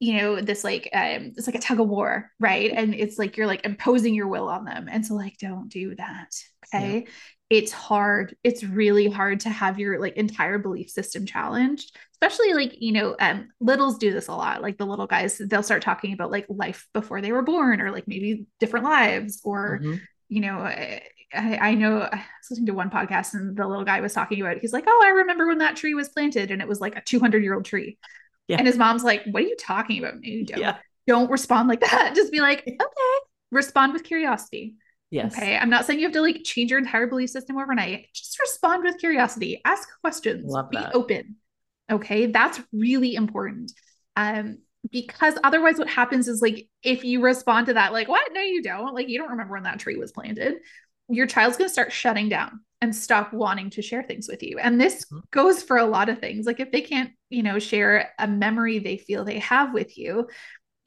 you 0.00 0.16
know 0.16 0.40
this 0.40 0.64
like 0.64 0.88
um 0.94 1.32
it's 1.36 1.46
like 1.46 1.54
a 1.54 1.60
tug 1.60 1.78
of 1.78 1.86
war 1.86 2.30
right 2.40 2.72
and 2.72 2.94
it's 2.94 3.18
like 3.18 3.36
you're 3.36 3.46
like 3.46 3.64
imposing 3.66 4.14
your 4.14 4.26
will 4.26 4.48
on 4.48 4.64
them 4.64 4.88
and 4.90 5.06
so 5.06 5.14
like 5.14 5.36
don't 5.38 5.68
do 5.68 5.94
that 5.94 6.30
okay 6.74 7.00
yeah. 7.00 7.10
It's 7.50 7.72
hard 7.72 8.36
it's 8.44 8.62
really 8.62 9.10
hard 9.10 9.40
to 9.40 9.50
have 9.50 9.78
your 9.78 10.00
like 10.00 10.16
entire 10.16 10.56
belief 10.56 10.88
system 10.88 11.26
challenged 11.26 11.96
especially 12.14 12.54
like 12.54 12.80
you 12.80 12.92
know 12.92 13.16
um 13.18 13.48
littles 13.60 13.98
do 13.98 14.12
this 14.12 14.28
a 14.28 14.34
lot 14.34 14.62
like 14.62 14.78
the 14.78 14.86
little 14.86 15.08
guys 15.08 15.36
they'll 15.38 15.62
start 15.62 15.82
talking 15.82 16.12
about 16.12 16.30
like 16.30 16.46
life 16.48 16.86
before 16.94 17.20
they 17.20 17.32
were 17.32 17.42
born 17.42 17.80
or 17.80 17.90
like 17.90 18.06
maybe 18.06 18.46
different 18.60 18.84
lives 18.84 19.40
or 19.44 19.80
mm-hmm. 19.82 19.96
you 20.28 20.40
know 20.40 20.58
I, 21.32 21.58
I 21.58 21.74
know 21.74 22.00
I 22.00 22.16
was 22.16 22.50
listening 22.50 22.66
to 22.66 22.74
one 22.74 22.90
podcast 22.90 23.34
and 23.34 23.56
the 23.56 23.66
little 23.66 23.84
guy 23.84 24.00
was 24.00 24.12
talking 24.12 24.40
about 24.40 24.56
it. 24.56 24.62
He's 24.62 24.72
like, 24.72 24.82
Oh, 24.88 25.02
I 25.04 25.10
remember 25.10 25.46
when 25.46 25.58
that 25.58 25.76
tree 25.76 25.94
was 25.94 26.08
planted 26.08 26.50
and 26.50 26.60
it 26.60 26.66
was 26.66 26.80
like 26.80 26.96
a 26.96 27.02
200 27.02 27.42
year 27.44 27.54
old 27.54 27.64
tree. 27.64 27.98
Yeah. 28.48 28.58
And 28.58 28.66
his 28.66 28.76
mom's 28.76 29.04
like, 29.04 29.22
What 29.30 29.44
are 29.44 29.46
you 29.46 29.56
talking 29.56 30.02
about? 30.02 30.24
you 30.24 30.44
don't. 30.44 30.58
Yeah. 30.58 30.78
Don't 31.06 31.30
respond 31.30 31.68
like 31.68 31.82
that. 31.82 32.12
Just 32.16 32.32
be 32.32 32.40
like, 32.40 32.64
Okay, 32.66 33.18
respond 33.52 33.92
with 33.92 34.02
curiosity. 34.02 34.74
Yes. 35.10 35.36
Okay. 35.36 35.56
I'm 35.56 35.70
not 35.70 35.86
saying 35.86 35.98
you 35.98 36.06
have 36.06 36.14
to 36.14 36.22
like 36.22 36.42
change 36.44 36.70
your 36.70 36.78
entire 36.78 37.06
belief 37.06 37.30
system 37.30 37.56
overnight. 37.58 38.08
Just 38.14 38.38
respond 38.38 38.84
with 38.84 38.98
curiosity. 38.98 39.60
Ask 39.64 39.88
questions. 40.00 40.50
Love 40.50 40.70
be 40.70 40.76
that. 40.76 40.94
open. 40.94 41.36
Okay. 41.90 42.26
That's 42.26 42.60
really 42.72 43.16
important. 43.16 43.72
Um, 44.16 44.58
because 44.90 45.34
otherwise 45.44 45.78
what 45.78 45.88
happens 45.88 46.28
is 46.28 46.40
like 46.40 46.68
if 46.82 47.04
you 47.04 47.22
respond 47.22 47.66
to 47.66 47.74
that, 47.74 47.92
like, 47.92 48.08
what? 48.08 48.32
No, 48.32 48.40
you 48.40 48.62
don't. 48.62 48.94
Like 48.94 49.08
you 49.08 49.18
don't 49.18 49.30
remember 49.30 49.54
when 49.54 49.64
that 49.64 49.78
tree 49.78 49.96
was 49.96 50.12
planted. 50.12 50.54
Your 51.08 51.26
child's 51.26 51.56
gonna 51.56 51.68
start 51.68 51.92
shutting 51.92 52.28
down 52.28 52.60
and 52.80 52.94
stop 52.94 53.32
wanting 53.32 53.70
to 53.70 53.82
share 53.82 54.02
things 54.02 54.26
with 54.28 54.42
you. 54.42 54.58
And 54.58 54.80
this 54.80 55.04
mm-hmm. 55.04 55.18
goes 55.30 55.62
for 55.62 55.76
a 55.76 55.84
lot 55.84 56.08
of 56.08 56.18
things. 56.18 56.46
Like 56.46 56.60
if 56.60 56.72
they 56.72 56.80
can't, 56.80 57.10
you 57.28 57.42
know, 57.42 57.58
share 57.58 58.10
a 58.18 58.26
memory 58.26 58.78
they 58.78 58.96
feel 58.96 59.24
they 59.24 59.40
have 59.40 59.74
with 59.74 59.98
you, 59.98 60.28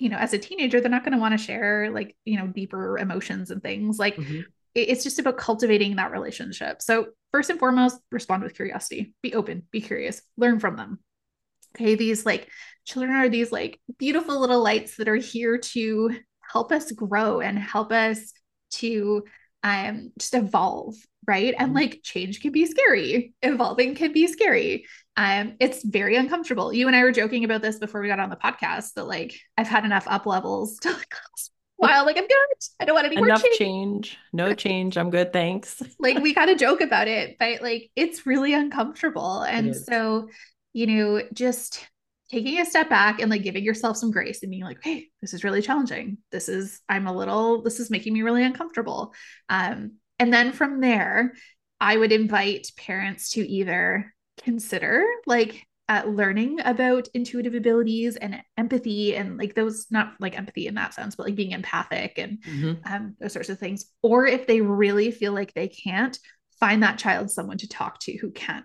you 0.03 0.09
know, 0.09 0.17
as 0.17 0.33
a 0.33 0.37
teenager, 0.37 0.81
they're 0.81 0.91
not 0.91 1.05
going 1.05 1.13
to 1.13 1.17
want 1.17 1.31
to 1.31 1.43
share 1.43 1.89
like, 1.89 2.13
you 2.25 2.37
know, 2.37 2.45
deeper 2.45 2.97
emotions 2.97 3.51
and 3.51 3.63
things. 3.63 3.97
Like 3.97 4.17
mm-hmm. 4.17 4.41
it's 4.75 5.01
just 5.01 5.17
about 5.17 5.37
cultivating 5.37 5.95
that 5.95 6.11
relationship. 6.11 6.81
So, 6.81 7.07
first 7.31 7.49
and 7.49 7.57
foremost, 7.57 8.01
respond 8.11 8.43
with 8.43 8.53
curiosity, 8.53 9.13
be 9.21 9.33
open, 9.33 9.63
be 9.71 9.79
curious, 9.79 10.21
learn 10.35 10.59
from 10.59 10.75
them. 10.75 10.99
Okay. 11.73 11.95
These 11.95 12.25
like 12.25 12.49
children 12.83 13.15
are 13.15 13.29
these 13.29 13.53
like 13.53 13.79
beautiful 13.97 14.41
little 14.41 14.61
lights 14.61 14.97
that 14.97 15.07
are 15.07 15.15
here 15.15 15.57
to 15.57 16.17
help 16.41 16.73
us 16.73 16.91
grow 16.91 17.39
and 17.39 17.57
help 17.57 17.93
us 17.93 18.33
to 18.71 19.23
um, 19.63 20.11
just 20.19 20.33
evolve 20.33 20.95
right? 21.27 21.53
And 21.57 21.69
mm-hmm. 21.69 21.77
like 21.77 22.01
change 22.03 22.41
can 22.41 22.51
be 22.51 22.65
scary. 22.65 23.33
Evolving 23.41 23.95
can 23.95 24.11
be 24.11 24.27
scary. 24.27 24.85
Um 25.15 25.55
it's 25.59 25.83
very 25.83 26.15
uncomfortable. 26.15 26.73
You 26.73 26.87
and 26.87 26.95
i 26.95 27.03
were 27.03 27.11
joking 27.11 27.43
about 27.43 27.61
this 27.61 27.79
before 27.79 28.01
we 28.01 28.07
got 28.07 28.19
on 28.19 28.29
the 28.29 28.35
podcast 28.35 28.93
that 28.93 29.05
like 29.05 29.39
i've 29.57 29.67
had 29.67 29.85
enough 29.85 30.07
up 30.07 30.25
levels 30.25 30.77
to 30.79 30.91
like 30.91 31.13
while. 31.77 32.05
Like 32.05 32.17
i'm 32.17 32.27
good. 32.27 32.67
I 32.79 32.85
don't 32.85 32.95
want 32.95 33.07
any 33.07 33.17
enough 33.17 33.41
more 33.41 33.51
change. 33.51 33.57
change. 33.57 34.17
No 34.31 34.53
change. 34.53 34.97
I'm 34.97 35.09
good. 35.09 35.33
Thanks. 35.33 35.81
Like 35.99 36.19
we 36.19 36.33
kind 36.33 36.49
of 36.49 36.57
joke 36.57 36.81
about 36.81 37.07
it 37.07 37.37
but 37.39 37.61
like 37.61 37.91
it's 37.95 38.25
really 38.25 38.53
uncomfortable. 38.53 39.41
And 39.41 39.75
so 39.75 40.29
you 40.73 40.87
know 40.87 41.21
just 41.33 41.87
taking 42.31 42.59
a 42.59 42.65
step 42.65 42.89
back 42.89 43.21
and 43.21 43.29
like 43.29 43.43
giving 43.43 43.63
yourself 43.63 43.95
some 43.95 44.09
grace 44.09 44.41
and 44.41 44.49
being 44.49 44.63
like 44.63 44.79
hey 44.81 45.09
this 45.21 45.33
is 45.33 45.43
really 45.43 45.61
challenging. 45.61 46.17
This 46.31 46.49
is 46.49 46.81
i'm 46.89 47.07
a 47.07 47.15
little 47.15 47.61
this 47.61 47.79
is 47.79 47.91
making 47.91 48.13
me 48.13 48.23
really 48.23 48.43
uncomfortable. 48.43 49.13
Um 49.49 49.93
and 50.23 50.33
then 50.33 50.53
from 50.53 50.79
there 50.79 51.33
i 51.81 51.97
would 51.97 52.13
invite 52.13 52.71
parents 52.77 53.31
to 53.31 53.47
either 53.47 54.13
consider 54.41 55.03
like 55.25 55.67
uh, 55.89 56.03
learning 56.07 56.59
about 56.63 57.09
intuitive 57.13 57.53
abilities 57.53 58.15
and 58.15 58.41
empathy 58.57 59.17
and 59.17 59.37
like 59.37 59.53
those 59.53 59.87
not 59.91 60.13
like 60.19 60.37
empathy 60.37 60.65
in 60.67 60.75
that 60.75 60.93
sense 60.93 61.15
but 61.15 61.25
like 61.25 61.35
being 61.35 61.51
empathic 61.51 62.17
and 62.17 62.41
mm-hmm. 62.41 62.93
um, 62.93 63.15
those 63.19 63.33
sorts 63.33 63.49
of 63.49 63.59
things. 63.59 63.85
Or 64.01 64.25
if 64.25 64.47
they 64.47 64.61
really 64.61 65.11
feel 65.11 65.33
like 65.33 65.53
they 65.53 65.67
can't 65.67 66.17
find 66.57 66.83
that 66.83 66.99
child 66.99 67.29
someone 67.29 67.57
to 67.57 67.67
talk 67.67 67.99
to 67.99 68.17
who 68.17 68.31
can. 68.31 68.63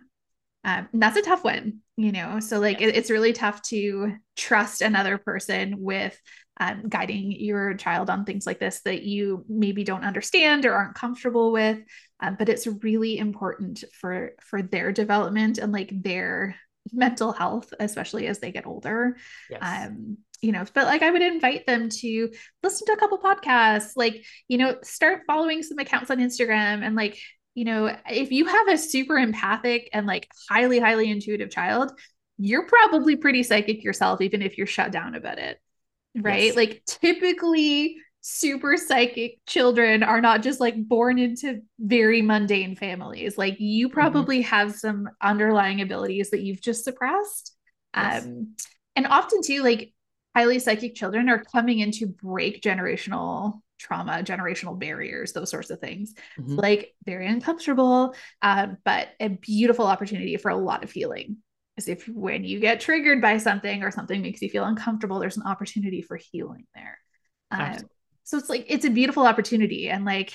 Um, 0.62 0.88
and 0.92 1.03
that's 1.03 1.16
a 1.16 1.23
tough 1.23 1.42
one 1.42 1.81
you 1.99 2.12
know? 2.12 2.38
So 2.38 2.61
like 2.61 2.81
it, 2.81 2.97
it's 2.97 3.11
really 3.11 3.33
tough 3.33 3.61
to 3.62 4.14
trust 4.37 4.81
another 4.81 5.18
person 5.18 5.75
with 5.79 6.18
um, 6.61 6.88
guiding 6.88 7.33
your 7.33 7.75
child 7.75 8.11
on 8.11 8.25
things 8.25 8.47
like 8.47 8.59
this 8.59 8.81
that 8.81 9.03
you 9.03 9.44
maybe 9.49 9.85
don't 9.85 10.05
understand 10.05 10.64
or 10.64 10.75
aren't 10.75 10.94
comfortable 10.94 11.53
with 11.53 11.79
um, 12.21 12.37
but 12.38 12.49
it's 12.49 12.66
really 12.66 13.18
important 13.18 13.85
for 13.92 14.33
for 14.42 14.62
their 14.62 14.92
development 14.92 15.59
and 15.59 15.73
like 15.73 15.90
their 16.03 16.57
mental 16.92 17.33
health 17.33 17.73
especially 17.81 18.27
as 18.27 18.38
they 18.38 18.51
get 18.51 18.66
older 18.66 19.16
yes. 19.51 19.61
um 19.62 20.16
you 20.40 20.53
know 20.53 20.64
but 20.73 20.87
like 20.87 21.03
i 21.03 21.11
would 21.11 21.23
invite 21.23 21.66
them 21.66 21.88
to 21.88 22.31
listen 22.62 22.87
to 22.87 22.92
a 22.92 22.97
couple 22.97 23.18
podcasts 23.18 23.90
like 23.94 24.25
you 24.49 24.57
know 24.57 24.77
start 24.83 25.23
following 25.27 25.62
some 25.62 25.79
accounts 25.79 26.11
on 26.11 26.18
instagram 26.18 26.83
and 26.83 26.97
like 26.97 27.18
you 27.59 27.64
know, 27.64 27.92
if 28.09 28.31
you 28.31 28.47
have 28.47 28.68
a 28.68 28.79
super 28.79 29.18
empathic 29.18 29.90
and 29.92 30.07
like 30.07 30.29
highly, 30.49 30.79
highly 30.79 31.11
intuitive 31.11 31.51
child, 31.51 31.90
you're 32.37 32.68
probably 32.68 33.16
pretty 33.16 33.42
psychic 33.42 33.83
yourself, 33.83 34.21
even 34.21 34.42
if 34.42 34.57
you're 34.57 34.66
shut 34.68 34.92
down 34.92 35.16
about 35.16 35.38
it. 35.38 35.59
Right. 36.22 36.44
Yes. 36.44 36.57
Like 36.57 36.83
typically, 36.87 37.96
super 38.20 38.76
psychic 38.76 39.38
children 39.46 40.02
are 40.02 40.20
not 40.20 40.42
just 40.42 40.61
like 40.61 40.74
born 40.87 41.18
into 41.18 41.61
very 41.78 42.20
mundane 42.22 42.76
families. 42.76 43.38
Like 43.38 43.57
you 43.59 43.88
mm-hmm. 43.88 43.94
probably 43.94 44.40
mm-hmm. 44.40 44.50
have 44.50 44.74
some 44.74 45.09
underlying 45.22 45.81
abilities 45.81 46.31
that 46.31 46.42
you've 46.42 46.61
just 46.61 46.85
suppressed. 46.85 47.57
Yes. 47.96 48.24
Um, 48.24 48.54
and 48.96 49.07
often 49.07 49.42
too, 49.42 49.62
like 49.62 49.92
highly 50.37 50.59
psychic 50.59 50.94
children 50.94 51.28
are 51.28 51.42
coming 51.42 51.78
in 51.78 51.90
to 51.92 52.07
break 52.07 52.62
generational 52.62 53.61
trauma, 53.78 54.22
generational 54.22 54.78
barriers, 54.78 55.33
those 55.33 55.50
sorts 55.50 55.70
of 55.70 55.81
things. 55.81 56.14
Mm-hmm. 56.38 56.57
Like 56.57 56.94
very 57.07 57.26
uncomfortable, 57.26 58.14
um, 58.42 58.76
but 58.85 59.09
a 59.20 59.28
beautiful 59.28 59.87
opportunity 59.87 60.37
for 60.37 60.50
a 60.50 60.57
lot 60.57 60.85
of 60.85 60.90
healing. 60.90 61.38
Because 61.78 61.88
if 61.88 62.08
when 62.08 62.42
you 62.42 62.58
get 62.58 62.80
triggered 62.80 63.22
by 63.22 63.38
something 63.38 63.84
or 63.84 63.92
something 63.92 64.20
makes 64.20 64.42
you 64.42 64.48
feel 64.48 64.64
uncomfortable, 64.64 65.20
there's 65.20 65.36
an 65.36 65.44
opportunity 65.46 66.02
for 66.02 66.16
healing 66.16 66.66
there. 66.74 66.98
Um, 67.52 67.76
so 68.24 68.36
it's 68.36 68.48
like 68.48 68.66
it's 68.68 68.84
a 68.84 68.90
beautiful 68.90 69.24
opportunity, 69.24 69.88
and 69.88 70.04
like 70.04 70.32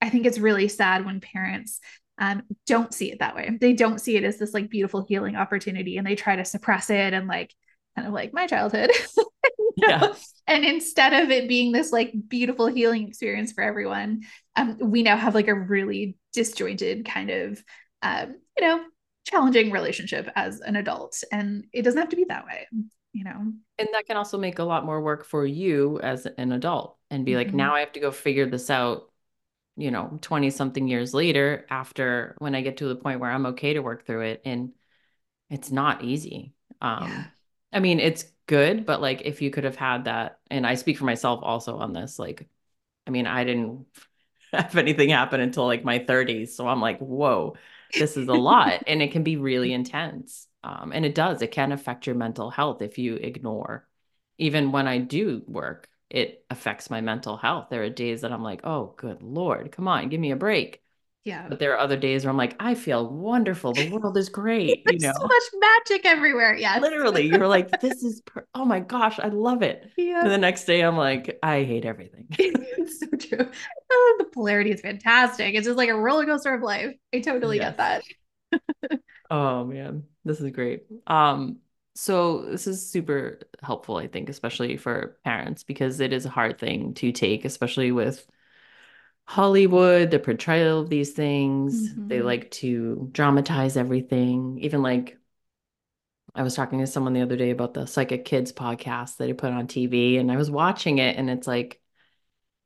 I 0.00 0.08
think 0.08 0.24
it's 0.24 0.38
really 0.38 0.68
sad 0.68 1.04
when 1.04 1.20
parents 1.20 1.80
um, 2.16 2.44
don't 2.66 2.94
see 2.94 3.12
it 3.12 3.18
that 3.18 3.36
way. 3.36 3.58
They 3.60 3.74
don't 3.74 4.00
see 4.00 4.16
it 4.16 4.24
as 4.24 4.38
this 4.38 4.54
like 4.54 4.70
beautiful 4.70 5.04
healing 5.06 5.36
opportunity, 5.36 5.98
and 5.98 6.06
they 6.06 6.14
try 6.14 6.34
to 6.34 6.46
suppress 6.46 6.88
it 6.88 7.12
and 7.12 7.28
like 7.28 7.52
kind 7.94 8.08
of 8.08 8.14
like 8.14 8.32
my 8.32 8.46
childhood. 8.46 8.90
yeah. 9.76 10.14
And 10.48 10.64
instead 10.64 11.12
of 11.12 11.32
it 11.32 11.48
being 11.48 11.72
this 11.72 11.90
like 11.90 12.12
beautiful 12.28 12.68
healing 12.68 13.08
experience 13.08 13.50
for 13.50 13.64
everyone, 13.64 14.20
um, 14.54 14.78
we 14.80 15.02
now 15.02 15.16
have 15.16 15.34
like 15.34 15.48
a 15.48 15.54
really 15.54 16.16
disjointed 16.32 17.04
kind 17.04 17.30
of, 17.30 17.64
um, 18.00 18.36
you 18.56 18.64
know, 18.64 18.80
challenging 19.26 19.70
relationship 19.70 20.30
as 20.36 20.60
an 20.60 20.76
adult. 20.76 21.22
And 21.32 21.66
it 21.72 21.82
doesn't 21.82 22.00
have 22.00 22.10
to 22.10 22.16
be 22.16 22.24
that 22.24 22.46
way, 22.46 22.66
you 23.12 23.24
know. 23.24 23.52
And 23.78 23.88
that 23.92 24.06
can 24.06 24.16
also 24.16 24.38
make 24.38 24.58
a 24.58 24.64
lot 24.64 24.84
more 24.84 25.00
work 25.00 25.24
for 25.24 25.44
you 25.44 26.00
as 26.00 26.26
an 26.38 26.52
adult 26.52 26.96
and 27.10 27.24
be 27.24 27.32
mm-hmm. 27.32 27.38
like, 27.38 27.54
now 27.54 27.74
I 27.74 27.80
have 27.80 27.92
to 27.92 28.00
go 28.00 28.10
figure 28.10 28.48
this 28.48 28.70
out 28.70 29.10
you 29.78 29.90
know 29.90 30.18
20 30.22 30.48
something 30.48 30.88
years 30.88 31.12
later 31.12 31.66
after 31.68 32.34
when 32.38 32.54
i 32.54 32.62
get 32.62 32.78
to 32.78 32.88
the 32.88 32.96
point 32.96 33.20
where 33.20 33.30
i'm 33.30 33.44
okay 33.44 33.74
to 33.74 33.80
work 33.80 34.06
through 34.06 34.22
it 34.22 34.40
and 34.46 34.70
it's 35.50 35.70
not 35.70 36.02
easy 36.02 36.54
um 36.80 37.06
yeah. 37.06 37.24
i 37.74 37.78
mean 37.78 38.00
it's 38.00 38.24
good, 38.46 38.86
but 38.86 39.00
like 39.00 39.22
if 39.22 39.42
you 39.42 39.50
could 39.50 39.64
have 39.64 39.76
had 39.76 40.04
that, 40.04 40.38
and 40.50 40.66
I 40.66 40.74
speak 40.74 40.98
for 40.98 41.04
myself 41.04 41.40
also 41.42 41.76
on 41.76 41.92
this, 41.92 42.18
like, 42.18 42.48
I 43.06 43.10
mean, 43.10 43.26
I 43.26 43.44
didn't 43.44 43.86
have 44.52 44.76
anything 44.76 45.10
happen 45.10 45.40
until 45.40 45.66
like 45.66 45.84
my 45.84 45.98
30s. 45.98 46.50
So 46.50 46.66
I'm 46.66 46.80
like, 46.80 46.98
whoa, 46.98 47.56
this 47.94 48.16
is 48.16 48.28
a 48.28 48.34
lot. 48.34 48.82
and 48.86 49.02
it 49.02 49.12
can 49.12 49.22
be 49.22 49.36
really 49.36 49.72
intense. 49.72 50.46
Um, 50.64 50.92
and 50.92 51.04
it 51.04 51.14
does, 51.14 51.42
it 51.42 51.52
can 51.52 51.72
affect 51.72 52.06
your 52.06 52.16
mental 52.16 52.50
health 52.50 52.82
if 52.82 52.98
you 52.98 53.14
ignore. 53.16 53.86
Even 54.38 54.72
when 54.72 54.86
I 54.86 54.98
do 54.98 55.42
work, 55.46 55.88
it 56.10 56.44
affects 56.50 56.90
my 56.90 57.00
mental 57.00 57.36
health. 57.36 57.68
There 57.70 57.82
are 57.82 57.90
days 57.90 58.22
that 58.22 58.32
I'm 58.32 58.42
like, 58.42 58.60
oh, 58.64 58.94
good 58.96 59.22
Lord, 59.22 59.72
come 59.72 59.88
on, 59.88 60.08
give 60.08 60.20
me 60.20 60.30
a 60.32 60.36
break. 60.36 60.82
Yeah. 61.26 61.48
But 61.48 61.58
there 61.58 61.72
are 61.72 61.78
other 61.78 61.96
days 61.96 62.24
where 62.24 62.30
I'm 62.30 62.36
like, 62.36 62.54
I 62.60 62.76
feel 62.76 63.10
wonderful. 63.10 63.72
The 63.72 63.90
world 63.90 64.16
is 64.16 64.28
great. 64.28 64.84
you 64.88 64.98
know, 65.00 65.12
so 65.12 65.26
much 65.26 65.42
magic 65.58 66.06
everywhere. 66.06 66.54
Yeah. 66.54 66.78
Literally, 66.78 67.26
you're 67.26 67.48
like, 67.48 67.80
this 67.80 68.04
is, 68.04 68.20
per- 68.20 68.46
oh 68.54 68.64
my 68.64 68.78
gosh, 68.78 69.18
I 69.18 69.26
love 69.26 69.62
it. 69.62 69.90
Yeah. 69.96 70.20
And 70.22 70.30
the 70.30 70.38
next 70.38 70.66
day, 70.66 70.82
I'm 70.82 70.96
like, 70.96 71.36
I 71.42 71.64
hate 71.64 71.84
everything. 71.84 72.28
it's 72.38 73.00
so 73.00 73.06
true. 73.08 73.50
Oh, 73.90 74.16
the 74.20 74.26
polarity 74.26 74.70
is 74.70 74.80
fantastic. 74.80 75.56
It's 75.56 75.66
just 75.66 75.76
like 75.76 75.88
a 75.88 75.96
roller 75.96 76.26
coaster 76.26 76.54
of 76.54 76.62
life. 76.62 76.94
I 77.12 77.18
totally 77.18 77.56
yes. 77.56 77.76
get 77.76 78.02
that. 78.52 79.00
oh 79.30 79.64
man, 79.64 80.04
this 80.24 80.40
is 80.40 80.52
great. 80.52 80.84
Um, 81.08 81.58
so 81.96 82.42
this 82.42 82.68
is 82.68 82.88
super 82.88 83.40
helpful, 83.64 83.96
I 83.96 84.06
think, 84.06 84.28
especially 84.28 84.76
for 84.76 85.18
parents 85.24 85.64
because 85.64 85.98
it 85.98 86.12
is 86.12 86.24
a 86.24 86.30
hard 86.30 86.60
thing 86.60 86.94
to 86.94 87.10
take, 87.10 87.44
especially 87.44 87.90
with 87.90 88.24
Hollywood, 89.26 90.10
the 90.10 90.18
portrayal 90.18 90.80
of 90.80 90.88
these 90.88 91.12
things. 91.12 91.90
Mm-hmm. 91.90 92.08
They 92.08 92.22
like 92.22 92.50
to 92.52 93.08
dramatize 93.12 93.76
everything. 93.76 94.58
Even 94.60 94.82
like 94.82 95.18
I 96.34 96.42
was 96.42 96.54
talking 96.54 96.80
to 96.80 96.86
someone 96.86 97.12
the 97.12 97.22
other 97.22 97.36
day 97.36 97.50
about 97.50 97.74
the 97.74 97.86
Psychic 97.86 98.24
Kids 98.24 98.52
podcast 98.52 99.16
that 99.16 99.26
they 99.26 99.32
put 99.32 99.52
on 99.52 99.66
TV, 99.66 100.18
and 100.18 100.30
I 100.30 100.36
was 100.36 100.50
watching 100.50 100.98
it, 100.98 101.16
and 101.16 101.30
it's 101.30 101.46
like, 101.46 101.80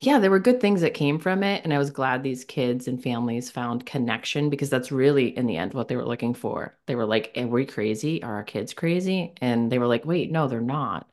yeah, 0.01 0.19
there 0.19 0.31
were 0.31 0.39
good 0.39 0.61
things 0.61 0.81
that 0.81 0.95
came 0.95 1.19
from 1.19 1.43
it. 1.43 1.63
And 1.65 1.75
I 1.75 1.79
was 1.79 1.91
glad 1.91 2.23
these 2.23 2.45
kids 2.45 2.89
and 2.89 3.03
families 3.03 3.51
found 3.51 3.85
connection 3.85 4.49
because 4.49 4.71
that's 4.71 4.91
really, 4.91 5.37
in 5.37 5.47
the 5.47 5.59
end, 5.59 5.75
what 5.75 5.89
they 5.89 5.97
were 5.97 6.07
looking 6.07 6.33
for. 6.35 6.79
They 6.87 6.95
were 6.95 7.05
like, 7.07 7.33
Are 7.37 7.47
we 7.47 7.67
crazy? 7.67 8.23
Are 8.23 8.37
our 8.37 8.45
kids 8.45 8.73
crazy? 8.73 9.35
And 9.41 9.71
they 9.71 9.79
were 9.79 9.87
like, 9.87 10.07
Wait, 10.07 10.31
no, 10.33 10.49
they're 10.49 10.61
not. 10.63 11.09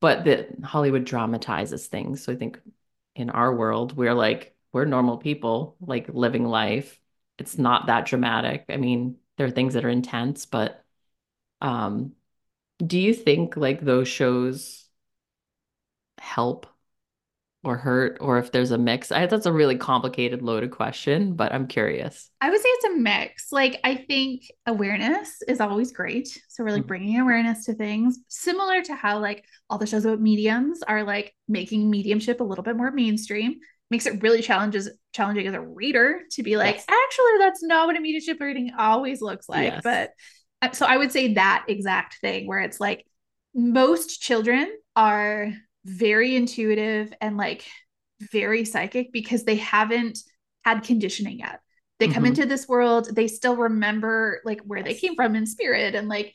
But 0.00 0.24
that 0.24 0.62
Hollywood 0.62 1.04
dramatizes 1.04 1.86
things. 1.86 2.22
So 2.24 2.32
I 2.32 2.36
think 2.36 2.60
in 3.14 3.30
our 3.30 3.54
world, 3.54 3.96
we're 3.96 4.14
like, 4.14 4.54
we're 4.72 4.84
normal 4.84 5.18
people, 5.18 5.76
like 5.80 6.08
living 6.08 6.44
life. 6.44 6.98
It's 7.38 7.58
not 7.58 7.86
that 7.86 8.06
dramatic. 8.06 8.66
I 8.68 8.76
mean, 8.76 9.16
there 9.36 9.46
are 9.46 9.50
things 9.50 9.74
that 9.74 9.84
are 9.84 9.90
intense, 9.90 10.46
but 10.46 10.84
um, 11.60 12.12
do 12.84 12.98
you 12.98 13.14
think 13.14 13.56
like 13.56 13.80
those 13.80 14.08
shows 14.08 14.84
help 16.18 16.66
or 17.62 17.76
hurt 17.76 18.18
or 18.20 18.38
if 18.38 18.52
there's 18.52 18.70
a 18.70 18.78
mix? 18.78 19.12
I, 19.12 19.26
that's 19.26 19.46
a 19.46 19.52
really 19.52 19.76
complicated, 19.76 20.42
loaded 20.42 20.70
question, 20.70 21.34
but 21.34 21.52
I'm 21.52 21.66
curious. 21.66 22.30
I 22.40 22.50
would 22.50 22.60
say 22.60 22.68
it's 22.68 22.84
a 22.86 22.98
mix. 22.98 23.52
Like, 23.52 23.80
I 23.84 23.96
think 23.96 24.42
awareness 24.66 25.42
is 25.46 25.60
always 25.60 25.92
great. 25.92 26.28
So, 26.48 26.62
like 26.64 26.72
mm-hmm. 26.74 26.86
bringing 26.86 27.20
awareness 27.20 27.64
to 27.66 27.74
things, 27.74 28.18
similar 28.28 28.82
to 28.82 28.94
how 28.94 29.18
like 29.18 29.44
all 29.68 29.78
the 29.78 29.86
shows 29.86 30.04
about 30.04 30.20
mediums 30.20 30.82
are 30.82 31.04
like 31.04 31.34
making 31.48 31.90
mediumship 31.90 32.40
a 32.40 32.44
little 32.44 32.64
bit 32.64 32.76
more 32.76 32.90
mainstream. 32.90 33.60
Makes 33.90 34.06
it 34.06 34.22
really 34.22 34.40
challenges 34.40 34.88
challenging 35.12 35.46
as 35.46 35.54
a 35.54 35.60
reader 35.60 36.20
to 36.32 36.42
be 36.42 36.56
like, 36.56 36.76
yes. 36.76 36.84
actually, 36.88 37.38
that's 37.38 37.62
not 37.62 37.86
what 37.86 37.96
a 37.96 38.00
mediumship 38.00 38.40
reading 38.40 38.72
always 38.78 39.20
looks 39.20 39.48
like. 39.48 39.72
Yes. 39.72 39.80
But 39.82 40.10
uh, 40.62 40.70
so 40.72 40.86
I 40.86 40.96
would 40.96 41.10
say 41.10 41.34
that 41.34 41.64
exact 41.68 42.18
thing 42.20 42.46
where 42.46 42.60
it's 42.60 42.78
like 42.80 43.04
most 43.54 44.20
children 44.20 44.70
are 44.94 45.52
very 45.84 46.36
intuitive 46.36 47.12
and 47.20 47.36
like 47.36 47.64
very 48.32 48.64
psychic 48.64 49.12
because 49.12 49.44
they 49.44 49.56
haven't 49.56 50.18
had 50.64 50.82
conditioning 50.82 51.38
yet. 51.38 51.60
They 51.98 52.06
come 52.06 52.22
mm-hmm. 52.24 52.26
into 52.26 52.46
this 52.46 52.66
world, 52.66 53.14
they 53.14 53.28
still 53.28 53.56
remember 53.56 54.40
like 54.44 54.60
where 54.62 54.82
they 54.82 54.94
came 54.94 55.14
from 55.14 55.36
in 55.36 55.46
spirit 55.46 55.94
and 55.94 56.08
like 56.08 56.34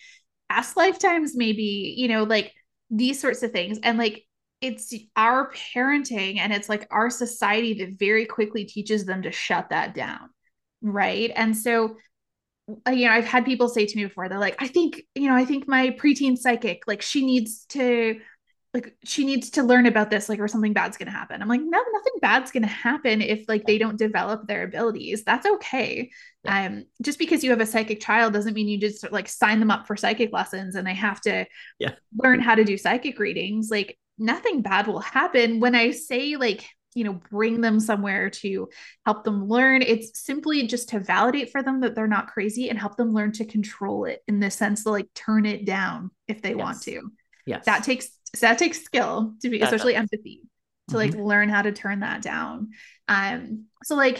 past 0.50 0.78
lifetimes, 0.78 1.36
maybe, 1.36 1.96
you 1.98 2.08
know, 2.08 2.24
like 2.24 2.54
these 2.92 3.20
sorts 3.20 3.42
of 3.42 3.52
things. 3.52 3.80
And 3.82 3.98
like 3.98 4.28
it's 4.62 4.94
our 5.16 5.52
parenting 5.52 6.38
and 6.38 6.52
it's 6.54 6.70
like 6.70 6.88
our 6.92 7.10
society 7.10 7.74
that 7.76 8.00
very 8.00 8.26
quickly 8.26 8.66
teaches 8.66 9.06
them 9.06 9.22
to 9.24 9.32
shut 9.32 9.70
that 9.70 9.94
down. 9.94 10.30
Right. 10.82 11.32
And 11.36 11.56
so 11.56 11.98
uh, 12.88 12.92
you 12.92 13.06
know, 13.06 13.14
I've 13.14 13.26
had 13.26 13.46
people 13.46 13.70
say 13.70 13.86
to 13.86 13.96
me 13.96 14.06
before, 14.06 14.28
they're 14.28 14.40
like, 14.40 14.56
I 14.60 14.68
think, 14.68 15.04
you 15.14 15.30
know, 15.30 15.36
I 15.36 15.46
think 15.46 15.68
my 15.68 15.92
preteen 15.92 16.36
psychic, 16.36 16.82
like 16.88 17.04
she 17.04 17.24
needs 17.24 17.66
to 17.70 18.20
like 18.76 18.94
she 19.06 19.24
needs 19.24 19.52
to 19.52 19.64
learn 19.64 19.86
about 19.86 20.10
this 20.12 20.28
like 20.28 20.38
or 20.38 20.50
something 20.50 20.74
bad's 20.74 20.98
going 20.98 21.06
to 21.06 21.18
happen 21.18 21.42
i'm 21.42 21.48
like 21.48 21.62
no 21.62 21.82
nothing 21.94 22.14
bad's 22.22 22.52
going 22.52 22.62
to 22.62 22.68
happen 22.68 23.22
if 23.22 23.48
like 23.48 23.66
they 23.66 23.78
don't 23.78 23.98
develop 23.98 24.46
their 24.48 24.64
abilities 24.64 25.24
that's 25.24 25.48
okay 25.48 26.12
yeah. 26.44 26.66
um 26.66 26.84
just 27.02 27.18
because 27.18 27.42
you 27.42 27.52
have 27.52 27.62
a 27.62 27.66
psychic 27.66 28.02
child 28.02 28.34
doesn't 28.34 28.54
mean 28.54 28.68
you 28.68 28.78
just 28.78 29.10
like 29.14 29.30
sign 29.30 29.62
them 29.62 29.72
up 29.72 29.88
for 29.88 29.96
psychic 29.96 30.34
lessons 30.34 30.76
and 30.76 30.86
they 30.86 30.94
have 30.94 31.22
to 31.22 31.46
yeah. 31.80 31.94
learn 32.22 32.42
how 32.42 32.54
to 32.54 32.66
do 32.66 32.78
psychic 32.78 33.18
readings 33.18 33.70
like 33.72 33.98
nothing 34.18 34.62
bad 34.62 34.88
will 34.88 35.00
happen. 35.00 35.60
When 35.60 35.76
i 35.76 35.92
say 35.92 36.36
like 36.36 36.68
you 36.96 37.04
know 37.04 37.22
bring 37.30 37.62
them 37.62 37.80
somewhere 37.80 38.30
to 38.30 38.70
help 39.06 39.24
them 39.24 39.48
learn 39.48 39.82
it's 39.84 40.20
simply 40.20 40.66
just 40.66 40.90
to 40.90 41.00
validate 41.00 41.52
for 41.52 41.62
them 41.62 41.82
that 41.82 41.94
they're 41.94 42.08
not 42.08 42.28
crazy 42.28 42.70
and 42.70 42.80
help 42.80 42.96
them 42.96 43.12
learn 43.12 43.32
to 43.34 43.46
control 43.46 44.06
it 44.06 44.24
in 44.28 44.40
the 44.40 44.50
sense 44.50 44.84
to 44.84 44.90
like 44.90 45.14
turn 45.14 45.46
it 45.46 45.66
down 45.66 46.10
if 46.28 46.42
they 46.42 46.50
yes. 46.50 46.58
want 46.58 46.82
to. 46.82 47.02
Yes. 47.46 47.66
That 47.66 47.84
takes 47.84 48.08
so 48.34 48.48
that 48.48 48.58
takes 48.58 48.82
skill 48.82 49.36
to 49.42 49.50
be 49.50 49.62
especially 49.62 49.96
empathy 49.96 50.42
to 50.90 50.98
like 50.98 51.12
mm-hmm. 51.12 51.22
learn 51.22 51.50
how 51.50 51.62
to 51.62 51.72
turn 51.72 52.00
that 52.00 52.22
down. 52.22 52.70
Um 53.08 53.66
so 53.84 53.96
like 53.96 54.18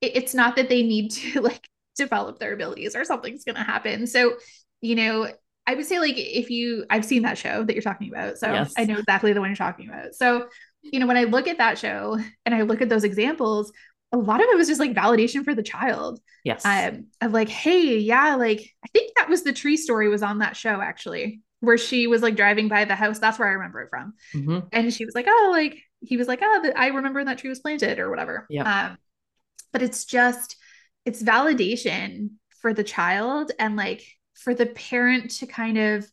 it, 0.00 0.16
it's 0.16 0.34
not 0.34 0.56
that 0.56 0.68
they 0.68 0.82
need 0.82 1.10
to 1.10 1.40
like 1.42 1.68
develop 1.94 2.38
their 2.38 2.54
abilities 2.54 2.96
or 2.96 3.04
something's 3.04 3.44
going 3.44 3.54
to 3.54 3.62
happen. 3.62 4.06
So 4.06 4.34
you 4.80 4.96
know 4.96 5.28
i 5.66 5.74
would 5.74 5.86
say 5.86 5.98
like 5.98 6.16
if 6.16 6.50
you 6.50 6.84
i've 6.90 7.04
seen 7.04 7.22
that 7.22 7.38
show 7.38 7.62
that 7.62 7.74
you're 7.74 7.82
talking 7.82 8.08
about 8.08 8.38
so 8.38 8.52
yes. 8.52 8.74
i 8.76 8.84
know 8.84 8.98
exactly 8.98 9.32
the 9.32 9.40
one 9.40 9.48
you're 9.48 9.56
talking 9.56 9.88
about 9.88 10.14
so 10.14 10.48
you 10.82 10.98
know 10.98 11.06
when 11.06 11.16
i 11.16 11.24
look 11.24 11.48
at 11.48 11.58
that 11.58 11.78
show 11.78 12.18
and 12.44 12.54
i 12.54 12.62
look 12.62 12.82
at 12.82 12.88
those 12.88 13.04
examples 13.04 13.72
a 14.14 14.16
lot 14.16 14.40
of 14.40 14.46
it 14.48 14.56
was 14.56 14.68
just 14.68 14.80
like 14.80 14.94
validation 14.94 15.44
for 15.44 15.54
the 15.54 15.62
child. 15.62 16.20
Yes. 16.44 16.64
Um, 16.64 17.06
of 17.20 17.32
like, 17.32 17.48
hey, 17.48 17.98
yeah, 17.98 18.36
like 18.36 18.60
I 18.84 18.88
think 18.92 19.12
that 19.16 19.28
was 19.28 19.42
the 19.42 19.52
tree 19.52 19.76
story 19.76 20.08
was 20.08 20.22
on 20.22 20.38
that 20.38 20.56
show 20.56 20.80
actually 20.80 21.40
where 21.60 21.78
she 21.78 22.06
was 22.06 22.22
like 22.22 22.36
driving 22.36 22.68
by 22.68 22.84
the 22.84 22.94
house. 22.94 23.18
That's 23.18 23.38
where 23.38 23.48
I 23.48 23.52
remember 23.52 23.80
it 23.82 23.90
from. 23.90 24.14
Mm-hmm. 24.34 24.66
And 24.72 24.94
she 24.94 25.04
was 25.04 25.14
like, 25.14 25.26
oh, 25.28 25.48
like 25.52 25.82
he 26.00 26.16
was 26.16 26.28
like, 26.28 26.40
oh, 26.42 26.72
I 26.76 26.88
remember 26.88 27.24
that 27.24 27.38
tree 27.38 27.50
was 27.50 27.58
planted 27.58 27.98
or 27.98 28.08
whatever. 28.08 28.46
Yeah. 28.48 28.90
Um, 28.90 28.98
but 29.72 29.82
it's 29.82 30.04
just, 30.04 30.56
it's 31.04 31.22
validation 31.22 32.30
for 32.60 32.72
the 32.72 32.84
child 32.84 33.50
and 33.58 33.74
like 33.76 34.06
for 34.34 34.54
the 34.54 34.66
parent 34.66 35.30
to 35.38 35.46
kind 35.46 35.78
of, 35.78 36.06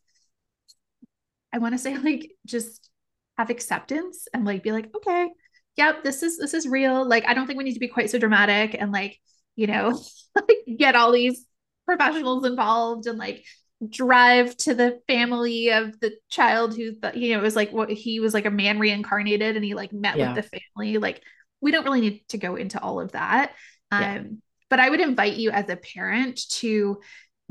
I 1.54 1.58
want 1.58 1.74
to 1.74 1.80
say 1.80 1.98
like 2.04 2.32
just 2.46 2.90
have 3.38 3.50
acceptance 3.50 4.28
and 4.34 4.46
like 4.46 4.64
be 4.64 4.72
like, 4.72 4.90
okay, 4.96 5.30
yep, 5.78 6.04
this 6.04 6.24
is 6.24 6.38
this 6.38 6.54
is 6.54 6.68
real. 6.68 7.08
Like 7.08 7.26
I 7.28 7.34
don't 7.34 7.48
think 7.48 7.58
we 7.58 7.64
need 7.64 7.74
to 7.74 7.80
be 7.80 7.88
quite 7.88 8.10
so 8.10 8.20
dramatic 8.20 8.76
and 8.80 8.92
like, 8.92 9.20
you 9.56 9.68
know, 9.68 10.00
like 10.36 10.78
get 10.78 10.96
all 10.96 11.12
these 11.12 11.46
professionals 11.86 12.46
involved 12.46 13.08
and 13.08 13.18
like 13.18 13.44
drive 13.90 14.56
to 14.56 14.76
the 14.76 15.00
family 15.08 15.72
of 15.72 16.00
the 16.00 16.12
child 16.30 16.76
who 16.76 16.94
you 17.16 17.34
know 17.34 17.40
it 17.40 17.42
was 17.42 17.56
like 17.56 17.72
what 17.72 17.90
he 17.90 18.20
was 18.20 18.34
like 18.34 18.46
a 18.46 18.52
man 18.52 18.78
reincarnated 18.78 19.56
and 19.56 19.66
he 19.66 19.74
like 19.74 19.92
met 19.92 20.18
yeah. 20.18 20.34
with 20.34 20.44
the 20.44 20.60
family 20.76 21.00
like 21.00 21.22
we 21.62 21.72
don't 21.72 21.84
really 21.84 22.02
need 22.02 22.24
to 22.28 22.38
go 22.38 22.56
into 22.56 22.80
all 22.80 23.00
of 23.00 23.14
that 23.14 23.54
um 23.90 24.02
yeah. 24.02 24.22
but 24.70 24.80
i 24.80 24.88
would 24.88 25.00
invite 25.00 25.34
you 25.34 25.50
as 25.50 25.68
a 25.68 25.76
parent 25.76 26.40
to 26.50 27.00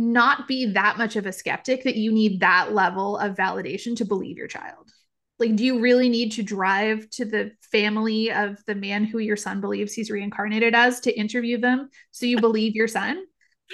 not 0.01 0.49
be 0.49 0.73
that 0.73 0.99
much 0.99 1.17
of 1.17 1.27
a 1.27 1.33
skeptic 1.33 1.85
that 1.85 1.97
you 1.97 2.13
need 2.13 2.41
that 2.41 2.73
level 2.73 3.19
of 3.19 3.37
validation 3.37 3.97
to 3.97 4.05
believe 4.05 4.37
your 4.37 4.49
child 4.49 4.91
like 5.39 5.57
do 5.57 5.65
you 5.65 5.81
really 5.81 6.09
need 6.09 6.33
to 6.33 6.43
drive 6.43 7.09
to 7.11 7.25
the 7.25 7.51
family 7.73 8.31
of 8.33 8.59
the 8.67 8.75
man 8.75 9.05
who 9.05 9.19
your 9.19 9.37
son 9.37 9.61
believes 9.61 9.93
he's 9.93 10.11
reincarnated 10.11 10.75
as 10.75 11.01
to 11.01 11.19
interview 11.19 11.59
them 11.59 11.89
so 12.11 12.27
you 12.27 12.41
believe 12.41 12.75
your 12.75 12.89
son 12.89 13.23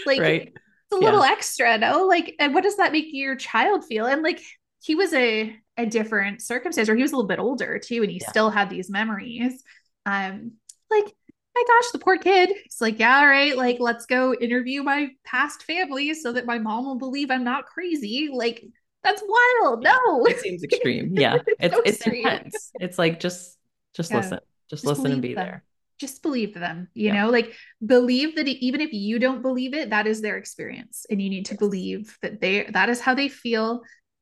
like 0.04 0.20
right 0.20 0.52
it's 0.90 0.96
a 0.96 1.04
little 1.04 1.24
yeah. 1.24 1.32
extra, 1.32 1.78
no? 1.78 2.06
Like, 2.06 2.36
and 2.38 2.54
what 2.54 2.62
does 2.62 2.76
that 2.76 2.92
make 2.92 3.06
your 3.08 3.34
child 3.34 3.84
feel? 3.84 4.06
And 4.06 4.22
like, 4.22 4.40
he 4.80 4.94
was 4.94 5.12
a 5.14 5.56
a 5.78 5.84
different 5.84 6.40
circumstance, 6.40 6.88
or 6.88 6.94
he 6.94 7.02
was 7.02 7.12
a 7.12 7.16
little 7.16 7.28
bit 7.28 7.40
older 7.40 7.78
too, 7.78 8.02
and 8.02 8.10
he 8.10 8.20
yeah. 8.20 8.28
still 8.28 8.50
had 8.50 8.70
these 8.70 8.88
memories. 8.88 9.62
Um, 10.04 10.52
like, 10.90 11.12
my 11.56 11.64
gosh, 11.66 11.92
the 11.92 11.98
poor 11.98 12.18
kid. 12.18 12.50
It's 12.64 12.80
like, 12.80 12.98
yeah, 12.98 13.18
all 13.18 13.26
right, 13.26 13.56
like, 13.56 13.78
let's 13.80 14.06
go 14.06 14.34
interview 14.34 14.82
my 14.82 15.10
past 15.24 15.62
family 15.62 16.12
so 16.14 16.32
that 16.32 16.46
my 16.46 16.58
mom 16.58 16.84
will 16.84 16.98
believe 16.98 17.30
I'm 17.30 17.44
not 17.44 17.66
crazy. 17.66 18.28
Like, 18.32 18.64
that's 19.02 19.22
wild. 19.26 19.82
No, 19.82 20.26
it 20.26 20.40
seems 20.40 20.62
extreme. 20.62 21.10
Yeah, 21.12 21.38
it's 21.60 21.74
so 21.74 21.82
it's, 21.84 22.06
intense. 22.06 22.72
It's 22.74 22.98
like 22.98 23.20
just 23.20 23.56
just 23.94 24.10
yeah. 24.10 24.16
listen, 24.18 24.38
just, 24.68 24.82
just 24.82 24.84
listen 24.84 25.12
and 25.12 25.22
be 25.22 25.34
them. 25.34 25.44
there 25.44 25.62
just 25.98 26.22
believe 26.22 26.52
them 26.52 26.88
you 26.92 27.06
yeah. 27.06 27.22
know 27.22 27.30
like 27.30 27.54
believe 27.84 28.36
that 28.36 28.46
even 28.46 28.82
if 28.82 28.92
you 28.92 29.18
don't 29.18 29.40
believe 29.40 29.72
it 29.72 29.88
that 29.88 30.06
is 30.06 30.20
their 30.20 30.36
experience 30.36 31.06
and 31.10 31.22
you 31.22 31.30
need 31.30 31.46
to 31.46 31.54
believe 31.54 32.18
that 32.20 32.38
they 32.38 32.64
that 32.64 32.90
is 32.90 33.00
how 33.00 33.14
they 33.14 33.28
feel 33.28 33.80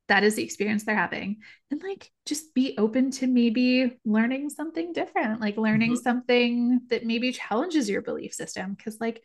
that 0.08 0.24
is 0.24 0.34
the 0.34 0.42
experience 0.42 0.84
they're 0.84 0.94
having 0.94 1.38
and 1.70 1.82
like 1.82 2.10
just 2.26 2.54
be 2.54 2.74
open 2.78 3.10
to 3.10 3.26
maybe 3.26 3.96
learning 4.04 4.50
something 4.50 4.92
different 4.92 5.40
like 5.40 5.56
learning 5.56 5.92
mm-hmm. 5.92 6.02
something 6.02 6.80
that 6.90 7.04
maybe 7.04 7.32
challenges 7.32 7.88
your 7.88 8.02
belief 8.02 8.32
system 8.34 8.74
because 8.74 9.00
like 9.00 9.22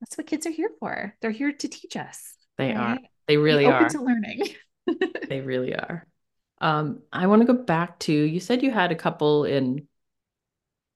that's 0.00 0.16
what 0.16 0.26
kids 0.26 0.46
are 0.46 0.50
here 0.50 0.70
for 0.80 1.14
they're 1.20 1.30
here 1.30 1.52
to 1.52 1.68
teach 1.68 1.96
us 1.96 2.34
they 2.58 2.68
right? 2.68 2.76
are 2.76 2.98
they 3.28 3.36
really 3.36 3.66
are 3.66 3.76
open 3.76 3.88
to 3.88 4.02
learning 4.02 4.42
they 5.28 5.40
really 5.40 5.74
are 5.74 6.06
um 6.60 7.00
i 7.12 7.26
want 7.26 7.42
to 7.42 7.46
go 7.46 7.58
back 7.58 7.98
to 7.98 8.12
you 8.12 8.40
said 8.40 8.62
you 8.62 8.70
had 8.70 8.92
a 8.92 8.96
couple 8.96 9.44
in 9.44 9.86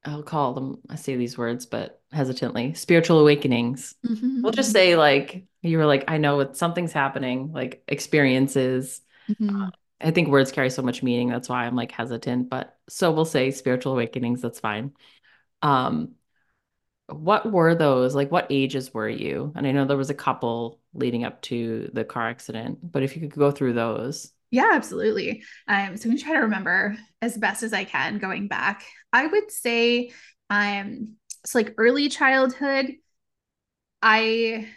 I'll 0.07 0.22
call 0.22 0.55
them, 0.55 0.78
I 0.89 0.95
say 0.95 1.16
these 1.16 1.37
words, 1.37 1.66
but 1.66 2.01
hesitantly, 2.12 2.74
spiritual 2.74 3.18
awakenings. 3.18 3.97
Mm-hmm. 4.07 4.43
We'll 4.43 4.53
just 4.53 4.70
say, 4.70 4.95
like, 4.95 5.45
you 5.62 5.78
were 5.78 5.87
like, 5.87 6.05
I 6.07 6.18
know 6.18 6.37
what 6.37 6.57
something's 6.57 6.93
happening, 6.93 7.53
like 7.53 7.82
experiences. 7.89 9.01
Mm-hmm. 9.30 9.62
Uh, 9.62 9.70
I 10.00 10.10
think 10.10 10.28
words 10.28 10.52
carry 10.52 10.70
so 10.70 10.82
much 10.82 11.02
meaning. 11.02 11.28
That's 11.28 11.48
why 11.48 11.64
I'm 11.64 11.76
like 11.76 11.92
hesitant. 11.92 12.50
But 12.50 12.76
so 12.88 13.12
we'll 13.12 13.24
say 13.24 13.50
spiritual 13.50 13.92
awakenings. 13.92 14.42
That's 14.42 14.60
fine. 14.60 14.92
Um, 15.62 16.12
what 17.08 17.50
were 17.50 17.74
those? 17.74 18.14
Like, 18.14 18.32
what 18.32 18.48
ages 18.50 18.92
were 18.92 19.08
you? 19.08 19.52
And 19.54 19.66
I 19.66 19.72
know 19.72 19.84
there 19.84 19.96
was 19.96 20.10
a 20.10 20.14
couple 20.14 20.80
leading 20.92 21.24
up 21.24 21.40
to 21.42 21.90
the 21.92 22.04
car 22.04 22.28
accident, 22.28 22.78
but 22.82 23.02
if 23.02 23.14
you 23.16 23.22
could 23.22 23.38
go 23.38 23.50
through 23.50 23.74
those. 23.74 24.32
Yeah, 24.50 24.70
absolutely. 24.72 25.42
Um, 25.68 25.96
so 25.96 26.08
I'm 26.08 26.16
gonna 26.16 26.22
try 26.22 26.34
to 26.34 26.40
remember 26.40 26.96
as 27.22 27.36
best 27.36 27.62
as 27.62 27.72
I 27.72 27.84
can 27.84 28.18
going 28.18 28.48
back. 28.48 28.84
I 29.12 29.26
would 29.26 29.50
say 29.50 30.12
um 30.50 31.14
it's 31.44 31.54
like 31.54 31.74
early 31.78 32.08
childhood. 32.08 32.94
I 34.02 34.68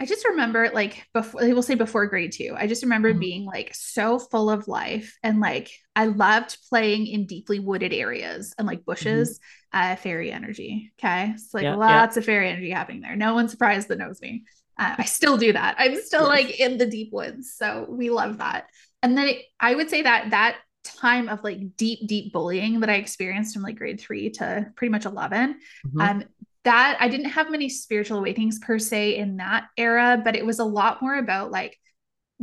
I 0.00 0.06
just 0.06 0.26
remember 0.28 0.70
like 0.72 1.06
before 1.12 1.40
they 1.40 1.52
will 1.52 1.62
say 1.62 1.74
before 1.74 2.06
grade 2.06 2.32
two. 2.32 2.54
I 2.56 2.68
just 2.68 2.84
remember 2.84 3.10
mm-hmm. 3.10 3.18
being 3.18 3.44
like 3.44 3.74
so 3.74 4.18
full 4.18 4.48
of 4.48 4.68
life 4.68 5.18
and 5.24 5.40
like 5.40 5.70
I 5.96 6.06
loved 6.06 6.56
playing 6.68 7.08
in 7.08 7.26
deeply 7.26 7.58
wooded 7.58 7.92
areas 7.92 8.54
and 8.56 8.66
like 8.66 8.84
bushes, 8.84 9.40
mm-hmm. 9.74 9.92
uh, 9.92 9.96
fairy 9.96 10.30
energy. 10.30 10.92
Okay. 10.98 11.32
It's 11.34 11.52
like 11.52 11.64
yeah, 11.64 11.74
lots 11.74 12.14
yeah. 12.14 12.20
of 12.20 12.26
fairy 12.26 12.48
energy 12.48 12.70
happening 12.70 13.00
there. 13.00 13.16
No 13.16 13.34
one 13.34 13.48
surprised 13.48 13.88
that 13.88 13.98
knows 13.98 14.20
me. 14.22 14.44
Uh, 14.78 14.94
I 14.98 15.04
still 15.04 15.36
do 15.36 15.52
that. 15.52 15.74
I'm 15.78 16.00
still 16.00 16.32
yes. 16.32 16.46
like 16.46 16.60
in 16.60 16.78
the 16.78 16.86
deep 16.86 17.12
woods. 17.12 17.54
So 17.56 17.86
we 17.88 18.10
love 18.10 18.38
that. 18.38 18.66
And 19.02 19.18
then 19.18 19.28
it, 19.28 19.42
I 19.58 19.74
would 19.74 19.90
say 19.90 20.02
that 20.02 20.30
that 20.30 20.58
time 20.84 21.28
of 21.28 21.42
like 21.42 21.76
deep, 21.76 22.06
deep 22.06 22.32
bullying 22.32 22.80
that 22.80 22.90
I 22.90 22.94
experienced 22.94 23.52
from 23.52 23.62
like 23.62 23.76
grade 23.76 24.00
three 24.00 24.30
to 24.30 24.72
pretty 24.76 24.92
much 24.92 25.06
11, 25.06 25.58
mm-hmm. 25.86 26.00
um, 26.00 26.24
that 26.68 26.98
I 27.00 27.08
didn't 27.08 27.30
have 27.30 27.50
many 27.50 27.70
spiritual 27.70 28.18
awakenings 28.18 28.58
per 28.58 28.78
se 28.78 29.16
in 29.16 29.38
that 29.38 29.68
era, 29.78 30.20
but 30.22 30.36
it 30.36 30.44
was 30.44 30.58
a 30.58 30.64
lot 30.64 31.00
more 31.00 31.16
about 31.16 31.50
like 31.50 31.78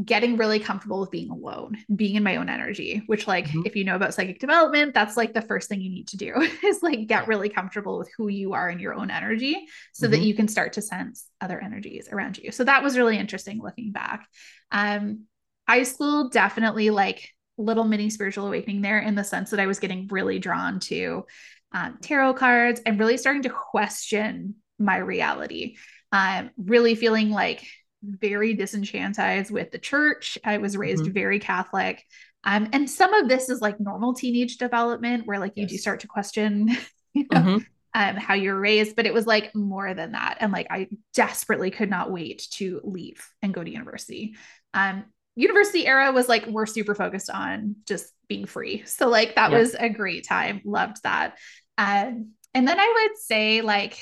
getting 0.04 0.36
really 0.36 0.60
comfortable 0.60 1.00
with 1.00 1.12
being 1.12 1.30
alone, 1.30 1.78
being 1.96 2.16
in 2.16 2.24
my 2.24 2.38
own 2.38 2.50
energy, 2.50 3.04
which 3.06 3.28
like 3.28 3.46
mm-hmm. 3.48 3.62
if 3.66 3.76
you 3.76 3.84
know 3.84 3.96
about 3.96 4.16
psychic 4.16 4.40
development, 4.40 4.96
that's 4.96 5.16
like 5.16 5.36
the 5.36 5.44
first 5.44 5.70
thing 5.70 5.80
you 5.80 5.92
need 5.92 6.08
to 6.08 6.18
do 6.18 6.34
is 6.64 6.82
like 6.82 7.06
get 7.06 7.28
really 7.28 7.50
comfortable 7.50 8.00
with 8.00 8.10
who 8.18 8.28
you 8.28 8.54
are 8.54 8.68
in 8.68 8.80
your 8.80 8.96
own 8.96 9.12
energy 9.12 9.68
so 9.94 10.06
mm-hmm. 10.08 10.14
that 10.14 10.22
you 10.22 10.34
can 10.34 10.48
start 10.48 10.74
to 10.74 10.82
sense 10.82 11.28
other 11.40 11.62
energies 11.64 12.10
around 12.12 12.40
you. 12.40 12.52
So 12.52 12.64
that 12.64 12.82
was 12.82 12.98
really 12.98 13.20
interesting 13.20 13.62
looking 13.62 13.92
back. 13.92 14.28
Um 14.72 15.26
high 15.68 15.84
school 15.84 16.30
definitely 16.30 16.90
like 16.90 17.30
little 17.58 17.86
mini 17.86 18.10
spiritual 18.10 18.48
awakening 18.48 18.82
there 18.82 19.00
in 19.00 19.14
the 19.16 19.24
sense 19.24 19.52
that 19.52 19.60
I 19.60 19.68
was 19.68 19.80
getting 19.80 20.08
really 20.08 20.40
drawn 20.40 20.80
to 20.82 21.26
um, 21.72 21.98
tarot 22.02 22.36
cards 22.36 22.82
and 22.86 23.00
really 23.00 23.18
starting 23.18 23.44
to 23.44 23.50
question 23.50 24.56
my 24.80 24.98
reality. 24.98 25.76
Um, 26.12 26.52
really 26.58 26.96
feeling 26.96 27.32
like 27.32 27.66
very 28.02 28.54
disenchanted 28.54 29.50
with 29.50 29.72
the 29.72 29.80
church. 29.80 30.38
I 30.44 30.58
was 30.58 30.78
raised 30.78 31.04
mm-hmm. 31.04 31.14
very 31.14 31.40
Catholic. 31.40 32.04
Um, 32.44 32.70
and 32.74 32.90
some 32.90 33.14
of 33.14 33.28
this 33.28 33.50
is 33.50 33.62
like 33.62 33.80
normal 33.80 34.14
teenage 34.14 34.58
development 34.58 35.26
where 35.26 35.40
like 35.40 35.54
you 35.56 35.64
yes. 35.64 35.72
do 35.72 35.78
start 35.78 36.02
to 36.02 36.08
question, 36.08 36.70
you 37.14 37.26
know, 37.32 37.40
mm-hmm. 37.40 37.58
um, 37.94 38.16
how 38.16 38.36
you're 38.36 38.60
raised, 38.60 38.96
but 38.96 39.06
it 39.06 39.14
was 39.14 39.26
like 39.26 39.54
more 39.56 39.94
than 39.94 40.12
that. 40.12 40.38
And 40.40 40.52
like 40.54 40.68
I 40.70 40.88
desperately 41.14 41.72
could 41.72 41.90
not 41.90 42.12
wait 42.12 42.48
to 42.52 42.82
leave 42.84 43.28
and 43.42 43.54
go 43.54 43.64
to 43.64 43.72
university. 43.72 44.36
Um, 44.74 45.06
university 45.36 45.86
era 45.86 46.12
was 46.12 46.30
like 46.30 46.46
we're 46.46 46.66
super 46.66 46.96
focused 46.96 47.30
on 47.30 47.78
just 47.88 48.12
being 48.28 48.46
free. 48.46 48.84
So 48.86 49.10
like 49.10 49.36
that 49.36 49.52
was 49.52 49.76
a 49.76 49.90
great 49.90 50.28
time. 50.28 50.62
Loved 50.66 51.04
that. 51.04 51.38
Um, 51.78 52.32
and 52.54 52.68
then 52.68 52.80
I 52.80 53.08
would 53.10 53.18
say 53.18 53.62
like 53.62 54.00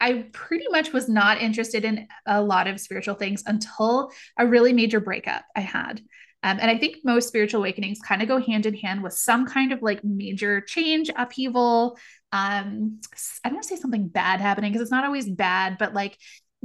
I 0.00 0.26
pretty 0.32 0.66
much 0.70 0.92
was 0.92 1.08
not 1.08 1.40
interested 1.40 1.84
in 1.84 2.08
a 2.26 2.42
lot 2.42 2.66
of 2.66 2.80
spiritual 2.80 3.14
things 3.14 3.42
until 3.46 4.10
a 4.38 4.46
really 4.46 4.72
major 4.72 5.00
breakup 5.00 5.44
I 5.56 5.60
had. 5.60 6.00
Um, 6.42 6.58
and 6.60 6.70
I 6.70 6.76
think 6.76 6.98
most 7.04 7.28
spiritual 7.28 7.60
awakenings 7.60 8.00
kind 8.00 8.20
of 8.20 8.28
go 8.28 8.38
hand 8.38 8.66
in 8.66 8.74
hand 8.74 9.02
with 9.02 9.14
some 9.14 9.46
kind 9.46 9.72
of 9.72 9.80
like 9.80 10.04
major 10.04 10.60
change, 10.60 11.10
upheaval. 11.16 11.96
Um, 12.32 13.00
I 13.42 13.48
don't 13.48 13.54
want 13.54 13.62
to 13.62 13.76
say 13.76 13.80
something 13.80 14.08
bad 14.08 14.42
happening 14.42 14.70
because 14.70 14.82
it's 14.82 14.90
not 14.90 15.06
always 15.06 15.26
bad, 15.26 15.78
but 15.78 15.94
like 15.94 16.18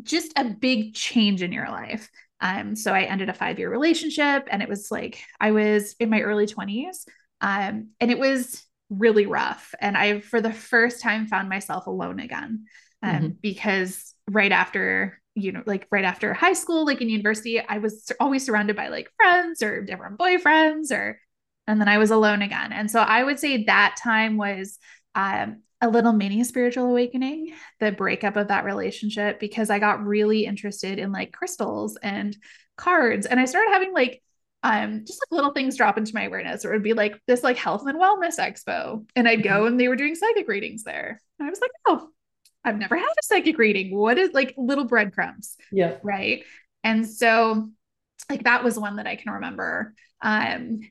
just 0.04 0.34
a 0.36 0.44
big 0.44 0.96
change 0.96 1.42
in 1.42 1.54
your 1.54 1.70
life. 1.70 2.10
Um, 2.42 2.76
so 2.76 2.94
I 2.94 3.04
ended 3.04 3.30
a 3.30 3.34
five 3.34 3.60
year 3.60 3.70
relationship 3.70 4.48
and 4.50 4.62
it 4.62 4.70
was 4.70 4.92
like 4.92 5.24
I 5.40 5.52
was 5.52 5.96
in 6.00 6.10
my 6.10 6.22
early 6.22 6.46
20s. 6.46 7.06
Um, 7.42 7.90
and 8.00 8.12
it 8.12 8.20
was 8.20 8.64
really 8.90 9.26
rough. 9.26 9.74
And 9.80 9.98
I, 9.98 10.20
for 10.20 10.42
the 10.42 10.54
first 10.54 11.02
time, 11.02 11.28
found 11.28 11.50
myself 11.50 11.88
alone 11.88 12.20
again. 12.20 12.66
Um, 13.02 13.16
mm-hmm. 13.16 13.28
because 13.42 14.14
right 14.30 14.52
after, 14.52 15.22
you 15.36 15.54
know, 15.54 15.64
like 15.66 15.88
right 15.90 16.04
after 16.04 16.34
high 16.34 16.54
school, 16.54 16.86
like 16.86 17.02
in 17.02 17.10
university, 17.10 17.62
I 17.62 17.78
was 17.78 18.12
always 18.20 18.46
surrounded 18.46 18.76
by 18.76 18.90
like 18.90 19.10
friends 19.16 19.64
or 19.64 19.82
different 19.84 20.18
boyfriends 20.18 20.92
or, 20.92 21.20
and 21.66 21.80
then 21.80 21.88
I 21.88 21.98
was 21.98 22.12
alone 22.12 22.42
again. 22.42 22.74
And 22.74 22.92
so 22.92 23.00
I 23.00 23.24
would 23.24 23.40
say 23.40 23.64
that 23.66 23.98
time 24.04 24.36
was 24.36 24.80
um, 25.16 25.62
a 25.82 25.90
little 25.90 26.14
mini 26.14 26.44
spiritual 26.44 26.86
awakening, 26.86 27.54
the 27.80 27.92
breakup 27.92 28.36
of 28.36 28.50
that 28.50 28.66
relationship, 28.66 29.40
because 29.40 29.70
I 29.70 29.80
got 29.80 30.06
really 30.06 30.46
interested 30.46 31.00
in 31.00 31.12
like 31.12 31.32
crystals 31.32 31.98
and 32.02 32.36
cards. 32.78 33.26
And 33.26 33.40
I 33.40 33.46
started 33.46 33.72
having 33.72 33.94
like 33.94 34.22
um 34.62 35.06
just 35.08 35.22
like 35.22 35.38
little 35.38 35.54
things 35.54 35.78
drop 35.78 35.98
into 35.98 36.14
my 36.14 36.24
awareness. 36.24 36.66
It 36.66 36.70
would 36.70 36.84
be 36.84 36.94
like 36.94 37.22
this 37.28 37.44
like 37.44 37.58
health 37.58 37.84
and 37.88 38.00
wellness 38.00 38.40
expo. 38.40 39.06
And 39.16 39.28
I'd 39.28 39.44
go 39.44 39.52
mm-hmm. 39.52 39.68
and 39.68 39.80
they 39.80 39.88
were 39.88 39.96
doing 39.96 40.16
psychic 40.16 40.48
readings 40.48 40.84
there. 40.84 41.22
And 41.40 41.48
I 41.48 41.50
was 41.50 41.62
like, 41.62 41.72
oh, 41.88 42.10
I've 42.66 42.78
never 42.78 42.98
had 42.98 43.06
a 43.06 43.24
psychic 43.24 43.58
reading. 43.58 43.96
What 43.96 44.18
is 44.18 44.34
like 44.34 44.54
little 44.58 44.86
breadcrumbs? 44.86 45.56
Yeah. 45.72 45.96
Right. 46.04 46.44
And 46.84 47.08
so 47.08 47.70
like 48.30 48.44
that 48.44 48.66
was 48.66 48.78
one 48.78 48.98
that 48.98 49.08
I 49.08 49.16
can 49.16 49.32
remember. 49.32 49.94
Um 50.22 50.82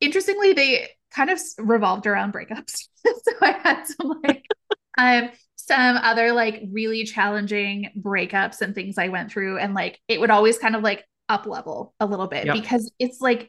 interestingly, 0.00 0.52
they 0.52 0.88
kind 1.14 1.30
of 1.30 1.40
revolved 1.58 2.06
around 2.06 2.32
breakups. 2.32 2.88
so 3.04 3.32
I 3.40 3.52
had 3.52 3.84
some 3.86 4.20
like 4.22 4.44
um 4.98 5.30
some 5.56 5.96
other 5.96 6.32
like 6.32 6.62
really 6.70 7.04
challenging 7.04 7.90
breakups 7.98 8.60
and 8.60 8.74
things 8.74 8.98
I 8.98 9.08
went 9.08 9.32
through 9.32 9.58
and 9.58 9.72
like 9.74 9.98
it 10.08 10.20
would 10.20 10.30
always 10.30 10.58
kind 10.58 10.76
of 10.76 10.82
like 10.82 11.04
up 11.28 11.46
level 11.46 11.94
a 12.00 12.06
little 12.06 12.26
bit 12.26 12.46
yep. 12.46 12.54
because 12.54 12.92
it's 12.98 13.20
like 13.20 13.48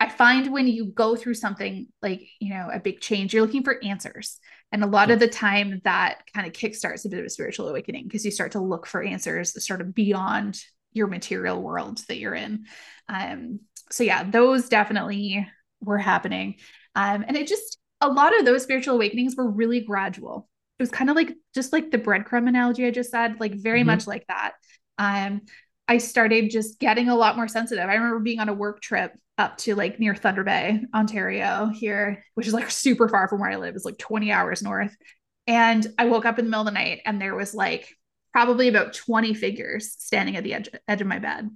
I 0.00 0.08
find 0.08 0.52
when 0.52 0.68
you 0.68 0.86
go 0.86 1.16
through 1.16 1.34
something 1.34 1.88
like, 2.02 2.22
you 2.38 2.50
know, 2.50 2.70
a 2.72 2.78
big 2.78 3.00
change, 3.00 3.34
you're 3.34 3.42
looking 3.42 3.64
for 3.64 3.82
answers. 3.82 4.38
And 4.70 4.84
a 4.84 4.86
lot 4.86 5.10
of 5.10 5.18
the 5.18 5.26
time 5.26 5.80
that 5.82 6.20
kind 6.32 6.46
of 6.46 6.52
kickstarts 6.52 7.04
a 7.04 7.08
bit 7.08 7.18
of 7.18 7.24
a 7.24 7.30
spiritual 7.30 7.68
awakening 7.68 8.04
because 8.04 8.24
you 8.24 8.30
start 8.30 8.52
to 8.52 8.60
look 8.60 8.86
for 8.86 9.02
answers 9.02 9.66
sort 9.66 9.80
of 9.80 9.94
beyond 9.94 10.60
your 10.92 11.08
material 11.08 11.60
world 11.60 12.00
that 12.08 12.18
you're 12.18 12.34
in. 12.34 12.66
Um, 13.08 13.60
so 13.90 14.04
yeah, 14.04 14.22
those 14.22 14.68
definitely 14.68 15.48
were 15.80 15.98
happening. 15.98 16.56
Um, 16.98 17.24
and 17.28 17.36
it 17.36 17.46
just, 17.46 17.78
a 18.00 18.08
lot 18.08 18.36
of 18.36 18.44
those 18.44 18.64
spiritual 18.64 18.96
awakenings 18.96 19.36
were 19.36 19.48
really 19.48 19.80
gradual. 19.80 20.48
It 20.78 20.82
was 20.82 20.90
kind 20.90 21.10
of 21.10 21.14
like, 21.16 21.32
just 21.54 21.72
like 21.72 21.92
the 21.92 21.98
breadcrumb 21.98 22.48
analogy 22.48 22.86
I 22.86 22.90
just 22.90 23.12
said, 23.12 23.38
like 23.38 23.54
very 23.54 23.80
mm-hmm. 23.80 23.86
much 23.86 24.06
like 24.08 24.26
that. 24.26 24.52
Um, 24.98 25.42
I 25.86 25.98
started 25.98 26.50
just 26.50 26.80
getting 26.80 27.08
a 27.08 27.16
lot 27.16 27.36
more 27.36 27.46
sensitive. 27.46 27.88
I 27.88 27.94
remember 27.94 28.18
being 28.18 28.40
on 28.40 28.48
a 28.48 28.54
work 28.54 28.82
trip 28.82 29.16
up 29.38 29.56
to 29.58 29.76
like 29.76 30.00
near 30.00 30.16
Thunder 30.16 30.42
Bay, 30.42 30.80
Ontario, 30.92 31.70
here, 31.72 32.24
which 32.34 32.48
is 32.48 32.52
like 32.52 32.70
super 32.70 33.08
far 33.08 33.28
from 33.28 33.40
where 33.40 33.50
I 33.50 33.56
live. 33.56 33.76
It's 33.76 33.84
like 33.84 33.98
20 33.98 34.32
hours 34.32 34.60
north. 34.60 34.94
And 35.46 35.86
I 35.98 36.06
woke 36.06 36.26
up 36.26 36.38
in 36.38 36.44
the 36.44 36.50
middle 36.50 36.62
of 36.62 36.66
the 36.66 36.72
night 36.72 37.00
and 37.06 37.20
there 37.20 37.36
was 37.36 37.54
like 37.54 37.96
probably 38.32 38.68
about 38.68 38.92
20 38.92 39.34
figures 39.34 39.94
standing 39.98 40.36
at 40.36 40.44
the 40.44 40.54
edge, 40.54 40.68
edge 40.86 41.00
of 41.00 41.06
my 41.06 41.20
bed. 41.20 41.48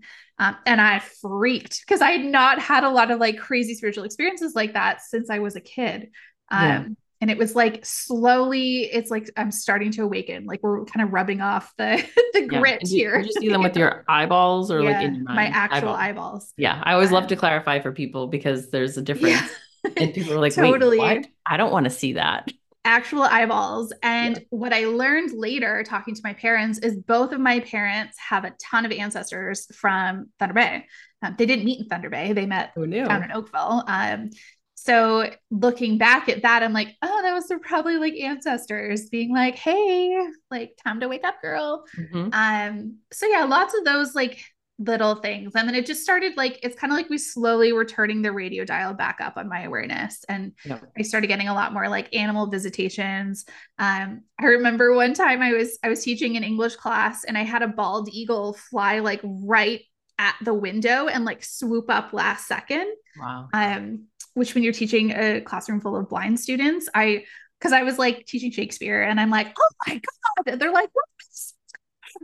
Um, 0.43 0.57
and 0.67 0.81
I 0.81 0.99
freaked 0.99 1.83
because 1.87 2.01
I 2.01 2.11
had 2.13 2.25
not 2.25 2.59
had 2.59 2.83
a 2.83 2.91
lot 2.91 3.13
of 3.13 3.21
like 3.21 3.39
crazy 3.39 3.75
spiritual 3.75 4.03
experiences 4.03 4.57
like 4.57 4.73
that 4.73 5.01
since 5.01 5.31
I 5.31 5.39
was 5.39 5.55
a 5.55 5.61
kid. 5.61 6.11
Um, 6.51 6.69
yeah. 6.69 6.85
And 7.21 7.31
it 7.31 7.39
was 7.39 7.55
like 7.55 7.87
slowly, 7.87 8.91
it's 8.93 9.09
like 9.09 9.31
I'm 9.37 9.53
starting 9.53 9.93
to 9.93 10.03
awaken. 10.03 10.45
Like 10.47 10.61
we're 10.61 10.85
kind 10.87 11.07
of 11.07 11.13
rubbing 11.13 11.41
off 11.41 11.73
the 11.79 12.05
the 12.33 12.49
yeah. 12.51 12.59
grit 12.59 12.91
you, 12.91 12.99
here. 12.99 13.19
Did 13.19 13.27
you 13.27 13.41
see 13.41 13.49
them 13.51 13.63
with 13.63 13.77
your 13.77 14.05
eyeballs 14.09 14.73
or 14.73 14.83
yeah, 14.83 14.91
like 14.91 15.07
in 15.07 15.15
your 15.15 15.25
mind? 15.25 15.37
My 15.37 15.47
actual 15.47 15.91
Eyeball. 15.91 15.95
eyeballs. 15.95 16.53
Yeah, 16.57 16.83
I 16.83 16.95
always 16.95 17.11
um, 17.11 17.15
love 17.15 17.27
to 17.29 17.37
clarify 17.37 17.79
for 17.79 17.93
people 17.93 18.27
because 18.27 18.71
there's 18.71 18.97
a 18.97 19.03
difference. 19.03 19.49
and 19.97 20.13
people 20.13 20.33
are 20.35 20.41
like, 20.41 20.55
totally. 20.55 21.25
I 21.47 21.57
don't 21.57 21.71
want 21.71 21.85
to 21.85 21.91
see 21.91 22.15
that 22.15 22.51
actual 22.85 23.23
eyeballs. 23.23 23.93
And 24.03 24.37
yeah. 24.37 24.45
what 24.51 24.73
I 24.73 24.87
learned 24.87 25.33
later 25.33 25.85
talking 25.85 26.15
to 26.15 26.21
my 26.25 26.33
parents 26.35 26.79
is 26.79 26.97
both 26.97 27.33
of 27.33 27.41
my 27.41 27.61
parents 27.61 28.19
have 28.19 28.45
a 28.45 28.55
ton 28.61 28.85
of 28.85 28.93
ancestors 28.93 29.67
from 29.75 30.31
Thunder 30.39 30.55
Bay. 30.55 30.87
Um, 31.23 31.35
they 31.39 31.47
didn't 31.47 31.65
meet 31.65 31.81
in 31.81 31.87
Thunder 31.87 32.11
Bay, 32.11 32.33
they 32.33 32.47
met 32.47 32.75
down 32.75 33.23
in 33.23 33.33
Oakville. 33.33 33.85
Um, 33.87 34.31
so 34.75 35.31
looking 35.53 35.97
back 35.97 36.29
at 36.29 36.43
that, 36.43 36.65
I'm 36.65 36.73
like, 36.73 36.97
oh, 37.03 37.23
that 37.23 37.33
was 37.33 37.53
probably 37.63 37.99
like 37.99 38.15
ancestors 38.15 39.09
being 39.11 39.33
like, 39.33 39.55
hey, 39.55 40.19
like 40.51 40.77
time 40.83 40.99
to 41.01 41.09
wake 41.09 41.25
up, 41.25 41.41
girl. 41.41 41.85
Mm-hmm. 41.97 42.31
Um, 42.33 42.97
so 43.13 43.27
yeah, 43.27 43.45
lots 43.45 43.75
of 43.79 43.85
those 43.85 44.17
like 44.17 44.45
little 44.79 45.17
things. 45.17 45.53
And 45.55 45.69
then 45.69 45.75
it 45.75 45.87
just 45.87 46.03
started 46.03 46.37
like 46.37 46.59
it's 46.63 46.79
kind 46.79 46.93
of 46.93 46.97
like 46.97 47.09
we 47.09 47.19
slowly 47.19 47.73
were 47.73 47.85
turning 47.85 48.23
the 48.23 48.33
radio 48.33 48.65
dial 48.65 48.95
back 48.95 49.19
up 49.21 49.37
on 49.37 49.49
my 49.49 49.63
awareness. 49.63 50.25
And. 50.29 50.53
I 50.99 51.03
started 51.03 51.27
getting 51.27 51.49
a 51.49 51.55
lot 51.55 51.73
more 51.73 51.89
like 51.89 52.15
animal 52.15 52.47
visitations. 52.47 53.45
Um, 53.79 54.23
I 54.41 54.45
remember 54.45 54.95
one 54.95 55.15
time 55.15 55.43
I 55.43 55.53
was 55.53 55.79
I 55.83 55.89
was 55.89 56.03
teaching 56.03 56.37
an 56.37 56.45
English 56.45 56.77
class 56.77 57.25
and 57.25 57.37
I 57.37 57.43
had 57.43 57.63
a 57.63 57.69
bald 57.69 58.09
eagle 58.13 58.55
fly 58.55 59.01
like 59.01 59.21
right 59.25 59.81
at 60.19 60.37
the 60.43 60.55
window 60.55 61.09
and 61.09 61.25
like 61.25 61.45
swoop 61.45 61.91
up 61.91 62.13
last 62.13 62.47
second. 62.47 62.87
Wow. 63.19 63.49
Um, 63.53 64.05
which 64.35 64.55
when 64.55 64.65
you're 64.65 64.73
teaching 64.73 65.11
a 65.13 65.41
classroom 65.41 65.81
full 65.81 65.97
of 65.97 66.09
blind 66.09 66.41
students, 66.41 66.89
I 66.95 67.25
because 67.59 67.73
I 67.73 67.83
was 67.83 67.99
like 67.99 68.27
teaching 68.27 68.51
Shakespeare 68.51 69.03
and 69.03 69.21
I'm 69.21 69.31
like, 69.31 69.55
oh 69.59 69.71
my 69.87 70.01
God. 70.47 70.59
They're 70.59 70.73
like, 70.73 70.91
what? 70.93 71.05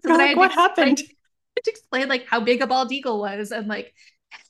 So 0.05 0.15
like, 0.15 0.37
what 0.37 0.53
happened? 0.53 0.99
to 0.99 1.05
explain 1.69 2.09
like 2.09 2.27
how 2.27 2.41
big 2.41 2.63
a 2.63 2.67
bald 2.67 2.93
eagle 2.93 3.21
was 3.21 3.51
and 3.51 3.69
like 3.69 3.95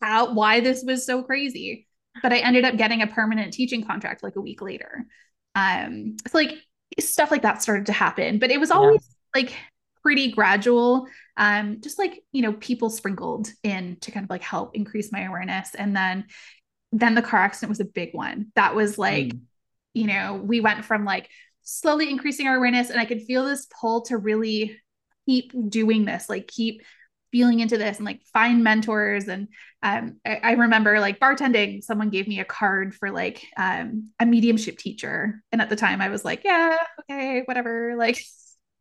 how 0.01 0.33
why 0.33 0.61
this 0.61 0.83
was 0.85 1.07
so 1.07 1.23
crazy. 1.23 1.87
But 2.23 2.33
I 2.33 2.39
ended 2.39 2.65
up 2.65 2.77
getting 2.77 3.03
a 3.03 3.07
permanent 3.07 3.53
teaching 3.53 3.85
contract 3.85 4.23
like 4.23 4.37
a 4.37 4.41
week 4.41 4.61
later. 4.61 5.07
Um, 5.55 6.17
so 6.27 6.39
like 6.39 6.55
stuff 6.99 7.31
like 7.31 7.43
that 7.43 7.63
started 7.63 7.87
to 7.87 7.93
happen, 7.93 8.39
but 8.39 8.51
it 8.51 8.59
was 8.59 8.71
always 8.71 9.07
yeah. 9.35 9.43
like 9.43 9.55
pretty 10.03 10.33
gradual. 10.33 11.07
Um, 11.37 11.81
just 11.81 11.99
like, 11.99 12.23
you 12.33 12.43
know, 12.43 12.55
people 12.55 12.91
sprinkled 12.91 13.49
in 13.63 13.97
to 14.01 14.11
kind 14.11 14.25
of 14.25 14.31
like 14.31 14.43
help 14.43 14.75
increase 14.75 15.13
my 15.13 15.23
awareness. 15.23 15.75
And 15.75 15.95
then 15.95 16.25
then 16.91 17.15
the 17.15 17.23
car 17.23 17.41
accident 17.41 17.69
was 17.69 17.81
a 17.81 17.85
big 17.85 18.15
one. 18.15 18.47
That 18.55 18.75
was 18.75 18.97
like, 18.97 19.27
mm. 19.27 19.41
you 19.93 20.07
know, 20.07 20.41
we 20.43 20.61
went 20.61 20.85
from 20.85 21.05
like 21.05 21.29
slowly 21.63 22.11
increasing 22.11 22.47
our 22.47 22.57
awareness 22.57 22.89
and 22.89 22.99
I 22.99 23.05
could 23.05 23.23
feel 23.23 23.45
this 23.45 23.67
pull 23.81 24.03
to 24.07 24.17
really 24.17 24.81
keep 25.27 25.53
doing 25.69 26.07
this, 26.07 26.29
like 26.29 26.47
keep 26.47 26.83
feeling 27.31 27.61
into 27.61 27.79
this 27.79 27.99
and 27.99 28.07
like 28.07 28.23
find 28.33 28.65
mentors. 28.65 29.29
And 29.29 29.49
um, 29.83 30.17
I, 30.27 30.41
I, 30.43 30.53
remember 30.53 31.01
like 31.01 31.21
bartending 31.21 31.83
someone 31.83 32.11
gave 32.11 32.27
me 32.27 32.41
a 32.41 32.45
card 32.45 32.95
for 32.95 33.11
like 33.11 33.45
um, 33.57 34.11
a 34.19 34.27
mediumship 34.27 34.79
teacher. 34.79 35.43
And 35.53 35.61
at 35.61 35.69
the 35.69 35.77
time 35.77 36.01
i 36.01 36.09
was 36.09 36.25
like 36.25 36.43
yeah 36.45 36.77
okay 37.03 37.43
whatever 37.45 37.95
like 37.99 38.19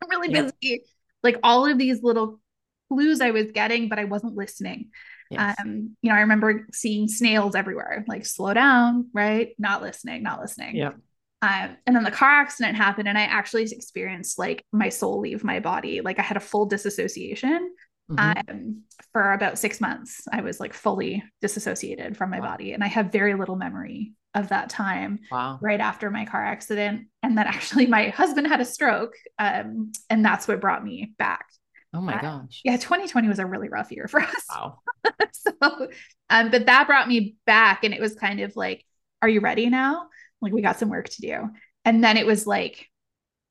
i'm 0.02 0.10
really 0.10 0.28
busy. 0.28 0.52
Yeah. 0.60 0.76
like 1.22 1.38
all 1.42 1.66
of 1.66 1.78
these 1.78 2.02
little 2.02 2.40
clues 2.88 3.20
i 3.20 3.30
was 3.30 3.52
getting 3.52 3.88
but 3.88 3.98
i 3.98 4.04
wasn't 4.04 4.36
listening. 4.36 4.90
Yes. 5.30 5.56
um, 5.60 5.96
you 6.00 6.10
know 6.10 6.16
i 6.16 6.20
remember 6.20 6.66
seeing 6.72 7.06
snails 7.06 7.54
everywhere 7.54 8.04
like 8.08 8.24
slow 8.26 8.54
down 8.54 9.08
right? 9.12 9.50
Not 9.58 9.82
listening 9.82 10.22
not 10.22 10.40
listening. 10.40 10.76
Yeah. 10.76 10.92
Um, 11.40 11.76
and 11.86 11.94
then 11.94 12.02
the 12.02 12.10
car 12.10 12.30
accident 12.30 12.76
happened 12.76 13.08
and 13.08 13.16
i 13.16 13.22
actually 13.22 13.62
experienced 13.62 14.38
like 14.38 14.64
my 14.72 14.88
soul 14.88 15.20
leave 15.20 15.44
my 15.44 15.60
body. 15.60 16.00
Like 16.00 16.18
i 16.18 16.22
had 16.22 16.36
a 16.36 16.40
full 16.40 16.66
disassociation 16.66 17.70
Mm-hmm. 18.10 18.50
Um, 18.50 18.82
for 19.12 19.32
about 19.32 19.58
six 19.58 19.80
months, 19.80 20.22
I 20.32 20.40
was 20.40 20.60
like 20.60 20.72
fully 20.72 21.22
disassociated 21.40 22.16
from 22.16 22.30
my 22.30 22.40
wow. 22.40 22.50
body, 22.50 22.72
and 22.72 22.82
I 22.82 22.86
have 22.86 23.12
very 23.12 23.34
little 23.34 23.56
memory 23.56 24.12
of 24.34 24.48
that 24.48 24.70
time. 24.70 25.20
Wow. 25.30 25.58
Right 25.60 25.80
after 25.80 26.10
my 26.10 26.24
car 26.24 26.44
accident, 26.44 27.08
and 27.22 27.36
then 27.36 27.46
actually 27.48 27.86
my 27.86 28.08
husband 28.08 28.46
had 28.46 28.60
a 28.60 28.64
stroke, 28.64 29.14
um, 29.38 29.92
and 30.08 30.24
that's 30.24 30.48
what 30.48 30.60
brought 30.60 30.84
me 30.84 31.12
back. 31.18 31.46
Oh 31.94 32.00
my 32.00 32.16
uh, 32.16 32.20
gosh. 32.20 32.60
Yeah, 32.64 32.76
2020 32.76 33.28
was 33.28 33.38
a 33.38 33.46
really 33.46 33.68
rough 33.68 33.90
year 33.92 34.08
for 34.08 34.20
us. 34.22 34.44
Wow. 34.50 34.78
so, 35.32 35.88
um, 36.30 36.50
but 36.50 36.66
that 36.66 36.86
brought 36.86 37.08
me 37.08 37.36
back, 37.44 37.84
and 37.84 37.92
it 37.92 38.00
was 38.00 38.14
kind 38.14 38.40
of 38.40 38.56
like, 38.56 38.84
"Are 39.20 39.28
you 39.28 39.40
ready 39.40 39.68
now? 39.68 40.08
Like, 40.40 40.52
we 40.52 40.62
got 40.62 40.78
some 40.78 40.88
work 40.88 41.08
to 41.08 41.20
do." 41.20 41.50
And 41.84 42.02
then 42.02 42.16
it 42.16 42.26
was 42.26 42.46
like 42.46 42.88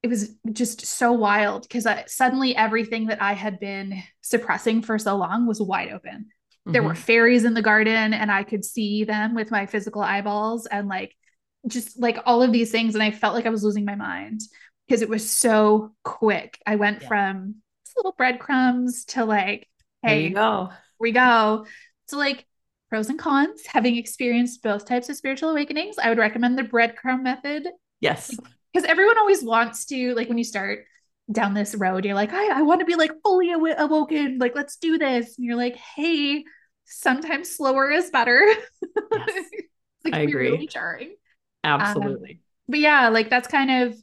it 0.03 0.07
was 0.07 0.35
just 0.51 0.85
so 0.85 1.11
wild 1.11 1.63
because 1.63 1.87
suddenly 2.07 2.55
everything 2.55 3.07
that 3.07 3.21
I 3.21 3.33
had 3.33 3.59
been 3.59 4.03
suppressing 4.21 4.81
for 4.81 4.99
so 4.99 5.17
long 5.17 5.47
was 5.47 5.61
wide 5.61 5.91
open. 5.91 6.27
Mm-hmm. 6.27 6.71
There 6.71 6.83
were 6.83 6.93
mm-hmm. 6.93 7.01
fairies 7.01 7.45
in 7.45 7.53
the 7.53 7.61
garden 7.61 8.13
and 8.13 8.31
I 8.31 8.43
could 8.43 8.63
see 8.63 9.03
them 9.03 9.33
with 9.33 9.51
my 9.51 9.65
physical 9.65 10.01
eyeballs 10.01 10.65
and 10.67 10.87
like 10.87 11.15
just 11.67 11.99
like 11.99 12.19
all 12.25 12.43
of 12.43 12.51
these 12.51 12.71
things. 12.71 12.93
And 12.93 13.03
I 13.03 13.11
felt 13.11 13.33
like 13.33 13.45
I 13.45 13.49
was 13.49 13.63
losing 13.63 13.85
my 13.85 13.95
mind 13.95 14.41
because 14.87 15.01
it 15.01 15.09
was 15.09 15.29
so 15.29 15.93
quick. 16.03 16.61
I 16.65 16.75
went 16.75 17.01
yeah. 17.01 17.07
from 17.07 17.55
little 17.95 18.13
breadcrumbs 18.15 19.05
to 19.05 19.25
like, 19.25 19.67
hey, 20.03 20.29
go. 20.29 20.69
we 20.99 21.11
go. 21.11 21.65
So 22.07 22.17
like 22.17 22.45
pros 22.89 23.09
and 23.09 23.17
cons, 23.17 23.65
having 23.65 23.97
experienced 23.97 24.61
both 24.61 24.85
types 24.85 25.09
of 25.09 25.15
spiritual 25.15 25.49
awakenings, 25.49 25.97
I 25.97 26.09
would 26.09 26.19
recommend 26.19 26.57
the 26.57 26.63
breadcrumb 26.63 27.23
method. 27.23 27.67
Yes 27.99 28.37
because 28.73 28.87
everyone 28.89 29.17
always 29.17 29.43
wants 29.43 29.85
to 29.85 30.13
like 30.15 30.27
when 30.29 30.37
you 30.37 30.43
start 30.43 30.85
down 31.31 31.53
this 31.53 31.75
road 31.75 32.05
you're 32.05 32.15
like 32.15 32.31
i, 32.31 32.59
I 32.59 32.61
want 32.61 32.79
to 32.79 32.85
be 32.85 32.95
like 32.95 33.11
fully 33.23 33.49
aw- 33.49 33.83
awoken. 33.83 34.37
Like 34.39 34.55
let's 34.55 34.77
do 34.77 34.97
this. 34.97 35.37
And 35.37 35.45
you're 35.45 35.57
like 35.57 35.75
hey 35.75 36.43
sometimes 36.85 37.55
slower 37.55 37.91
is 37.91 38.09
better. 38.11 38.45
Yes, 39.11 39.45
like, 40.05 40.13
i 40.13 40.19
agree. 40.19 40.51
really 40.51 40.67
jarring. 40.67 41.15
Absolutely. 41.63 42.31
um, 42.31 42.39
but 42.69 42.79
yeah 42.79 43.09
like 43.09 43.29
that's 43.29 43.47
kind 43.47 43.71
of 43.71 43.97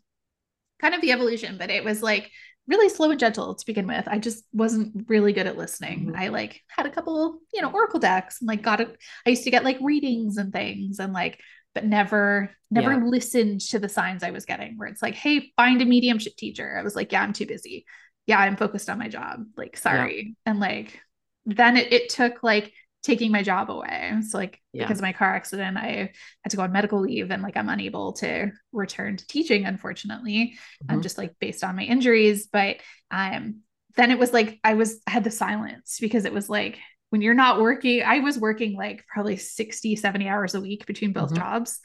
kind 0.80 0.94
of 0.94 1.00
the 1.00 1.12
evolution 1.12 1.56
but 1.56 1.70
it 1.70 1.82
was 1.84 2.02
like 2.02 2.30
really 2.66 2.88
slow 2.88 3.10
and 3.10 3.20
gentle 3.20 3.54
to 3.54 3.66
begin 3.66 3.86
with. 3.86 4.08
I 4.08 4.18
just 4.18 4.42
wasn't 4.52 5.06
really 5.08 5.32
good 5.34 5.46
at 5.46 5.56
listening. 5.56 6.06
Mm-hmm. 6.06 6.16
i 6.16 6.28
like 6.28 6.62
had 6.68 6.86
a 6.86 6.90
couple 6.90 7.38
you 7.52 7.62
know 7.62 7.70
oracle 7.70 8.00
decks 8.00 8.40
and 8.40 8.48
like 8.48 8.62
got 8.62 8.80
it 8.80 8.96
i 9.26 9.30
used 9.30 9.44
to 9.44 9.50
get 9.50 9.64
like 9.64 9.78
readings 9.80 10.36
and 10.36 10.52
things 10.52 10.98
and 10.98 11.12
like 11.12 11.40
but 11.74 11.84
never 11.84 12.50
never 12.70 12.92
yeah. 12.92 13.04
listened 13.04 13.60
to 13.60 13.78
the 13.78 13.88
signs 13.88 14.22
I 14.22 14.30
was 14.30 14.44
getting 14.44 14.76
where 14.76 14.88
it's 14.88 15.02
like, 15.02 15.14
hey, 15.14 15.52
find 15.56 15.80
a 15.82 15.84
mediumship 15.84 16.36
teacher. 16.36 16.76
I 16.78 16.82
was 16.82 16.96
like, 16.96 17.12
yeah, 17.12 17.22
I'm 17.22 17.32
too 17.32 17.46
busy. 17.46 17.86
Yeah, 18.26 18.38
I'm 18.38 18.56
focused 18.56 18.88
on 18.88 18.98
my 18.98 19.08
job. 19.08 19.44
Like, 19.56 19.76
sorry. 19.76 20.36
Yeah. 20.46 20.52
And 20.52 20.60
like 20.60 21.00
then 21.46 21.76
it, 21.76 21.92
it 21.92 22.08
took 22.08 22.42
like 22.42 22.72
taking 23.02 23.30
my 23.30 23.42
job 23.42 23.70
away. 23.70 24.14
So 24.28 24.38
like 24.38 24.60
yeah. 24.72 24.84
because 24.84 24.98
of 24.98 25.02
my 25.02 25.12
car 25.12 25.34
accident, 25.34 25.76
I 25.76 26.12
had 26.42 26.50
to 26.50 26.56
go 26.56 26.62
on 26.62 26.72
medical 26.72 27.00
leave 27.00 27.30
and 27.30 27.42
like 27.42 27.56
I'm 27.56 27.68
unable 27.68 28.14
to 28.14 28.50
return 28.72 29.16
to 29.18 29.26
teaching, 29.26 29.66
unfortunately. 29.66 30.54
Mm-hmm. 30.82 30.92
I'm 30.92 31.02
just 31.02 31.18
like 31.18 31.34
based 31.38 31.62
on 31.62 31.76
my 31.76 31.84
injuries. 31.84 32.48
But 32.50 32.78
um 33.10 33.60
then 33.96 34.10
it 34.10 34.18
was 34.18 34.32
like 34.32 34.58
I 34.64 34.74
was 34.74 35.00
I 35.06 35.10
had 35.10 35.24
the 35.24 35.30
silence 35.30 35.98
because 36.00 36.24
it 36.24 36.32
was 36.32 36.48
like 36.48 36.78
when 37.14 37.22
you're 37.22 37.32
not 37.32 37.60
working, 37.60 38.02
I 38.02 38.18
was 38.18 38.40
working 38.40 38.74
like 38.74 39.06
probably 39.06 39.36
60, 39.36 39.94
70 39.94 40.26
hours 40.26 40.56
a 40.56 40.60
week 40.60 40.84
between 40.84 41.12
both 41.12 41.26
mm-hmm. 41.26 41.36
jobs. 41.36 41.78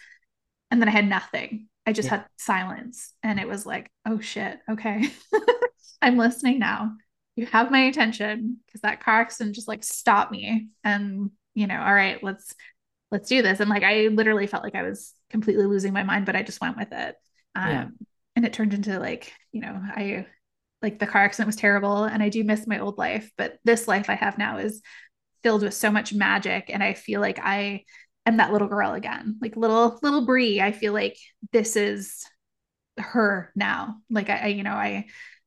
And 0.72 0.82
then 0.82 0.90
I 0.90 0.92
had 0.92 1.08
nothing. 1.08 1.68
I 1.86 1.94
just 1.94 2.08
yeah. 2.08 2.16
had 2.16 2.26
silence. 2.38 3.14
And 3.22 3.40
it 3.40 3.48
was 3.48 3.64
like, 3.64 3.92
oh 4.08 4.20
shit, 4.20 4.58
okay. 4.68 5.12
I'm 6.02 6.18
listening 6.18 6.58
now. 6.58 6.94
You 7.36 7.46
have 7.46 7.70
my 7.70 7.82
attention 7.82 8.58
because 8.66 8.82
that 8.82 9.04
car 9.04 9.22
accident 9.22 9.54
just 9.54 9.68
like 9.68 9.84
stopped 9.84 10.32
me. 10.32 10.70
And, 10.84 11.30
you 11.54 11.68
know, 11.68 11.80
all 11.80 11.94
right, 11.94 12.24
let's 12.24 12.56
let's 13.12 13.30
do 13.30 13.44
this. 13.44 13.60
And 13.60 13.70
like 13.70 13.84
I 13.84 14.08
literally 14.08 14.48
felt 14.48 14.64
like 14.64 14.74
I 14.74 14.82
was 14.82 15.14
completely 15.30 15.68
losing 15.68 15.94
my 15.94 16.02
mind, 16.02 16.26
but 16.26 16.38
I 16.38 16.42
just 16.42 16.60
went 16.60 16.76
with 16.76 16.92
it. 16.92 17.16
Um, 17.54 17.70
yeah. 17.70 17.88
and 18.36 18.46
it 18.48 18.54
turned 18.54 18.74
into 18.74 18.98
like, 18.98 19.32
you 19.52 19.62
know, 19.62 19.80
I 19.80 20.26
like 20.82 20.98
the 20.98 21.06
car 21.06 21.22
accident 21.22 21.46
was 21.46 21.56
terrible 21.56 22.06
and 22.06 22.24
I 22.24 22.30
do 22.30 22.44
miss 22.44 22.66
my 22.66 22.80
old 22.80 22.98
life, 22.98 23.32
but 23.38 23.60
this 23.64 23.88
life 23.88 24.10
I 24.10 24.16
have 24.16 24.40
now 24.40 24.58
is 24.58 24.82
filled 25.44 25.64
with 25.64 25.74
so 25.74 25.92
much 25.92 26.14
magic 26.14 26.70
and 26.70 26.84
i 26.84 26.94
feel 26.94 27.22
like 27.22 27.40
i 27.40 27.84
am 28.26 28.38
that 28.38 28.52
little 28.52 28.68
girl 28.68 28.94
again 28.94 29.38
like 29.42 29.56
little 29.56 30.00
little 30.02 30.26
bri 30.26 30.62
i 30.62 30.72
feel 30.72 30.94
like 30.94 31.18
this 31.52 31.76
is 31.76 32.26
her 33.00 33.52
now. 33.56 33.98
Like 34.10 34.30
I, 34.30 34.38
I 34.38 34.48
you 34.48 34.64
know 34.64 34.74
i 34.74 35.06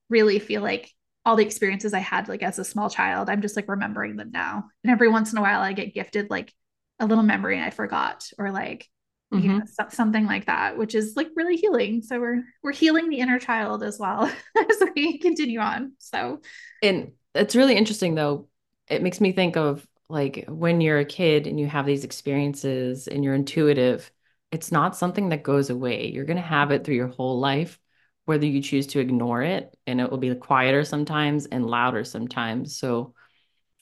really 0.09 0.38
feel 0.38 0.62
like 0.62 0.90
all 1.24 1.36
the 1.36 1.45
experiences 1.45 1.95
i 1.95 2.01
had 2.01 2.28
like 2.28 2.43
as 2.43 2.59
a 2.59 2.64
small 2.64 2.90
child 2.90 3.30
i'm 3.30 3.40
just 3.43 3.57
like 3.57 3.68
remembering 3.68 4.16
them 4.16 4.30
now. 4.32 4.64
And 4.82 4.90
every 4.90 5.09
once 5.09 5.32
in 5.32 5.38
a 5.38 5.43
while 5.43 5.61
i 5.61 5.72
get 5.72 5.95
gifted 5.95 6.30
like 6.30 6.53
a 6.99 7.07
little 7.07 7.24
memory 7.24 7.61
i 7.61 7.70
forgot 7.70 8.28
or 8.38 8.51
like 8.51 8.88
mm-hmm. 9.32 9.45
you 9.45 9.59
know 9.59 9.64
so- 9.66 9.88
something 9.90 10.26
like 10.26 10.47
that 10.47 10.76
which 10.76 10.95
is 10.95 11.14
like 11.16 11.28
really 11.36 11.57
healing. 11.57 12.03
So 12.03 12.18
we're 12.18 12.45
we're 12.62 12.72
healing 12.72 13.09
the 13.09 13.18
inner 13.18 13.38
child 13.38 13.82
as 13.82 13.99
well 13.99 14.24
as 14.57 14.82
we 14.95 15.18
continue 15.18 15.61
on. 15.61 15.93
So 15.99 16.40
and 16.82 17.12
it's 17.34 17.57
really 17.57 17.76
interesting 17.76 18.14
though 18.14 18.49
it 18.93 19.03
makes 19.03 19.20
me 19.20 19.32
think 19.32 19.57
of 19.57 19.86
like 20.09 20.45
when 20.47 20.80
you're 20.80 20.99
a 20.99 21.05
kid 21.05 21.47
and 21.47 21.59
you 21.59 21.66
have 21.66 21.86
these 21.86 22.05
experiences 22.05 23.09
and 23.09 23.24
you're 23.24 23.34
intuitive, 23.34 24.11
it's 24.51 24.70
not 24.70 24.97
something 24.97 25.30
that 25.30 25.43
goes 25.43 25.70
away. 25.70 26.09
You're 26.09 26.26
going 26.26 26.36
to 26.36 26.43
have 26.43 26.70
it 26.70 26.84
through 26.84 26.97
your 26.97 27.09
whole 27.09 27.40
life, 27.40 27.80
whether 28.26 28.45
you 28.45 28.61
choose 28.61 28.86
to 28.88 29.01
ignore 29.01 29.43
it, 29.43 29.74
and 29.86 30.01
it 30.01 30.11
will 30.11 30.18
be 30.18 30.34
quieter 30.34 30.84
sometimes 30.84 31.47
and 31.47 31.66
louder 31.66 32.05
sometimes. 32.05 32.76
So, 32.76 33.14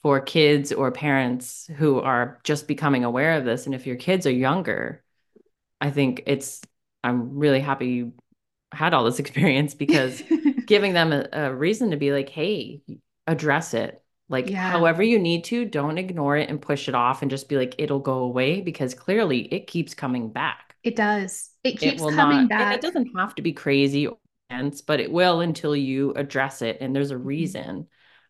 for 0.01 0.19
kids 0.19 0.71
or 0.71 0.91
parents 0.91 1.69
who 1.77 1.99
are 1.99 2.39
just 2.43 2.67
becoming 2.67 3.03
aware 3.03 3.33
of 3.33 3.45
this, 3.45 3.67
and 3.67 3.75
if 3.75 3.85
your 3.85 3.97
kids 3.97 4.25
are 4.25 4.31
younger, 4.31 5.03
I 5.79 5.91
think 5.91 6.23
it's, 6.25 6.61
I'm 7.03 7.37
really 7.37 7.59
happy 7.59 7.87
you 7.87 8.13
had 8.71 8.93
all 8.93 9.03
this 9.03 9.19
experience 9.25 9.75
because 9.75 10.23
giving 10.65 10.93
them 10.93 11.11
a, 11.11 11.27
a 11.33 11.53
reason 11.53 11.91
to 11.91 11.97
be 11.97 12.11
like, 12.11 12.29
hey, 12.29 12.81
address 13.27 13.73
it 13.73 14.01
like, 14.31 14.49
yeah. 14.49 14.71
however 14.71 15.03
you 15.03 15.19
need 15.19 15.43
to, 15.45 15.65
don't 15.65 15.97
ignore 15.97 16.37
it 16.37 16.49
and 16.49 16.61
push 16.61 16.87
it 16.87 16.95
off 16.95 17.21
and 17.21 17.29
just 17.29 17.49
be 17.49 17.57
like, 17.57 17.75
it'll 17.77 17.99
go 17.99 18.19
away 18.19 18.61
because 18.61 18.93
clearly 18.93 19.41
it 19.53 19.67
keeps 19.67 19.93
coming 19.93 20.31
back. 20.31 20.75
It 20.83 20.95
does. 20.95 21.49
It 21.65 21.77
keeps 21.77 22.01
it 22.01 22.15
coming 22.15 22.37
not, 22.37 22.49
back. 22.49 22.61
And 22.61 22.73
it 22.73 22.81
doesn't 22.81 23.11
have 23.17 23.35
to 23.35 23.41
be 23.41 23.51
crazy 23.51 24.07
or 24.07 24.17
intense, 24.49 24.81
but 24.81 25.01
it 25.01 25.11
will 25.11 25.41
until 25.41 25.75
you 25.75 26.13
address 26.13 26.61
it 26.61 26.77
and 26.79 26.95
there's 26.95 27.11
a 27.11 27.15
mm-hmm. 27.15 27.25
reason. 27.25 27.87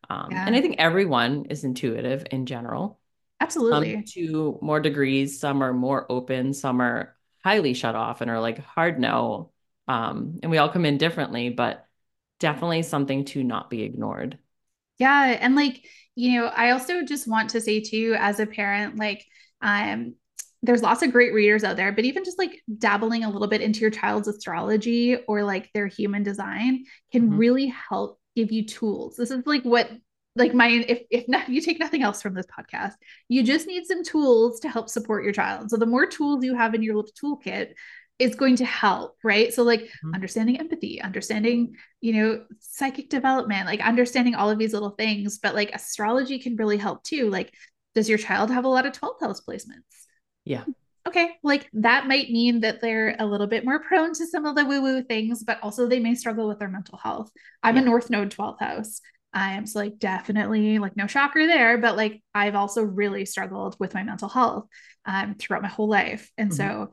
Um, 0.10 0.30
yeah. 0.32 0.44
And 0.46 0.56
I 0.56 0.62
think 0.62 0.76
everyone 0.80 1.46
is 1.50 1.64
intuitive 1.64 2.26
in 2.32 2.48
general. 2.48 3.00
Absolutely. 3.40 3.94
Some 3.94 4.04
to 4.06 4.60
more 4.62 4.80
degrees, 4.80 5.40
some 5.40 5.62
are 5.62 5.74
more 5.74 6.12
open, 6.12 6.54
some 6.54 6.82
are 6.82 7.16
highly 7.44 7.76
shut 7.76 7.96
off 7.96 8.22
and 8.22 8.32
are 8.32 8.42
like 8.42 8.58
hard 8.58 9.00
no. 9.00 9.52
Um, 9.88 10.40
and 10.42 10.52
we 10.52 10.58
all 10.58 10.70
come 10.70 10.86
in 10.86 10.98
differently, 10.98 11.50
but 11.50 11.86
definitely 12.40 12.82
something 12.82 13.26
to 13.26 13.44
not 13.44 13.70
be 13.70 13.84
ignored. 13.84 14.40
Yeah. 15.02 15.36
And 15.42 15.56
like, 15.56 15.84
you 16.14 16.40
know, 16.40 16.46
I 16.46 16.70
also 16.70 17.04
just 17.04 17.28
want 17.28 17.50
to 17.52 17.62
say 17.62 17.80
too, 17.82 18.16
as 18.20 18.40
a 18.40 18.46
parent, 18.46 19.00
like, 19.00 19.26
um, 19.64 20.14
there's 20.62 20.84
lots 20.84 21.02
of 21.02 21.12
great 21.12 21.34
readers 21.34 21.64
out 21.64 21.76
there, 21.76 21.92
but 21.92 22.06
even 22.06 22.24
just 22.24 22.38
like 22.38 22.62
dabbling 22.78 23.24
a 23.24 23.30
little 23.32 23.48
bit 23.48 23.62
into 23.62 23.80
your 23.80 23.90
child's 23.90 24.28
astrology 24.28 25.18
or 25.28 25.44
like 25.44 25.72
their 25.74 25.88
human 25.88 26.22
design 26.22 26.84
can 27.12 27.24
mm-hmm. 27.24 27.38
really 27.38 27.74
help 27.90 28.20
give 28.36 28.52
you 28.52 28.64
tools. 28.64 29.16
This 29.16 29.32
is 29.32 29.42
like 29.48 29.64
what 29.64 29.90
like 30.36 30.54
my 30.54 30.68
if 30.68 31.02
if 31.10 31.28
not 31.28 31.50
you 31.50 31.62
take 31.62 31.80
nothing 31.80 32.04
else 32.04 32.22
from 32.22 32.36
this 32.36 32.46
podcast, 32.46 32.94
you 33.28 33.42
just 33.42 33.66
need 33.66 33.88
some 33.88 34.04
tools 34.04 34.60
to 34.60 34.70
help 34.70 34.88
support 34.88 35.24
your 35.24 35.34
child. 35.34 35.72
So 35.72 35.78
the 35.78 35.88
more 35.88 36.06
tools 36.06 36.46
you 36.46 36.56
have 36.56 36.76
in 36.76 36.84
your 36.84 36.96
little 36.96 37.12
toolkit, 37.20 37.72
is 38.22 38.36
going 38.36 38.56
to 38.58 38.66
help, 38.66 39.18
right? 39.24 39.54
So 39.54 39.64
like 39.64 39.82
mm-hmm. 39.82 40.14
understanding 40.14 40.60
empathy, 40.60 41.02
understanding, 41.02 41.76
you 42.00 42.14
know, 42.14 42.46
psychic 42.60 43.10
development, 43.10 43.66
like 43.66 43.82
understanding 43.82 44.36
all 44.36 44.50
of 44.50 44.60
these 44.60 44.74
little 44.74 44.92
things, 44.92 45.40
but 45.40 45.56
like 45.56 45.72
astrology 45.74 46.40
can 46.40 46.56
really 46.56 46.78
help 46.78 47.04
too. 47.04 47.30
Like 47.30 47.54
does 47.96 48.08
your 48.08 48.18
child 48.18 48.52
have 48.52 48.66
a 48.66 48.70
lot 48.70 48.86
of 48.86 48.94
12th 48.94 49.22
house 49.22 49.42
placements? 49.42 50.06
Yeah. 50.46 50.64
Okay, 51.08 51.32
like 51.42 51.68
that 51.74 52.08
might 52.08 52.30
mean 52.30 52.60
that 52.60 52.80
they're 52.80 53.16
a 53.18 53.26
little 53.26 53.48
bit 53.48 53.66
more 53.66 53.80
prone 53.80 54.14
to 54.14 54.28
some 54.28 54.46
of 54.46 54.56
the 54.56 54.66
woo 54.66 54.82
woo 54.82 55.02
things, 55.02 55.44
but 55.44 55.60
also 55.64 55.88
they 55.88 56.00
may 56.00 56.14
struggle 56.14 56.48
with 56.48 56.60
their 56.60 56.70
mental 56.70 56.98
health. 56.98 57.32
I'm 57.64 57.76
yeah. 57.76 57.82
a 57.82 57.86
North 57.86 58.10
Node 58.12 58.30
12th 58.30 58.60
house. 58.60 59.02
I 59.34 59.54
am 59.54 59.66
so 59.66 59.80
like 59.80 59.98
definitely 59.98 60.78
like 60.78 60.96
no 60.96 61.08
shocker 61.08 61.48
there, 61.48 61.78
but 61.80 61.98
like 61.98 62.22
I've 62.36 62.56
also 62.56 62.84
really 62.84 63.26
struggled 63.26 63.78
with 63.80 63.94
my 63.94 64.04
mental 64.04 64.30
health 64.30 64.68
um, 65.06 65.36
throughout 65.36 65.64
my 65.64 65.70
whole 65.70 65.88
life. 65.88 66.32
And 66.38 66.52
mm-hmm. 66.52 66.58
so 66.58 66.92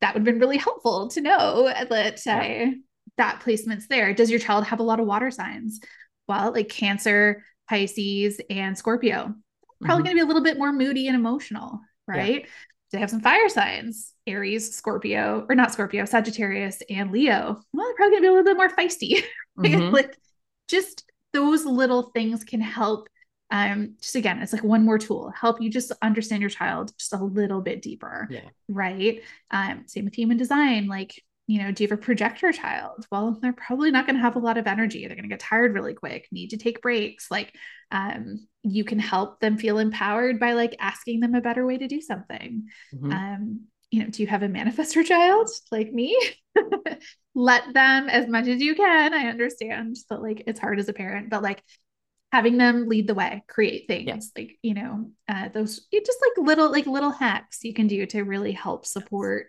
that 0.00 0.14
would 0.14 0.20
have 0.20 0.24
been 0.24 0.40
really 0.40 0.58
helpful 0.58 1.08
to 1.08 1.20
know 1.20 1.64
that 1.64 2.22
yeah. 2.24 2.36
I, 2.36 2.74
that 3.16 3.40
placement's 3.40 3.88
there. 3.88 4.14
Does 4.14 4.30
your 4.30 4.40
child 4.40 4.64
have 4.64 4.80
a 4.80 4.84
lot 4.84 5.00
of 5.00 5.06
water 5.06 5.30
signs? 5.30 5.80
Well, 6.28 6.52
like 6.52 6.68
Cancer, 6.68 7.44
Pisces, 7.68 8.40
and 8.50 8.76
Scorpio. 8.76 9.34
Probably 9.80 10.02
mm-hmm. 10.02 10.04
going 10.04 10.04
to 10.04 10.14
be 10.14 10.20
a 10.20 10.26
little 10.26 10.42
bit 10.42 10.58
more 10.58 10.72
moody 10.72 11.06
and 11.08 11.16
emotional, 11.16 11.80
right? 12.06 12.42
Yeah. 12.42 12.46
They 12.92 12.98
have 12.98 13.10
some 13.10 13.20
fire 13.20 13.48
signs 13.48 14.14
Aries, 14.26 14.74
Scorpio, 14.74 15.46
or 15.48 15.54
not 15.54 15.72
Scorpio, 15.72 16.04
Sagittarius, 16.04 16.82
and 16.90 17.10
Leo. 17.10 17.60
Well, 17.72 17.86
they're 17.86 17.94
probably 17.94 18.10
going 18.10 18.22
to 18.22 18.22
be 18.22 18.28
a 18.28 18.32
little 18.32 18.44
bit 18.44 18.56
more 18.56 18.70
feisty. 18.70 19.22
Mm-hmm. 19.58 19.92
like 19.92 20.16
just 20.68 21.04
those 21.32 21.66
little 21.66 22.12
things 22.14 22.44
can 22.44 22.60
help 22.60 23.08
um 23.50 23.94
just 24.00 24.14
again 24.14 24.40
it's 24.40 24.52
like 24.52 24.64
one 24.64 24.84
more 24.84 24.98
tool 24.98 25.32
help 25.34 25.60
you 25.60 25.70
just 25.70 25.92
understand 26.02 26.42
your 26.42 26.50
child 26.50 26.92
just 26.98 27.14
a 27.14 27.24
little 27.24 27.60
bit 27.60 27.80
deeper 27.80 28.28
yeah. 28.30 28.40
right? 28.68 29.22
Um 29.50 29.84
same 29.86 30.04
with 30.04 30.14
human 30.14 30.36
design 30.36 30.86
like 30.86 31.22
you 31.46 31.62
know 31.62 31.72
do 31.72 31.82
you 31.82 31.88
have 31.88 31.98
a 31.98 32.02
projector 32.02 32.52
child? 32.52 33.06
Well 33.10 33.38
they're 33.40 33.54
probably 33.54 33.90
not 33.90 34.06
going 34.06 34.16
to 34.16 34.22
have 34.22 34.36
a 34.36 34.40
lot 34.40 34.58
of 34.58 34.66
energy. 34.66 35.06
They're 35.06 35.16
going 35.16 35.28
to 35.28 35.30
get 35.30 35.40
tired 35.40 35.72
really 35.72 35.94
quick 35.94 36.28
need 36.30 36.50
to 36.50 36.58
take 36.58 36.82
breaks 36.82 37.30
like 37.30 37.54
um 37.90 38.46
you 38.62 38.84
can 38.84 38.98
help 38.98 39.40
them 39.40 39.56
feel 39.56 39.78
empowered 39.78 40.38
by 40.38 40.52
like 40.52 40.76
asking 40.78 41.20
them 41.20 41.34
a 41.34 41.40
better 41.40 41.64
way 41.64 41.78
to 41.78 41.88
do 41.88 42.00
something. 42.00 42.68
Mm-hmm. 42.94 43.12
um 43.12 43.60
you 43.90 44.02
know 44.02 44.10
do 44.10 44.22
you 44.22 44.28
have 44.28 44.42
a 44.42 44.48
manifestor 44.48 45.04
child 45.04 45.48
like 45.72 45.92
me? 45.92 46.18
Let 47.34 47.72
them 47.72 48.08
as 48.08 48.26
much 48.26 48.48
as 48.48 48.60
you 48.60 48.74
can 48.74 49.14
i 49.14 49.28
understand 49.28 49.96
that 50.10 50.20
like 50.20 50.42
it's 50.48 50.58
hard 50.58 50.80
as 50.80 50.88
a 50.88 50.92
parent 50.92 51.30
but 51.30 51.40
like 51.40 51.62
having 52.32 52.58
them 52.58 52.88
lead 52.88 53.06
the 53.06 53.14
way 53.14 53.42
create 53.48 53.86
things 53.88 54.06
yeah. 54.06 54.40
like 54.42 54.58
you 54.62 54.74
know 54.74 55.10
uh, 55.28 55.48
those 55.48 55.86
just 55.92 56.18
like 56.22 56.46
little 56.46 56.70
like 56.70 56.86
little 56.86 57.10
hacks 57.10 57.64
you 57.64 57.74
can 57.74 57.86
do 57.86 58.06
to 58.06 58.22
really 58.22 58.52
help 58.52 58.84
support 58.84 59.46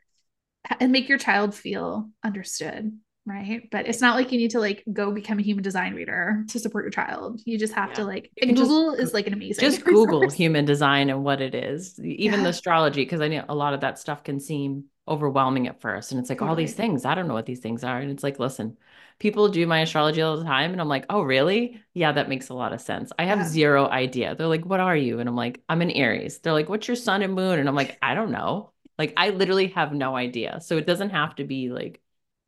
and 0.79 0.91
make 0.91 1.09
your 1.09 1.17
child 1.17 1.53
feel 1.53 2.09
understood 2.23 2.97
right 3.25 3.67
but 3.69 3.87
it's 3.87 4.01
not 4.01 4.15
like 4.15 4.31
you 4.31 4.37
need 4.37 4.51
to 4.51 4.59
like 4.59 4.83
go 4.91 5.11
become 5.11 5.39
a 5.39 5.41
human 5.41 5.63
design 5.63 5.93
reader 5.93 6.43
to 6.47 6.57
support 6.57 6.85
your 6.85 6.91
child 6.91 7.41
you 7.45 7.57
just 7.57 7.73
have 7.73 7.89
yeah. 7.89 7.95
to 7.95 8.03
like 8.05 8.31
and 8.41 8.55
google 8.55 8.91
just, 8.91 9.03
is 9.03 9.13
like 9.13 9.27
an 9.27 9.33
amazing 9.33 9.61
just 9.61 9.85
resource. 9.85 10.07
google 10.07 10.29
human 10.29 10.65
design 10.65 11.09
and 11.09 11.23
what 11.23 11.41
it 11.41 11.53
is 11.53 11.99
even 11.99 12.39
yeah. 12.39 12.43
the 12.43 12.49
astrology 12.49 13.03
because 13.03 13.21
i 13.21 13.27
know 13.27 13.43
a 13.49 13.55
lot 13.55 13.73
of 13.73 13.81
that 13.81 13.99
stuff 13.99 14.23
can 14.23 14.39
seem 14.39 14.85
overwhelming 15.07 15.67
at 15.67 15.81
first 15.81 16.11
and 16.11 16.19
it's 16.19 16.29
like 16.29 16.39
totally. 16.39 16.49
all 16.49 16.55
these 16.55 16.73
things 16.73 17.05
i 17.05 17.13
don't 17.13 17.27
know 17.27 17.33
what 17.33 17.45
these 17.45 17.59
things 17.59 17.83
are 17.83 17.99
and 17.99 18.09
it's 18.09 18.23
like 18.23 18.39
listen 18.39 18.77
people 19.19 19.49
do 19.49 19.67
my 19.67 19.81
astrology 19.81 20.21
all 20.21 20.37
the 20.37 20.43
time 20.43 20.71
and 20.71 20.81
i'm 20.81 20.87
like 20.87 21.05
oh 21.09 21.21
really? 21.21 21.81
Yeah 21.93 22.13
that 22.13 22.29
makes 22.29 22.49
a 22.49 22.53
lot 22.53 22.73
of 22.73 22.81
sense. 22.81 23.11
I 23.19 23.25
have 23.25 23.39
yeah. 23.39 23.47
zero 23.47 23.87
idea. 23.87 24.35
They're 24.35 24.47
like 24.47 24.65
what 24.65 24.79
are 24.79 24.95
you? 24.95 25.19
And 25.19 25.29
i'm 25.29 25.35
like 25.35 25.61
i'm 25.69 25.81
an 25.81 25.91
aries. 25.91 26.39
They're 26.39 26.53
like 26.53 26.69
what's 26.69 26.87
your 26.87 26.95
sun 26.95 27.21
and 27.21 27.33
moon? 27.33 27.59
And 27.59 27.69
i'm 27.69 27.75
like 27.75 27.97
i 28.01 28.15
don't 28.15 28.31
know. 28.31 28.71
Like 28.97 29.13
i 29.17 29.29
literally 29.29 29.67
have 29.69 29.93
no 29.93 30.15
idea. 30.15 30.59
So 30.61 30.77
it 30.77 30.87
doesn't 30.87 31.11
have 31.11 31.35
to 31.35 31.43
be 31.43 31.69
like 31.69 32.01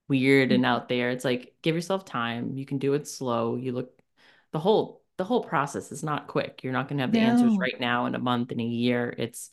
weird 0.07 0.51
and 0.51 0.65
out 0.65 0.89
there. 0.89 1.09
It's 1.09 1.25
like 1.25 1.53
give 1.61 1.75
yourself 1.75 2.05
time. 2.05 2.57
You 2.57 2.65
can 2.65 2.77
do 2.77 2.93
it 2.93 3.07
slow. 3.07 3.55
You 3.55 3.71
look 3.71 3.97
the 4.51 4.59
whole 4.59 5.01
the 5.17 5.23
whole 5.23 5.43
process 5.43 5.91
is 5.91 6.03
not 6.03 6.27
quick. 6.27 6.61
You're 6.63 6.73
not 6.73 6.87
going 6.87 6.97
to 6.97 7.03
have 7.03 7.11
the 7.11 7.21
no. 7.21 7.27
answers 7.27 7.57
right 7.57 7.79
now 7.79 8.07
in 8.07 8.15
a 8.15 8.19
month 8.19 8.51
in 8.51 8.59
a 8.59 8.65
year. 8.65 9.13
It's 9.17 9.51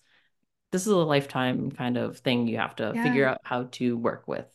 this 0.72 0.82
is 0.82 0.92
a 0.92 0.96
lifetime 0.96 1.70
kind 1.70 1.96
of 1.96 2.18
thing 2.18 2.46
you 2.46 2.58
have 2.58 2.76
to 2.76 2.92
yeah. 2.94 3.02
figure 3.02 3.26
out 3.26 3.38
how 3.44 3.64
to 3.72 3.96
work 3.96 4.26
with. 4.26 4.46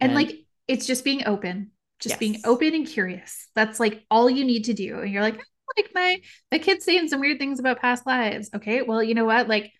And, 0.00 0.12
and 0.12 0.14
like 0.14 0.46
it's 0.66 0.86
just 0.86 1.04
being 1.04 1.26
open 1.26 1.70
just 2.04 2.12
yes. 2.12 2.18
being 2.18 2.40
open 2.44 2.74
and 2.74 2.86
curious. 2.86 3.48
That's 3.54 3.80
like 3.80 4.04
all 4.10 4.30
you 4.30 4.44
need 4.44 4.64
to 4.64 4.74
do. 4.74 5.00
And 5.00 5.10
you're 5.10 5.22
like, 5.22 5.40
like 5.76 5.90
my 5.94 6.20
my 6.52 6.58
kid's 6.58 6.84
saying 6.84 7.08
some 7.08 7.20
weird 7.20 7.38
things 7.38 7.58
about 7.58 7.80
past 7.80 8.06
lives. 8.06 8.50
Okay, 8.54 8.82
well, 8.82 9.02
you 9.02 9.14
know 9.14 9.24
what? 9.24 9.48
Like 9.48 9.72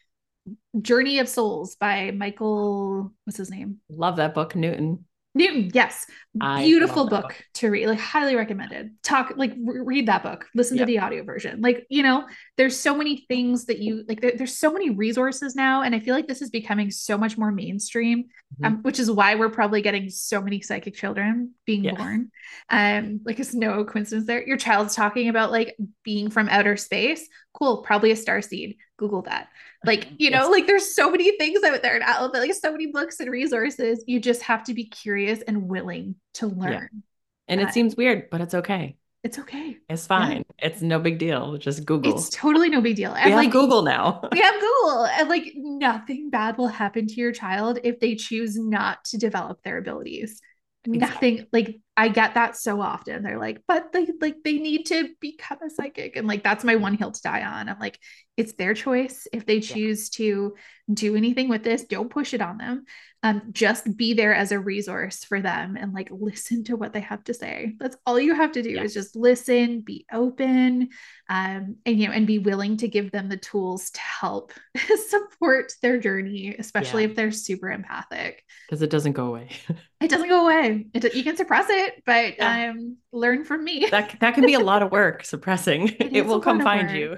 Journey 0.81 1.21
of 1.21 1.29
Souls 1.29 1.77
by 1.77 2.11
Michael, 2.11 3.13
what's 3.25 3.37
his 3.37 3.51
name? 3.51 3.79
Love 3.89 4.17
that 4.17 4.35
book, 4.35 4.57
Newton. 4.57 5.05
Newton, 5.35 5.71
yes. 5.73 6.07
Beautiful 6.37 7.09
book, 7.09 7.29
book, 7.29 7.45
to 7.55 7.71
read. 7.71 7.87
Like 7.87 8.01
highly 8.01 8.35
recommended. 8.35 8.91
Talk 9.05 9.35
like 9.37 9.53
re- 9.57 9.81
read 9.81 10.09
that 10.09 10.25
book. 10.25 10.47
Listen 10.55 10.77
to 10.79 10.85
the 10.85 10.99
audio 10.99 11.23
version. 11.23 11.61
Like, 11.61 11.87
you 11.89 12.03
know, 12.03 12.27
there's 12.57 12.79
so 12.79 12.97
many 12.97 13.25
things 13.29 13.67
that 13.67 13.79
you 13.79 14.05
like 14.09 14.21
there, 14.21 14.33
there's 14.37 14.59
so 14.59 14.73
many 14.73 14.91
resources 14.91 15.55
now 15.55 15.83
and 15.83 15.95
I 15.95 16.01
feel 16.01 16.15
like 16.15 16.27
this 16.27 16.43
is 16.43 16.51
becoming 16.51 16.91
so 16.91 17.17
much 17.17 17.39
more 17.39 17.53
mainstream, 17.53 18.25
mm-hmm. 18.25 18.65
um, 18.65 18.83
which 18.83 18.99
is 18.99 19.13
why 19.13 19.37
we're 19.37 19.49
probably 19.49 19.81
getting 19.81 20.11
so 20.11 20.43
many 20.43 20.61
psychic 20.61 20.95
children 20.95 21.53
being 21.67 21.85
yeah. 21.85 21.95
born. 21.95 22.31
Um 22.69 23.21
like 23.25 23.39
it's 23.39 23.55
no 23.55 23.85
coincidence 23.85 24.27
there. 24.27 24.45
Your 24.45 24.57
child's 24.57 24.97
talking 24.97 25.29
about 25.29 25.53
like 25.53 25.77
being 26.03 26.31
from 26.31 26.49
outer 26.49 26.77
space. 26.77 27.29
Cool, 27.53 27.83
probably 27.83 28.11
a 28.11 28.17
star 28.17 28.43
seed. 28.43 28.79
Google 28.97 29.23
that. 29.23 29.49
Like, 29.85 30.09
you 30.19 30.31
know, 30.31 30.43
yes. 30.43 30.51
like 30.51 30.67
there's 30.67 30.95
so 30.95 31.11
many 31.11 31.37
things 31.37 31.63
out 31.63 31.83
there 31.83 31.99
now, 32.01 32.29
like 32.33 32.55
so 32.55 32.73
many 32.73 32.87
books 32.87 33.21
and 33.21 33.31
resources. 33.31 34.03
You 34.07 34.19
just 34.19 34.43
have 34.43 34.65
to 34.65 34.75
be 34.75 34.87
curious 34.87 35.43
and 35.43 35.69
willing 35.69 36.17
to 36.35 36.47
learn. 36.47 36.73
Yeah. 36.73 37.01
And 37.49 37.61
uh, 37.61 37.65
it 37.65 37.75
seems 37.75 37.97
weird, 37.97 38.31
but 38.31 38.41
it's 38.41 38.55
okay. 38.55 38.97
It's 39.23 39.39
okay. 39.39 39.79
It's 39.89 40.07
fine. 40.07 40.45
Yeah. 40.59 40.67
It's 40.67 40.83
no 40.83 40.99
big 40.99 41.19
deal. 41.19 41.57
Just 41.57 41.87
Google. 41.87 42.15
It's 42.15 42.29
totally 42.29 42.69
no 42.69 42.83
big 42.83 42.97
deal. 42.97 43.15
And 43.15 43.25
we 43.25 43.31
have 43.31 43.45
like 43.45 43.53
Google 43.53 43.83
now. 43.83 44.29
we 44.31 44.41
have 44.41 44.55
Google. 44.61 45.07
And 45.07 45.29
like 45.31 45.53
nothing 45.57 46.29
bad 46.29 46.59
will 46.59 46.69
happen 46.69 47.07
to 47.07 47.15
your 47.15 47.33
child 47.33 47.79
if 47.85 48.01
they 48.01 48.17
choose 48.17 48.59
not 48.59 49.03
to 49.07 49.17
develop 49.17 49.63
their 49.63 49.79
abilities. 49.79 50.43
Exactly. 50.87 50.99
Nothing 50.99 51.47
like 51.53 51.81
I 51.97 52.09
get 52.09 52.35
that 52.35 52.57
so 52.57 52.81
often. 52.81 53.23
They're 53.23 53.39
like, 53.39 53.63
but 53.69 53.93
they 53.93 54.09
like 54.21 54.37
they 54.45 54.59
need 54.59 54.87
to 54.87 55.11
become 55.21 55.59
a 55.65 55.71
psychic. 55.71 56.17
And 56.17 56.27
like 56.27 56.43
that's 56.43 56.65
my 56.65 56.77
one 56.77 56.95
hill 56.95 57.13
to 57.13 57.23
die 57.23 57.43
on. 57.43 57.69
I'm 57.69 57.79
like, 57.79 57.99
it's 58.37 58.55
their 58.55 58.75
choice. 58.75 59.29
If 59.33 59.47
they 59.47 59.61
choose 59.61 60.11
yeah. 60.19 60.27
to 60.27 60.55
do 60.93 61.17
anything 61.17 61.49
with 61.49 61.63
this, 61.63 61.85
don't 61.85 62.11
push 62.11 62.35
it 62.35 62.41
on 62.41 62.59
them. 62.59 62.85
Um, 63.23 63.43
just 63.53 63.97
be 63.97 64.13
there 64.13 64.35
as 64.35 64.53
a 64.53 64.59
resource 64.59 65.25
for 65.25 65.41
them 65.41 65.79
and 65.81 65.95
like 65.95 66.11
listen 66.11 66.63
to 66.65 66.77
what 66.77 66.93
they 66.93 67.01
have 67.01 67.25
to 67.25 67.33
say. 67.33 67.75
That's 67.79 67.97
all 68.05 68.21
you 68.21 68.35
have 68.35 68.53
to 68.53 68.63
do 68.63 68.71
yes. 68.71 68.87
is 68.87 68.95
just 68.95 69.17
listen, 69.17 69.81
be 69.81 70.05
open, 70.13 70.91
um, 71.31 71.77
and 71.87 72.01
you 72.01 72.09
know, 72.09 72.13
and 72.13 72.27
be 72.27 72.39
willing 72.39 72.77
to 72.79 72.89
give 72.89 73.13
them 73.13 73.31
the 73.31 73.39
tools 73.39 73.91
to 73.93 74.01
help 74.01 74.53
support 75.09 75.73
their 75.81 75.99
journey, 75.99 76.55
especially 76.59 77.05
yeah. 77.05 77.11
if 77.11 77.17
they're 77.17 77.31
super 77.31 77.71
empathic. 77.71 78.45
Because 78.69 78.83
it 78.83 78.91
doesn't 78.91 79.13
go 79.13 79.29
away. 79.29 79.49
it 80.03 80.11
doesn't 80.11 80.29
go 80.29 80.45
away. 80.45 80.87
It, 80.93 81.15
you 81.15 81.25
can 81.25 81.37
suppress 81.37 81.71
it, 81.71 81.84
but 82.07 82.37
yeah. 82.39 82.71
um, 82.71 82.97
learn 83.13 83.45
from 83.45 83.65
me. 83.65 83.87
that 83.91 84.17
that 84.21 84.35
can 84.35 84.47
be 84.47 84.55
a 84.55 84.61
lot 84.61 84.83
of 84.83 84.91
work 84.91 85.25
suppressing. 85.25 85.89
It, 86.01 86.17
it 86.17 86.27
will 86.27 86.41
come 86.41 86.61
find 86.61 86.89
work. 86.89 86.97
you. 86.97 87.17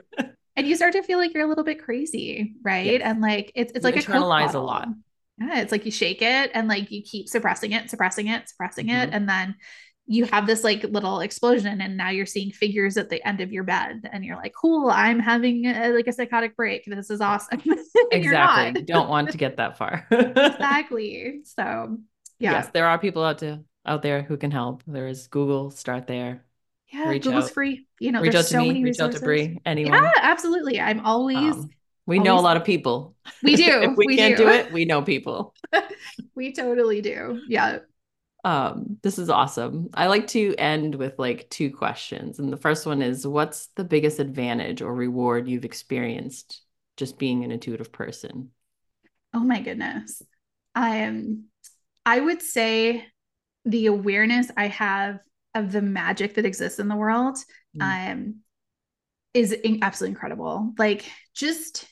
and 0.57 0.67
you 0.67 0.77
start 0.77 0.93
to 0.93 1.03
feel 1.03 1.19
like 1.19 1.35
you're 1.35 1.45
a 1.45 1.49
little 1.49 1.65
bit 1.65 1.83
crazy, 1.83 2.55
right? 2.63 3.01
And 3.01 3.21
like 3.21 3.53
it's 3.55 3.73
it's 3.73 3.85
you 3.85 3.91
like 3.91 4.05
internalize 4.05 4.55
a, 4.55 4.59
a 4.59 4.61
lot. 4.61 4.89
Yeah, 5.39 5.61
it's 5.61 5.73
like 5.73 5.85
you 5.85 5.91
shake 5.91 6.23
it 6.23 6.51
and 6.55 6.69
like 6.69 6.91
you 6.91 7.03
keep 7.03 7.29
suppressing 7.29 7.73
it, 7.73 7.91
suppressing 7.91 8.29
it, 8.29 8.49
suppressing 8.49 8.87
mm-hmm. 8.87 9.09
it, 9.09 9.11
and 9.13 9.29
then 9.29 9.57
you 10.07 10.25
have 10.27 10.47
this 10.47 10.63
like 10.63 10.85
little 10.85 11.21
explosion 11.21 11.81
and 11.81 11.97
now 11.97 12.11
you're 12.11 12.27
seeing 12.27 12.51
figures 12.53 12.97
at 12.97 13.11
the 13.11 13.27
end 13.27 13.41
of 13.41 13.53
your 13.53 13.65
bed 13.65 14.09
and 14.13 14.25
you're 14.25 14.37
like 14.37 14.53
cool 14.55 14.89
i'm 14.91 15.19
having 15.19 15.67
a, 15.67 15.89
like 15.91 16.07
a 16.07 16.13
psychotic 16.13 16.57
break 16.57 16.85
this 16.87 17.11
is 17.11 17.21
awesome 17.21 17.61
exactly 18.13 18.83
don't 18.83 19.09
want 19.09 19.31
to 19.31 19.37
get 19.37 19.57
that 19.57 19.77
far 19.77 20.07
exactly 20.11 21.41
so 21.45 21.99
yeah 22.39 22.53
yes 22.53 22.69
there 22.73 22.87
are 22.87 22.99
people 22.99 23.23
out 23.25 23.39
to 23.39 23.61
out 23.87 24.03
there 24.03 24.23
who 24.23 24.37
can 24.37 24.51
help 24.51 24.83
there 24.87 25.09
is 25.09 25.27
google 25.29 25.71
start 25.71 26.07
there 26.07 26.45
yeah 26.93 27.09
reach 27.09 27.25
google's 27.25 27.47
out. 27.47 27.51
free 27.51 27.87
you 28.01 28.13
know 28.13 28.21
reach 28.21 28.35
out 28.35 28.45
to 28.45 28.51
so 28.51 28.61
me 28.61 28.71
reach 28.73 28.85
resources. 28.85 29.17
out 29.17 29.19
to 29.21 29.25
Bri 29.25 29.61
anyone 29.65 30.03
yeah 30.03 30.11
absolutely 30.23 30.81
i'm 30.81 31.05
always 31.05 31.55
um, 31.55 31.71
we 32.07 32.21
know 32.21 32.39
a 32.39 32.41
lot 32.41 32.57
of 32.57 32.65
people. 32.65 33.17
We 33.43 33.57
do. 33.57 33.65
if 33.67 33.97
we, 33.97 34.07
we 34.07 34.17
can't 34.17 34.37
do. 34.37 34.45
do 34.45 34.51
it, 34.51 34.73
we 34.73 34.85
know 34.85 35.03
people. 35.03 35.55
we 36.35 36.53
totally 36.53 37.03
do. 37.03 37.41
Yeah. 37.49 37.81
Um, 38.45 38.99
this 39.03 39.19
is 39.19 39.29
awesome. 39.29 39.89
I 39.93 40.07
like 40.07 40.29
to 40.29 40.55
end 40.57 40.95
with 40.95 41.19
like 41.19 41.51
two 41.51 41.73
questions. 41.73 42.39
And 42.39 42.53
the 42.53 42.57
first 42.57 42.87
one 42.87 43.03
is 43.03 43.27
what's 43.27 43.67
the 43.75 43.83
biggest 43.83 44.21
advantage 44.21 44.83
or 44.83 44.95
reward 44.95 45.49
you've 45.49 45.65
experienced 45.65 46.63
just 46.97 47.19
being 47.19 47.43
an 47.43 47.51
intuitive 47.51 47.91
person? 47.91 48.51
Oh 49.35 49.41
my 49.41 49.61
goodness. 49.61 50.23
I 50.77 50.99
am 50.99 51.47
I 52.05 52.21
would 52.21 52.41
say 52.41 53.05
the 53.67 53.87
awareness 53.87 54.51
I 54.57 54.69
have 54.69 55.19
of 55.55 55.73
the 55.73 55.83
magic 55.83 56.35
that 56.35 56.47
exists 56.47 56.79
in 56.79 56.89
the 56.89 56.97
world 56.97 57.37
mm. 57.77 57.83
um 58.15 58.37
is 59.35 59.53
in- 59.53 59.83
absolutely 59.83 60.13
incredible. 60.13 60.73
Like 60.79 61.05
just 61.35 61.87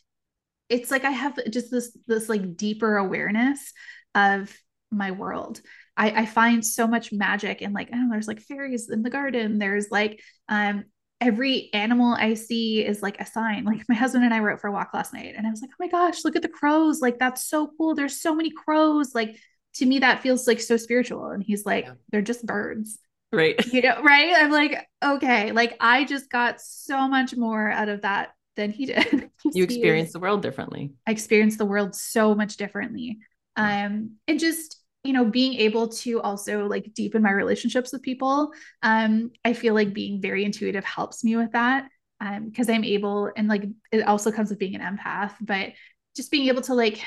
it's 0.68 0.91
like 0.91 1.05
I 1.05 1.11
have 1.11 1.39
just 1.51 1.70
this 1.70 1.97
this 2.07 2.29
like 2.29 2.57
deeper 2.57 2.97
awareness 2.97 3.72
of 4.14 4.57
my 4.91 5.11
world. 5.11 5.61
I, 5.97 6.22
I 6.22 6.27
find 6.27 6.64
so 6.64 6.87
much 6.87 7.12
magic 7.12 7.62
in 7.62 7.72
like, 7.72 7.89
I 7.89 7.93
don't 7.93 8.09
know, 8.09 8.12
there's 8.12 8.27
like 8.27 8.41
fairies 8.41 8.91
in 8.91 9.03
the 9.03 9.11
garden. 9.11 9.59
There's 9.59 9.91
like 9.91 10.20
um 10.49 10.85
every 11.20 11.70
animal 11.72 12.14
I 12.14 12.35
see 12.35 12.85
is 12.85 13.03
like 13.03 13.20
a 13.20 13.27
sign. 13.27 13.64
Like 13.64 13.83
my 13.89 13.95
husband 13.95 14.25
and 14.25 14.35
I 14.35 14.41
were 14.41 14.53
out 14.53 14.61
for 14.61 14.68
a 14.68 14.72
walk 14.72 14.91
last 14.93 15.14
night 15.14 15.35
and 15.37 15.47
I 15.47 15.51
was 15.51 15.61
like, 15.61 15.70
oh 15.70 15.81
my 15.85 15.89
gosh, 15.89 16.25
look 16.25 16.37
at 16.37 16.43
the 16.43 16.49
crows. 16.49 17.01
Like 17.01 17.18
that's 17.18 17.49
so 17.49 17.70
cool. 17.79 17.95
There's 17.95 18.20
so 18.20 18.35
many 18.35 18.51
crows. 18.51 19.14
Like 19.14 19.39
to 19.75 19.87
me, 19.87 20.01
that 20.01 20.22
feels 20.22 20.47
like 20.47 20.61
so 20.61 20.77
spiritual. 20.77 21.27
And 21.27 21.43
he's 21.43 21.66
like, 21.66 21.85
yeah. 21.87 21.95
they're 22.11 22.22
just 22.22 22.47
birds. 22.47 22.99
Right. 23.33 23.55
You 23.72 23.83
know, 23.83 24.01
right? 24.03 24.35
I'm 24.37 24.51
like, 24.51 24.87
okay, 25.03 25.53
like 25.53 25.77
I 25.81 26.05
just 26.05 26.31
got 26.31 26.61
so 26.61 27.09
much 27.09 27.37
more 27.37 27.70
out 27.70 27.89
of 27.89 28.03
that 28.03 28.31
than 28.57 28.70
he 28.70 28.87
did. 28.87 29.31
you 29.53 29.64
experience 29.64 30.12
the 30.12 30.20
world 30.20 30.43
differently. 30.43 30.93
I 31.07 31.11
experienced 31.11 31.59
the 31.59 31.66
world 31.66 31.95
so 31.95 32.35
much 32.35 32.57
differently. 32.57 33.18
Um, 33.57 34.12
and 34.27 34.41
just 34.41 34.81
you 35.05 35.12
know 35.12 35.25
being 35.25 35.55
able 35.55 35.89
to 35.89 36.20
also 36.22 36.66
like 36.66 36.93
deepen 36.95 37.22
my 37.22 37.31
relationships 37.31 37.93
with 37.93 38.03
people 38.03 38.53
um 38.83 39.31
i 39.45 39.53
feel 39.53 39.75
like 39.75 39.93
being 39.93 40.20
very 40.20 40.45
intuitive 40.45 40.83
helps 40.83 41.22
me 41.22 41.37
with 41.37 41.53
that 41.53 41.89
um 42.20 42.49
because 42.49 42.70
i'm 42.70 42.83
able 42.83 43.31
and 43.37 43.47
like 43.47 43.64
it 43.93 44.03
also 44.07 44.33
comes 44.33 44.49
with 44.49 44.59
being 44.59 44.75
an 44.75 44.81
empath 44.81 45.33
but 45.43 45.72
just 46.16 46.31
being 46.31 46.49
able 46.49 46.62
to 46.62 46.75
like 46.75 47.03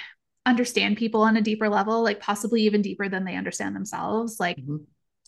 understand 0.48 0.98
people 0.98 1.22
on 1.22 1.38
a 1.38 1.42
deeper 1.42 1.70
level 1.70 2.04
like 2.04 2.20
possibly 2.20 2.62
even 2.64 2.82
deeper 2.82 3.10
than 3.10 3.26
they 3.26 3.36
understand 3.36 3.76
themselves 3.76 4.40
like 4.40 4.58
mm-hmm. 4.58 4.78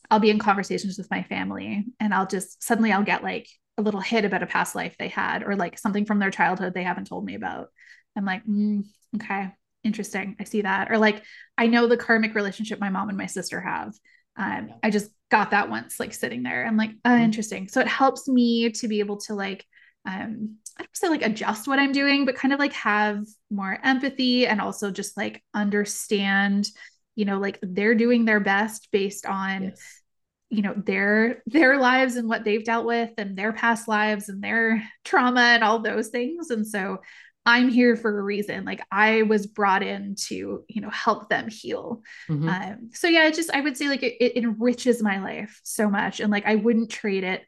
i'll 0.09 0.19
be 0.19 0.29
in 0.29 0.39
conversations 0.39 0.97
with 0.97 1.11
my 1.11 1.23
family 1.23 1.85
and 1.99 2.13
i'll 2.13 2.27
just 2.27 2.63
suddenly 2.63 2.91
i'll 2.91 3.03
get 3.03 3.23
like 3.23 3.47
a 3.77 3.81
little 3.81 3.99
hit 3.99 4.25
about 4.25 4.43
a 4.43 4.47
past 4.47 4.75
life 4.75 4.95
they 4.97 5.07
had 5.07 5.43
or 5.43 5.55
like 5.55 5.77
something 5.77 6.05
from 6.05 6.19
their 6.19 6.31
childhood 6.31 6.73
they 6.73 6.83
haven't 6.83 7.05
told 7.05 7.25
me 7.25 7.35
about 7.35 7.67
i'm 8.15 8.25
like 8.25 8.45
mm, 8.45 8.83
okay 9.15 9.51
interesting. 9.83 10.35
I 10.39 10.43
see 10.43 10.61
that. 10.61 10.91
Or 10.91 10.97
like, 10.97 11.23
I 11.57 11.67
know 11.67 11.87
the 11.87 11.97
karmic 11.97 12.35
relationship 12.35 12.79
my 12.79 12.89
mom 12.89 13.09
and 13.09 13.17
my 13.17 13.25
sister 13.25 13.61
have. 13.61 13.93
Um, 14.35 14.69
I 14.83 14.89
just 14.89 15.11
got 15.29 15.51
that 15.51 15.69
once, 15.69 15.99
like 15.99 16.13
sitting 16.13 16.43
there. 16.43 16.65
I'm 16.65 16.77
like, 16.77 16.91
uh, 17.05 17.19
interesting. 17.21 17.67
So 17.67 17.81
it 17.81 17.87
helps 17.87 18.27
me 18.27 18.71
to 18.71 18.87
be 18.87 18.99
able 18.99 19.17
to 19.21 19.35
like, 19.35 19.65
um, 20.05 20.57
I 20.77 20.83
don't 20.83 20.95
say 20.95 21.09
like 21.09 21.23
adjust 21.23 21.67
what 21.67 21.79
I'm 21.79 21.91
doing, 21.91 22.25
but 22.25 22.35
kind 22.35 22.53
of 22.53 22.59
like 22.59 22.73
have 22.73 23.25
more 23.49 23.77
empathy 23.83 24.47
and 24.47 24.61
also 24.61 24.91
just 24.91 25.17
like 25.17 25.43
understand, 25.53 26.69
you 27.15 27.25
know, 27.25 27.39
like 27.39 27.59
they're 27.61 27.95
doing 27.95 28.25
their 28.25 28.39
best 28.39 28.89
based 28.91 29.25
on, 29.25 29.63
yes. 29.63 30.01
you 30.49 30.61
know, 30.61 30.73
their 30.75 31.43
their 31.45 31.77
lives 31.79 32.15
and 32.15 32.29
what 32.29 32.43
they've 32.45 32.63
dealt 32.63 32.85
with 32.85 33.11
and 33.17 33.37
their 33.37 33.51
past 33.51 33.87
lives 33.87 34.29
and 34.29 34.41
their 34.41 34.83
trauma 35.03 35.41
and 35.41 35.63
all 35.63 35.79
those 35.79 36.07
things. 36.09 36.49
And 36.49 36.65
so 36.65 36.99
I'm 37.45 37.69
here 37.69 37.95
for 37.95 38.17
a 38.17 38.21
reason. 38.21 38.63
Like 38.63 38.81
I 38.91 39.23
was 39.23 39.47
brought 39.47 39.83
in 39.83 40.15
to, 40.27 40.63
you 40.67 40.81
know, 40.81 40.89
help 40.89 41.29
them 41.29 41.49
heal. 41.49 42.03
Mm-hmm. 42.29 42.47
Um, 42.47 42.89
so 42.93 43.07
yeah, 43.07 43.27
it 43.27 43.33
just 43.33 43.51
I 43.51 43.61
would 43.61 43.75
say 43.75 43.87
like 43.87 44.03
it, 44.03 44.15
it, 44.19 44.37
enriches 44.37 45.01
my 45.01 45.19
life 45.19 45.59
so 45.63 45.89
much, 45.89 46.19
and 46.19 46.31
like 46.31 46.45
I 46.45 46.55
wouldn't 46.55 46.89
trade 46.89 47.23
it 47.23 47.43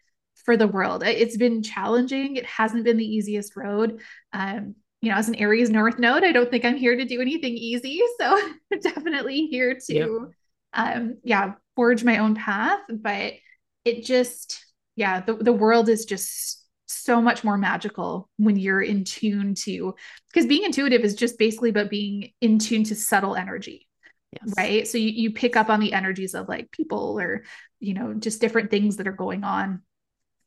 for 0.45 0.57
the 0.57 0.67
world. 0.67 1.03
It's 1.03 1.37
been 1.37 1.63
challenging. 1.63 2.35
It 2.35 2.45
hasn't 2.45 2.83
been 2.83 2.97
the 2.97 3.05
easiest 3.05 3.55
road. 3.55 4.01
Um, 4.33 4.75
you 5.01 5.09
know, 5.09 5.17
as 5.17 5.27
an 5.27 5.35
Aries 5.35 5.69
North 5.69 5.97
node, 5.97 6.23
I 6.23 6.31
don't 6.31 6.49
think 6.49 6.63
I'm 6.63 6.77
here 6.77 6.95
to 6.95 7.05
do 7.05 7.21
anything 7.21 7.55
easy. 7.55 8.01
So 8.19 8.39
definitely 8.81 9.47
here 9.47 9.79
to, 9.87 9.93
yep. 9.93 10.11
um, 10.73 11.17
yeah, 11.23 11.53
forge 11.75 12.03
my 12.03 12.19
own 12.19 12.35
path. 12.35 12.81
But 12.89 13.33
it 13.83 14.03
just, 14.05 14.63
yeah, 14.95 15.21
the 15.21 15.33
the 15.33 15.53
world 15.53 15.89
is 15.89 16.05
just 16.05 16.61
so 16.91 17.21
much 17.21 17.43
more 17.43 17.57
magical 17.57 18.29
when 18.37 18.57
you're 18.57 18.81
in 18.81 19.03
tune 19.03 19.55
to 19.55 19.95
because 20.27 20.45
being 20.45 20.63
intuitive 20.63 21.01
is 21.01 21.15
just 21.15 21.39
basically 21.39 21.69
about 21.69 21.89
being 21.89 22.31
in 22.41 22.59
tune 22.59 22.83
to 22.83 22.95
subtle 22.95 23.35
energy 23.35 23.87
yes. 24.33 24.53
right 24.57 24.87
so 24.87 24.97
you, 24.97 25.09
you 25.09 25.31
pick 25.31 25.55
up 25.55 25.69
on 25.69 25.79
the 25.79 25.93
energies 25.93 26.35
of 26.35 26.49
like 26.49 26.69
people 26.71 27.17
or 27.19 27.43
you 27.79 27.93
know 27.93 28.13
just 28.13 28.41
different 28.41 28.69
things 28.69 28.97
that 28.97 29.07
are 29.07 29.13
going 29.13 29.43
on 29.43 29.81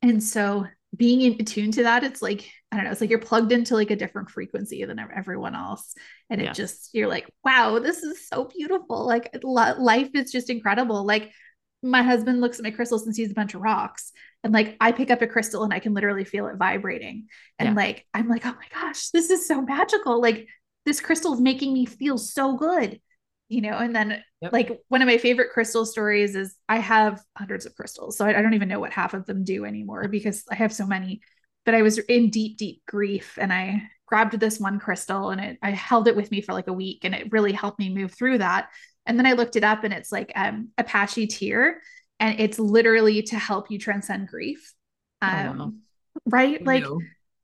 and 0.05 0.23
so 0.23 0.65
being 0.95 1.21
in 1.21 1.43
tune 1.43 1.71
to 1.71 1.83
that 1.83 2.03
it's 2.03 2.21
like 2.21 2.49
i 2.71 2.75
don't 2.75 2.85
know 2.85 2.91
it's 2.91 3.01
like 3.01 3.09
you're 3.09 3.19
plugged 3.19 3.51
into 3.51 3.75
like 3.75 3.91
a 3.91 3.95
different 3.95 4.29
frequency 4.29 4.85
than 4.85 4.99
everyone 5.13 5.55
else 5.55 5.93
and 6.29 6.41
it 6.41 6.53
just 6.53 6.91
you're 6.93 7.09
like 7.09 7.29
wow 7.43 7.79
this 7.79 8.01
is 8.01 8.27
so 8.27 8.45
beautiful 8.45 9.05
like 9.05 9.35
life 9.43 10.09
is 10.13 10.31
just 10.31 10.49
incredible 10.49 11.05
like 11.05 11.31
my 11.83 12.01
husband 12.01 12.41
looks 12.41 12.57
at 12.57 12.63
my 12.63 12.71
crystals 12.71 13.05
and 13.05 13.13
sees 13.13 13.31
a 13.31 13.35
bunch 13.35 13.53
of 13.53 13.61
rocks 13.61 14.11
and 14.45 14.53
like 14.53 14.77
I 14.79 14.91
pick 14.91 15.09
up 15.09 15.23
a 15.23 15.27
crystal 15.27 15.63
and 15.63 15.73
I 15.73 15.79
can 15.79 15.95
literally 15.95 16.23
feel 16.23 16.45
it 16.45 16.57
vibrating. 16.57 17.29
And 17.57 17.69
yeah. 17.69 17.75
like 17.75 18.05
I'm 18.13 18.29
like, 18.29 18.45
oh 18.45 18.53
my 18.53 18.67
gosh, 18.79 19.09
this 19.09 19.31
is 19.31 19.47
so 19.47 19.59
magical. 19.59 20.21
Like 20.21 20.47
this 20.85 21.01
crystal 21.01 21.33
is 21.33 21.41
making 21.41 21.73
me 21.73 21.87
feel 21.87 22.19
so 22.19 22.55
good. 22.55 23.01
You 23.55 23.61
know, 23.61 23.77
and 23.77 23.95
then 23.95 24.21
yep. 24.41 24.51
like 24.51 24.81
one 24.89 25.01
of 25.01 25.05
my 25.05 25.17
favorite 25.17 25.51
crystal 25.53 25.85
stories 25.85 26.35
is 26.35 26.57
I 26.67 26.79
have 26.79 27.21
hundreds 27.37 27.65
of 27.65 27.73
crystals. 27.73 28.17
So 28.17 28.25
I, 28.25 28.37
I 28.37 28.41
don't 28.41 28.53
even 28.53 28.67
know 28.67 28.81
what 28.81 28.91
half 28.91 29.13
of 29.13 29.25
them 29.25 29.45
do 29.45 29.63
anymore 29.63 30.09
because 30.09 30.43
I 30.51 30.55
have 30.55 30.73
so 30.73 30.85
many. 30.85 31.21
But 31.63 31.73
I 31.73 31.81
was 31.81 31.97
in 31.97 32.31
deep, 32.31 32.57
deep 32.57 32.81
grief 32.85 33.37
and 33.39 33.53
I 33.53 33.83
grabbed 34.07 34.37
this 34.37 34.59
one 34.59 34.77
crystal 34.77 35.29
and 35.29 35.39
it 35.39 35.57
I 35.63 35.69
held 35.71 36.09
it 36.09 36.17
with 36.17 36.31
me 36.31 36.41
for 36.41 36.51
like 36.51 36.67
a 36.67 36.73
week 36.73 37.05
and 37.05 37.15
it 37.15 37.31
really 37.31 37.53
helped 37.53 37.79
me 37.79 37.95
move 37.95 38.13
through 38.13 38.39
that. 38.39 38.67
And 39.05 39.17
then 39.17 39.25
I 39.25 39.31
looked 39.31 39.55
it 39.55 39.63
up 39.63 39.85
and 39.85 39.93
it's 39.93 40.11
like 40.11 40.33
um 40.35 40.71
Apache 40.77 41.27
tear 41.27 41.81
and 42.19 42.37
it's 42.41 42.59
literally 42.59 43.21
to 43.23 43.39
help 43.39 43.71
you 43.71 43.79
transcend 43.79 44.27
grief. 44.27 44.73
Oh, 45.21 45.27
um, 45.27 45.79
right? 46.25 46.59
Who 46.59 46.65
like, 46.65 46.83
knew? 46.83 47.01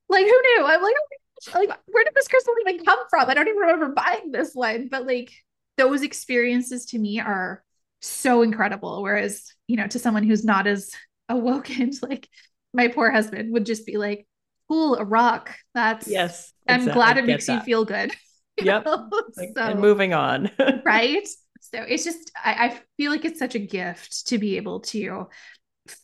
like 0.10 0.26
who 0.26 0.42
knew? 0.42 0.66
I'm 0.66 0.84
like, 0.84 0.94
oh 0.94 1.60
like, 1.60 1.70
where 1.86 2.04
did 2.04 2.14
this 2.16 2.28
crystal 2.28 2.54
even 2.68 2.84
come 2.84 3.00
from? 3.10 3.30
I 3.30 3.34
don't 3.34 3.48
even 3.48 3.60
remember 3.60 3.94
buying 3.94 4.32
this 4.32 4.54
one, 4.54 4.90
but 4.92 5.08
like 5.08 5.32
those 5.78 6.02
experiences 6.02 6.86
to 6.88 7.00
me 7.00 7.20
are 7.20 7.64
so 8.02 8.42
incredible. 8.42 9.02
Whereas, 9.02 9.54
you 9.68 9.78
know, 9.78 9.88
to 9.88 10.00
someone 10.00 10.24
who's 10.24 10.44
not 10.44 10.68
as 10.68 10.92
awoken, 11.30 11.92
like 12.02 12.28
my 12.74 12.88
poor 12.88 13.12
husband 13.12 13.54
would 13.54 13.66
just 13.66 13.86
be 13.86 13.98
like, 13.98 14.28
cool, 14.68 14.96
a 14.96 15.04
rock. 15.04 15.56
That's 15.74 16.08
yes. 16.08 16.54
I'm 16.68 16.86
glad 16.86 17.18
it 17.18 17.26
makes 17.26 17.48
that. 17.48 17.54
you 17.56 17.62
feel 17.62 17.86
good. 17.86 18.12
Yep. 18.62 18.86
so, 19.34 19.46
and 19.56 19.80
moving 19.80 20.14
on. 20.14 20.52
right. 20.86 21.28
So 21.62 21.82
it's 21.82 22.04
just, 22.04 22.32
I, 22.36 22.68
I 22.68 22.80
feel 22.98 23.10
like 23.10 23.26
it's 23.26 23.40
such 23.40 23.56
a 23.56 23.60
gift 23.60 24.28
to 24.28 24.38
be 24.38 24.58
able 24.58 24.82
to 24.82 25.30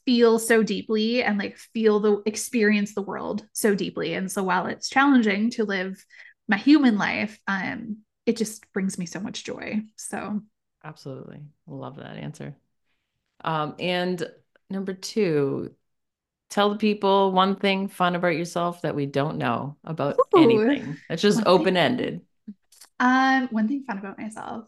feel 0.05 0.39
so 0.39 0.63
deeply 0.63 1.23
and 1.23 1.37
like 1.37 1.57
feel 1.57 1.99
the 1.99 2.23
experience 2.25 2.95
the 2.95 3.01
world 3.01 3.45
so 3.53 3.75
deeply. 3.75 4.13
And 4.13 4.31
so 4.31 4.43
while 4.43 4.65
it's 4.67 4.89
challenging 4.89 5.51
to 5.51 5.65
live 5.65 6.03
my 6.47 6.57
human 6.57 6.97
life, 6.97 7.37
um, 7.47 7.97
it 8.27 8.37
just 8.37 8.71
brings 8.73 8.99
me 8.99 9.07
so 9.07 9.19
much 9.19 9.43
joy. 9.43 9.81
So 9.95 10.41
absolutely 10.83 11.39
love 11.65 11.95
that 11.95 12.17
answer. 12.17 12.55
Um, 13.43 13.75
and 13.79 14.29
number 14.69 14.93
two, 14.93 15.73
tell 16.49 16.69
the 16.69 16.75
people 16.77 17.31
one 17.31 17.55
thing 17.55 17.87
fun 17.87 18.15
about 18.15 18.35
yourself 18.35 18.81
that 18.81 18.95
we 18.95 19.05
don't 19.05 19.37
know 19.37 19.77
about 19.83 20.17
Ooh, 20.35 20.41
anything. 20.41 20.97
It's 21.09 21.21
just 21.21 21.43
open 21.45 21.77
ended. 21.77 22.21
Um, 22.99 23.47
one 23.51 23.67
thing 23.67 23.83
fun 23.83 23.97
about 23.97 24.19
myself. 24.19 24.65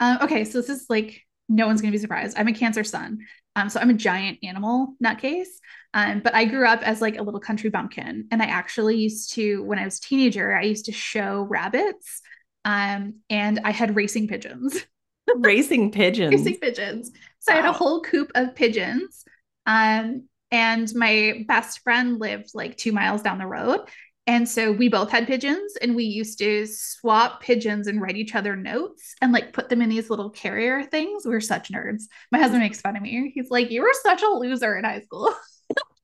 Um, 0.00 0.18
okay, 0.22 0.44
so 0.44 0.60
this 0.60 0.68
is 0.68 0.86
like 0.88 1.22
no 1.48 1.66
one's 1.66 1.80
gonna 1.80 1.92
be 1.92 1.98
surprised. 1.98 2.38
I'm 2.38 2.48
a 2.48 2.52
Cancer 2.52 2.84
Sun, 2.84 3.18
um, 3.54 3.68
so 3.68 3.80
I'm 3.80 3.90
a 3.90 3.94
giant 3.94 4.38
animal 4.42 4.94
nutcase. 5.02 5.48
Um, 5.92 6.20
but 6.20 6.34
I 6.34 6.44
grew 6.44 6.66
up 6.66 6.82
as 6.82 7.00
like 7.00 7.18
a 7.18 7.22
little 7.22 7.40
country 7.40 7.70
bumpkin, 7.70 8.26
and 8.30 8.42
I 8.42 8.46
actually 8.46 8.96
used 8.96 9.34
to 9.34 9.62
when 9.62 9.78
I 9.78 9.84
was 9.84 9.98
a 9.98 10.02
teenager, 10.02 10.56
I 10.56 10.62
used 10.62 10.86
to 10.86 10.92
show 10.92 11.42
rabbits, 11.42 12.22
um, 12.64 13.16
and 13.28 13.60
I 13.64 13.70
had 13.70 13.96
racing 13.96 14.28
pigeons. 14.28 14.84
racing 15.36 15.90
pigeons. 15.92 16.32
racing 16.32 16.58
pigeons. 16.60 17.10
So 17.40 17.52
wow. 17.52 17.58
I 17.58 17.62
had 17.62 17.70
a 17.70 17.76
whole 17.76 18.02
coop 18.02 18.32
of 18.34 18.54
pigeons. 18.54 19.24
Um, 19.66 20.28
and 20.50 20.92
my 20.94 21.44
best 21.46 21.80
friend 21.80 22.18
lived 22.18 22.50
like 22.54 22.76
two 22.76 22.92
miles 22.92 23.22
down 23.22 23.38
the 23.38 23.46
road. 23.46 23.80
And 24.26 24.48
so 24.48 24.70
we 24.70 24.88
both 24.88 25.10
had 25.10 25.26
pigeons 25.26 25.76
and 25.80 25.96
we 25.96 26.04
used 26.04 26.38
to 26.38 26.66
swap 26.66 27.40
pigeons 27.40 27.86
and 27.86 28.00
write 28.00 28.16
each 28.16 28.34
other 28.34 28.54
notes 28.54 29.14
and 29.20 29.32
like 29.32 29.52
put 29.52 29.68
them 29.68 29.82
in 29.82 29.88
these 29.88 30.10
little 30.10 30.30
carrier 30.30 30.84
things. 30.84 31.26
We 31.26 31.34
are 31.34 31.40
such 31.40 31.72
nerds. 31.72 32.04
My 32.30 32.38
husband 32.38 32.62
makes 32.62 32.80
fun 32.80 32.96
of 32.96 33.02
me. 33.02 33.32
He's 33.34 33.50
like, 33.50 33.70
You 33.70 33.82
were 33.82 33.94
such 34.02 34.22
a 34.22 34.28
loser 34.28 34.76
in 34.76 34.84
high 34.84 35.00
school. 35.00 35.34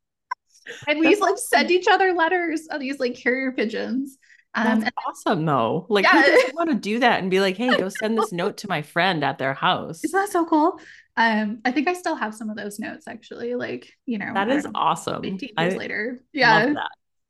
and 0.88 0.98
we 0.98 1.09
used 1.09 1.20
to 1.20 1.26
like 1.28 1.38
send 1.38 1.70
each 1.70 1.86
other 1.88 2.14
letters 2.14 2.66
on 2.70 2.80
these 2.80 2.98
like 2.98 3.14
carrier 3.14 3.52
pigeons. 3.52 4.18
Um, 4.57 4.80
That's 4.80 4.96
awesome 5.07 5.44
though. 5.44 5.86
Like 5.90 6.04
yeah. 6.04 6.22
who 6.22 6.57
want 6.57 6.70
to 6.70 6.74
do 6.74 6.98
that 7.00 7.20
and 7.20 7.30
be 7.30 7.40
like, 7.40 7.57
hey, 7.57 7.76
go 7.76 7.90
send 7.90 8.16
this 8.16 8.32
note 8.32 8.57
to 8.59 8.68
my 8.68 8.82
friend 8.94 9.22
at 9.22 9.38
their 9.38 9.54
house. 9.54 10.02
Isn't 10.02 10.18
that 10.18 10.30
so 10.30 10.46
cool? 10.46 10.80
Um, 11.18 11.61
I 11.64 11.72
think 11.72 11.88
I 11.88 11.92
still 11.92 12.16
have 12.16 12.34
some 12.34 12.48
of 12.48 12.57
those 12.57 12.78
notes 12.78 13.07
actually. 13.07 13.54
Like, 13.54 13.92
you 14.07 14.18
know, 14.18 14.32
that 14.32 14.48
is 14.48 14.66
awesome. 14.74 15.22
15 15.22 15.38
years 15.40 15.74
I 15.74 15.76
later. 15.76 16.20
Yeah. 16.32 16.74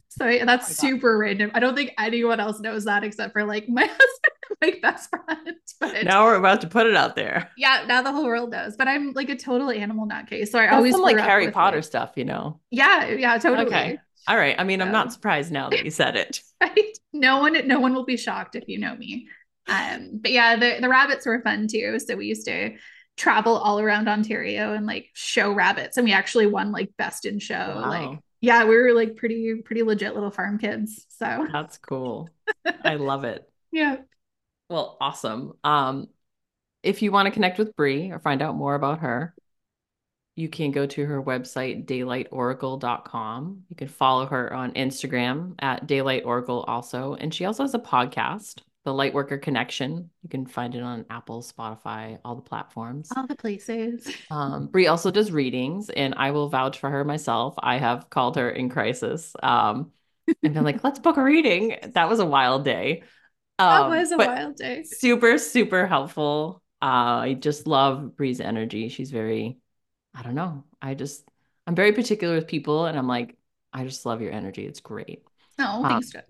So 0.08 0.38
that's 0.44 0.70
oh 0.70 0.88
super 0.88 1.18
random. 1.18 1.50
I 1.52 1.60
don't 1.60 1.74
think 1.74 1.92
anyone 1.98 2.40
else 2.40 2.58
knows 2.60 2.84
that 2.84 3.04
except 3.04 3.32
for 3.32 3.44
like 3.44 3.68
my 3.68 3.82
husband, 3.82 4.56
my 4.62 4.72
best 4.80 5.10
friend. 5.10 5.56
But 5.80 6.04
now 6.04 6.24
we're 6.24 6.36
about 6.36 6.62
to 6.62 6.68
put 6.68 6.86
it 6.86 6.96
out 6.96 7.16
there. 7.16 7.50
Yeah, 7.58 7.84
now 7.86 8.02
the 8.02 8.12
whole 8.12 8.24
world 8.24 8.50
knows. 8.50 8.76
But 8.76 8.88
I'm 8.88 9.12
like 9.12 9.28
a 9.28 9.36
total 9.36 9.70
animal 9.70 10.06
nutcase. 10.06 10.48
So 10.48 10.58
I 10.58 10.66
that's 10.66 10.76
always 10.76 10.92
some 10.92 11.02
like 11.02 11.18
Harry 11.18 11.50
Potter 11.50 11.82
stuff, 11.82 12.12
you 12.16 12.24
know. 12.24 12.60
Yeah, 12.70 13.08
yeah, 13.08 13.36
totally. 13.38 13.66
Okay. 13.66 13.98
All 14.28 14.36
right. 14.36 14.56
I 14.58 14.64
mean, 14.64 14.82
I'm 14.82 14.92
not 14.92 15.12
surprised 15.12 15.52
now 15.52 15.70
that 15.70 15.84
you 15.84 15.90
said 15.90 16.16
it. 16.16 16.40
right. 16.60 16.98
No 17.12 17.38
one, 17.38 17.66
no 17.66 17.80
one 17.80 17.94
will 17.94 18.04
be 18.04 18.16
shocked 18.16 18.56
if 18.56 18.64
you 18.66 18.78
know 18.78 18.94
me. 18.96 19.28
um, 19.68 20.18
but 20.20 20.32
yeah, 20.32 20.56
the, 20.56 20.78
the 20.80 20.88
rabbits 20.88 21.26
were 21.26 21.40
fun 21.42 21.68
too. 21.68 21.98
So 21.98 22.16
we 22.16 22.26
used 22.26 22.46
to 22.46 22.76
travel 23.16 23.56
all 23.56 23.80
around 23.80 24.08
Ontario 24.08 24.74
and 24.74 24.86
like 24.86 25.08
show 25.14 25.52
rabbits. 25.52 25.96
And 25.96 26.04
we 26.04 26.12
actually 26.12 26.46
won 26.46 26.72
like 26.72 26.90
best 26.98 27.24
in 27.24 27.38
show. 27.38 27.54
Wow. 27.54 27.88
Like, 27.88 28.18
yeah, 28.40 28.64
we 28.64 28.76
were 28.76 28.92
like 28.92 29.16
pretty, 29.16 29.62
pretty 29.64 29.82
legit 29.82 30.14
little 30.14 30.30
farm 30.30 30.58
kids. 30.58 31.06
So 31.08 31.46
that's 31.50 31.78
cool. 31.78 32.28
I 32.84 32.96
love 32.96 33.24
it. 33.24 33.48
Yeah. 33.72 33.96
Well, 34.68 34.96
awesome. 35.00 35.52
Um, 35.64 36.08
if 36.82 37.02
you 37.02 37.12
want 37.12 37.26
to 37.26 37.32
connect 37.32 37.58
with 37.58 37.74
Bri 37.76 38.10
or 38.10 38.18
find 38.18 38.42
out 38.42 38.56
more 38.56 38.74
about 38.74 39.00
her, 39.00 39.34
you 40.36 40.48
can 40.48 40.70
go 40.70 40.86
to 40.86 41.04
her 41.06 41.22
website, 41.22 41.86
daylightoracle.com. 41.86 43.62
You 43.68 43.76
can 43.76 43.88
follow 43.88 44.26
her 44.26 44.52
on 44.52 44.72
Instagram 44.72 45.54
at 45.58 45.86
daylightoracle 45.88 46.64
also. 46.68 47.14
And 47.14 47.34
she 47.34 47.46
also 47.46 47.64
has 47.64 47.74
a 47.74 47.78
podcast 47.78 48.60
the 48.86 48.92
Lightworker 48.92 49.42
Connection. 49.42 50.10
You 50.22 50.28
can 50.28 50.46
find 50.46 50.76
it 50.76 50.82
on 50.82 51.06
Apple, 51.10 51.42
Spotify, 51.42 52.20
all 52.24 52.36
the 52.36 52.42
platforms. 52.42 53.10
All 53.16 53.26
the 53.26 53.34
places. 53.34 54.08
Um, 54.30 54.68
Bri 54.68 54.86
also 54.86 55.10
does 55.10 55.32
readings, 55.32 55.90
and 55.90 56.14
I 56.16 56.30
will 56.30 56.48
vouch 56.48 56.78
for 56.78 56.88
her 56.88 57.04
myself. 57.04 57.56
I 57.58 57.78
have 57.78 58.08
called 58.10 58.36
her 58.36 58.48
in 58.48 58.68
crisis 58.68 59.34
um, 59.42 59.90
and 60.42 60.54
been 60.54 60.62
like, 60.62 60.84
let's 60.84 61.00
book 61.00 61.16
a 61.16 61.22
reading. 61.22 61.76
That 61.94 62.08
was 62.08 62.20
a 62.20 62.26
wild 62.26 62.64
day. 62.64 63.02
Um, 63.58 63.90
that 63.90 63.98
was 63.98 64.12
a 64.12 64.18
wild 64.18 64.54
day. 64.54 64.84
Super, 64.84 65.36
super 65.38 65.88
helpful. 65.88 66.62
Uh, 66.80 67.26
I 67.26 67.36
just 67.38 67.66
love 67.66 68.14
Bri's 68.16 68.40
energy. 68.40 68.88
She's 68.88 69.10
very, 69.10 69.58
I 70.16 70.22
don't 70.22 70.34
know. 70.34 70.64
I 70.80 70.94
just, 70.94 71.28
I'm 71.66 71.74
very 71.74 71.92
particular 71.92 72.34
with 72.34 72.46
people, 72.46 72.86
and 72.86 72.98
I'm 72.98 73.06
like, 73.06 73.36
I 73.72 73.84
just 73.84 74.06
love 74.06 74.22
your 74.22 74.32
energy. 74.32 74.64
It's 74.64 74.80
great. 74.80 75.22
Oh, 75.58 75.86
thanks, 75.86 76.14
um, 76.14 76.22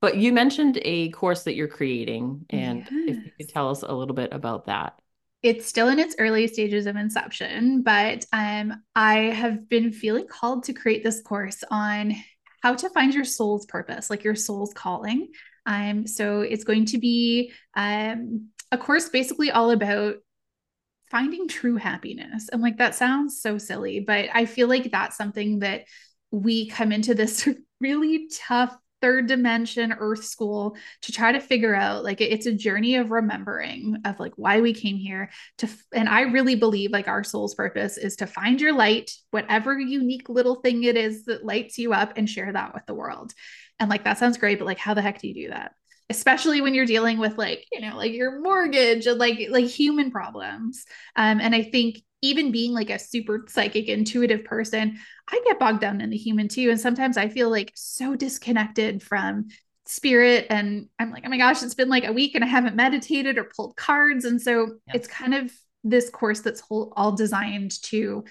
but 0.00 0.16
you 0.16 0.32
mentioned 0.32 0.78
a 0.82 1.10
course 1.10 1.42
that 1.42 1.56
you're 1.56 1.66
creating, 1.66 2.46
and 2.50 2.78
yes. 2.78 2.88
if 2.90 3.16
you 3.24 3.32
could 3.40 3.48
tell 3.48 3.70
us 3.70 3.82
a 3.82 3.92
little 3.92 4.14
bit 4.14 4.32
about 4.32 4.66
that. 4.66 5.00
It's 5.42 5.66
still 5.66 5.88
in 5.88 5.98
its 5.98 6.16
early 6.18 6.46
stages 6.46 6.86
of 6.86 6.96
inception, 6.96 7.82
but 7.82 8.24
um, 8.32 8.82
I 8.94 9.16
have 9.16 9.68
been 9.68 9.92
feeling 9.92 10.26
called 10.26 10.64
to 10.64 10.72
create 10.72 11.02
this 11.02 11.20
course 11.22 11.64
on 11.70 12.14
how 12.62 12.74
to 12.74 12.90
find 12.90 13.14
your 13.14 13.24
soul's 13.24 13.66
purpose, 13.66 14.10
like 14.10 14.24
your 14.24 14.34
soul's 14.34 14.74
calling. 14.74 15.28
Um, 15.66 16.06
so 16.06 16.40
it's 16.40 16.64
going 16.64 16.86
to 16.86 16.98
be 16.98 17.52
um, 17.74 18.48
a 18.72 18.78
course 18.78 19.08
basically 19.08 19.50
all 19.50 19.70
about 19.70 20.16
finding 21.10 21.48
true 21.48 21.76
happiness. 21.76 22.48
And 22.50 22.62
like 22.62 22.78
that 22.78 22.94
sounds 22.94 23.40
so 23.40 23.58
silly, 23.58 24.00
but 24.00 24.28
I 24.32 24.46
feel 24.46 24.68
like 24.68 24.90
that's 24.90 25.16
something 25.16 25.60
that 25.60 25.84
we 26.30 26.68
come 26.68 26.92
into 26.92 27.14
this 27.14 27.48
really 27.80 28.28
tough 28.32 28.76
third 29.00 29.26
dimension 29.26 29.94
earth 29.98 30.24
school 30.24 30.76
to 31.02 31.12
try 31.12 31.32
to 31.32 31.40
figure 31.40 31.74
out. 31.74 32.04
Like 32.04 32.20
it's 32.20 32.46
a 32.46 32.52
journey 32.52 32.96
of 32.96 33.10
remembering 33.10 33.96
of 34.04 34.18
like 34.18 34.32
why 34.36 34.60
we 34.60 34.72
came 34.72 34.96
here 34.96 35.30
to 35.58 35.68
and 35.92 36.08
i 36.08 36.22
really 36.22 36.54
believe 36.54 36.90
like 36.90 37.08
our 37.08 37.22
soul's 37.24 37.54
purpose 37.54 37.96
is 37.96 38.16
to 38.16 38.26
find 38.26 38.60
your 38.60 38.72
light 38.72 39.10
whatever 39.30 39.78
unique 39.78 40.28
little 40.28 40.56
thing 40.56 40.84
it 40.84 40.96
is 40.96 41.24
that 41.26 41.44
lights 41.44 41.78
you 41.78 41.92
up 41.92 42.14
and 42.16 42.28
share 42.28 42.52
that 42.52 42.74
with 42.74 42.84
the 42.86 42.94
world. 42.94 43.32
And 43.80 43.88
like 43.88 44.04
that 44.04 44.18
sounds 44.18 44.38
great 44.38 44.58
but 44.58 44.66
like 44.66 44.78
how 44.78 44.94
the 44.94 45.02
heck 45.02 45.20
do 45.20 45.28
you 45.28 45.34
do 45.34 45.48
that 45.50 45.72
especially 46.10 46.60
when 46.60 46.74
you're 46.74 46.86
dealing 46.86 47.18
with 47.18 47.36
like 47.36 47.66
you 47.72 47.80
know 47.80 47.96
like 47.96 48.12
your 48.12 48.40
mortgage 48.40 49.06
and 49.06 49.18
like 49.18 49.48
like 49.50 49.66
human 49.66 50.10
problems. 50.10 50.84
Um 51.16 51.40
and 51.40 51.54
i 51.54 51.62
think 51.62 52.02
even 52.20 52.50
being 52.50 52.72
like 52.72 52.90
a 52.90 52.98
super 52.98 53.44
psychic 53.48 53.88
intuitive 53.88 54.44
person 54.44 54.98
i 55.28 55.40
get 55.46 55.58
bogged 55.58 55.80
down 55.80 56.00
in 56.00 56.10
the 56.10 56.16
human 56.16 56.48
too. 56.48 56.70
And 56.70 56.80
sometimes 56.80 57.16
i 57.16 57.28
feel 57.28 57.50
like 57.50 57.72
so 57.74 58.14
disconnected 58.16 59.02
from 59.02 59.48
spirit 59.86 60.46
and 60.50 60.86
i'm 60.98 61.10
like 61.10 61.22
oh 61.24 61.30
my 61.30 61.38
gosh 61.38 61.62
it's 61.62 61.74
been 61.74 61.88
like 61.88 62.04
a 62.04 62.12
week 62.12 62.34
and 62.34 62.44
i 62.44 62.46
haven't 62.46 62.76
meditated 62.76 63.38
or 63.38 63.44
pulled 63.44 63.76
cards. 63.76 64.24
And 64.24 64.40
so 64.40 64.78
yeah. 64.86 64.94
it's 64.94 65.08
kind 65.08 65.34
of 65.34 65.52
this 65.84 66.10
course 66.10 66.40
that's 66.40 66.60
whole, 66.60 66.92
all 66.96 67.12
designed 67.12 67.80
to 67.82 68.24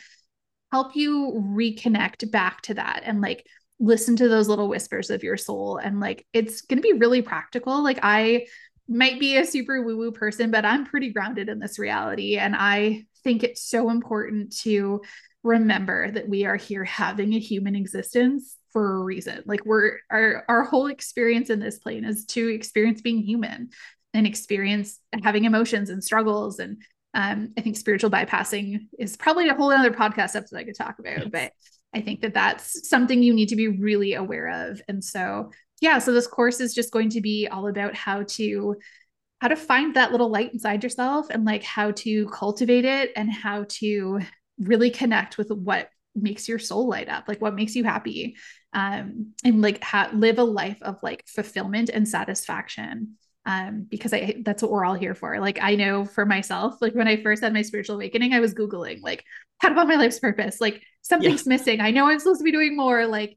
help 0.71 0.95
you 0.95 1.43
reconnect 1.55 2.29
back 2.29 2.61
to 2.61 2.73
that 2.73 3.03
and 3.05 3.21
like 3.21 3.45
listen 3.79 4.15
to 4.15 4.27
those 4.27 4.47
little 4.47 4.67
whispers 4.67 5.09
of 5.09 5.23
your 5.23 5.37
soul 5.37 5.77
and 5.77 5.99
like 5.99 6.25
it's 6.33 6.61
going 6.61 6.77
to 6.77 6.81
be 6.81 6.93
really 6.93 7.21
practical 7.21 7.83
like 7.83 7.99
i 8.01 8.45
might 8.87 9.19
be 9.19 9.37
a 9.37 9.45
super 9.45 9.83
woo 9.83 9.97
woo 9.97 10.11
person 10.11 10.49
but 10.49 10.65
i'm 10.65 10.85
pretty 10.85 11.11
grounded 11.11 11.49
in 11.49 11.59
this 11.59 11.77
reality 11.77 12.37
and 12.37 12.55
i 12.57 13.03
think 13.23 13.43
it's 13.43 13.61
so 13.61 13.89
important 13.89 14.55
to 14.55 15.01
remember 15.43 16.11
that 16.11 16.27
we 16.27 16.45
are 16.45 16.55
here 16.55 16.83
having 16.83 17.33
a 17.33 17.39
human 17.39 17.75
existence 17.75 18.57
for 18.73 18.97
a 18.97 19.03
reason 19.03 19.43
like 19.45 19.65
we're 19.65 19.99
our 20.09 20.43
our 20.49 20.63
whole 20.63 20.87
experience 20.87 21.49
in 21.49 21.59
this 21.59 21.77
plane 21.77 22.03
is 22.03 22.25
to 22.25 22.47
experience 22.47 23.01
being 23.01 23.21
human 23.21 23.69
and 24.13 24.25
experience 24.25 24.99
having 25.23 25.45
emotions 25.45 25.89
and 25.89 26.03
struggles 26.03 26.59
and 26.59 26.81
um, 27.13 27.53
I 27.57 27.61
think 27.61 27.77
spiritual 27.77 28.11
bypassing 28.11 28.89
is 28.99 29.17
probably 29.17 29.49
a 29.49 29.55
whole 29.55 29.71
other 29.71 29.91
podcast 29.91 30.35
episode 30.35 30.57
I 30.57 30.63
could 30.65 30.75
talk 30.75 30.99
about, 30.99 31.17
yes. 31.19 31.29
but 31.31 31.51
I 31.97 32.01
think 32.01 32.21
that 32.21 32.33
that's 32.33 32.87
something 32.87 33.23
you 33.23 33.33
need 33.33 33.49
to 33.49 33.55
be 33.55 33.67
really 33.67 34.13
aware 34.13 34.69
of. 34.69 34.81
And 34.87 35.03
so, 35.03 35.51
yeah, 35.81 35.99
so 35.99 36.13
this 36.13 36.27
course 36.27 36.59
is 36.59 36.73
just 36.73 36.91
going 36.91 37.09
to 37.09 37.21
be 37.21 37.47
all 37.47 37.67
about 37.67 37.95
how 37.95 38.23
to 38.23 38.75
how 39.39 39.47
to 39.47 39.55
find 39.55 39.95
that 39.95 40.11
little 40.11 40.29
light 40.29 40.53
inside 40.53 40.83
yourself 40.83 41.27
and 41.29 41.45
like 41.45 41.63
how 41.63 41.91
to 41.91 42.27
cultivate 42.29 42.85
it 42.85 43.11
and 43.15 43.31
how 43.31 43.65
to 43.69 44.19
really 44.59 44.89
connect 44.89 45.37
with 45.37 45.51
what 45.51 45.89
makes 46.15 46.47
your 46.47 46.57
soul 46.57 46.87
light 46.87 47.07
up 47.07 47.25
like 47.27 47.39
what 47.39 47.53
makes 47.53 47.75
you 47.75 47.83
happy 47.83 48.35
um 48.73 49.33
and 49.43 49.61
like 49.61 49.83
ha- 49.83 50.09
live 50.13 50.39
a 50.39 50.43
life 50.43 50.81
of 50.81 50.97
like 51.03 51.23
fulfillment 51.27 51.91
and 51.93 52.07
satisfaction 52.07 53.15
um 53.47 53.87
because 53.89 54.13
i 54.13 54.35
that's 54.43 54.61
what 54.61 54.71
we're 54.71 54.85
all 54.85 54.93
here 54.93 55.15
for 55.15 55.39
like 55.39 55.57
i 55.61 55.75
know 55.75 56.05
for 56.05 56.25
myself 56.25 56.75
like 56.81 56.93
when 56.93 57.07
i 57.07 57.21
first 57.23 57.41
had 57.41 57.53
my 57.53 57.63
spiritual 57.63 57.95
awakening 57.95 58.33
i 58.33 58.39
was 58.39 58.53
googling 58.53 59.01
like 59.01 59.23
how 59.57 59.69
to 59.69 59.75
find 59.75 59.89
my 59.89 59.95
life's 59.95 60.19
purpose 60.19 60.61
like 60.61 60.83
something's 61.01 61.41
yes. 61.41 61.47
missing 61.47 61.81
i 61.81 61.89
know 61.89 62.07
i'm 62.07 62.19
supposed 62.19 62.39
to 62.39 62.43
be 62.43 62.51
doing 62.51 62.77
more 62.77 63.07
like 63.07 63.35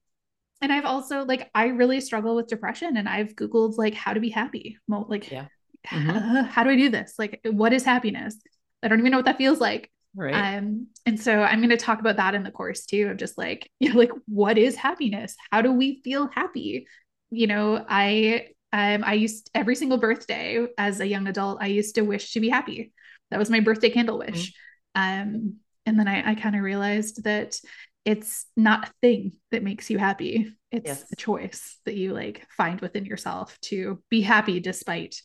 and 0.60 0.70
i've 0.72 0.84
also 0.84 1.24
like 1.24 1.48
i 1.54 1.66
really 1.66 2.00
struggle 2.00 2.36
with 2.36 2.48
depression 2.48 2.98
and 2.98 3.08
i've 3.08 3.34
googled 3.34 3.78
like 3.78 3.94
how 3.94 4.12
to 4.12 4.20
be 4.20 4.28
happy 4.28 4.76
like 5.08 5.30
yeah 5.30 5.46
mm-hmm. 5.86 6.10
how, 6.10 6.42
how 6.44 6.64
do 6.64 6.70
I 6.70 6.76
do 6.76 6.88
this? 6.88 7.14
Like, 7.18 7.40
what 7.44 7.72
is 7.72 7.84
happiness? 7.84 8.36
I 8.82 8.88
don't 8.88 8.98
even 8.98 9.12
know 9.12 9.18
what 9.18 9.26
that 9.26 9.38
feels 9.38 9.60
like. 9.60 9.90
Right. 10.14 10.34
Um, 10.34 10.88
and 11.06 11.20
so 11.20 11.40
I'm 11.40 11.60
going 11.60 11.70
to 11.70 11.76
talk 11.76 12.00
about 12.00 12.16
that 12.16 12.34
in 12.34 12.42
the 12.42 12.50
course 12.50 12.84
too, 12.84 13.08
of 13.08 13.16
just 13.16 13.38
like, 13.38 13.70
you 13.80 13.92
know, 13.92 13.98
like 13.98 14.12
what 14.26 14.58
is 14.58 14.76
happiness? 14.76 15.36
How 15.50 15.62
do 15.62 15.72
we 15.72 16.00
feel 16.02 16.28
happy? 16.28 16.86
You 17.30 17.46
know, 17.46 17.84
I 17.88 18.48
um 18.72 19.04
I 19.04 19.14
used 19.14 19.50
every 19.54 19.74
single 19.74 19.98
birthday 19.98 20.66
as 20.78 21.00
a 21.00 21.06
young 21.06 21.26
adult, 21.26 21.58
I 21.60 21.66
used 21.66 21.94
to 21.96 22.02
wish 22.02 22.32
to 22.32 22.40
be 22.40 22.48
happy. 22.48 22.92
That 23.30 23.38
was 23.38 23.50
my 23.50 23.60
birthday 23.60 23.90
candle 23.90 24.18
wish. 24.18 24.52
Mm-hmm. 24.96 25.20
Um, 25.20 25.54
and 25.86 25.98
then 25.98 26.08
I, 26.08 26.30
I 26.30 26.34
kind 26.34 26.56
of 26.56 26.62
realized 26.62 27.24
that 27.24 27.58
it's 28.04 28.46
not 28.56 28.88
a 28.88 28.92
thing 29.00 29.32
that 29.50 29.62
makes 29.62 29.90
you 29.90 29.98
happy. 29.98 30.56
It's 30.72 30.86
yes. 30.86 31.04
a 31.12 31.16
choice 31.16 31.78
that 31.84 31.96
you 31.96 32.12
like 32.12 32.46
find 32.56 32.80
within 32.80 33.04
yourself 33.04 33.58
to 33.62 34.02
be 34.08 34.20
happy 34.20 34.60
despite 34.60 35.20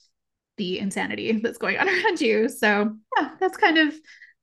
the 0.57 0.79
insanity 0.79 1.39
that's 1.39 1.57
going 1.57 1.77
on 1.77 1.87
around 1.89 2.21
you. 2.21 2.49
So, 2.49 2.95
yeah, 3.17 3.29
that's 3.39 3.57
kind 3.57 3.77
of 3.77 3.93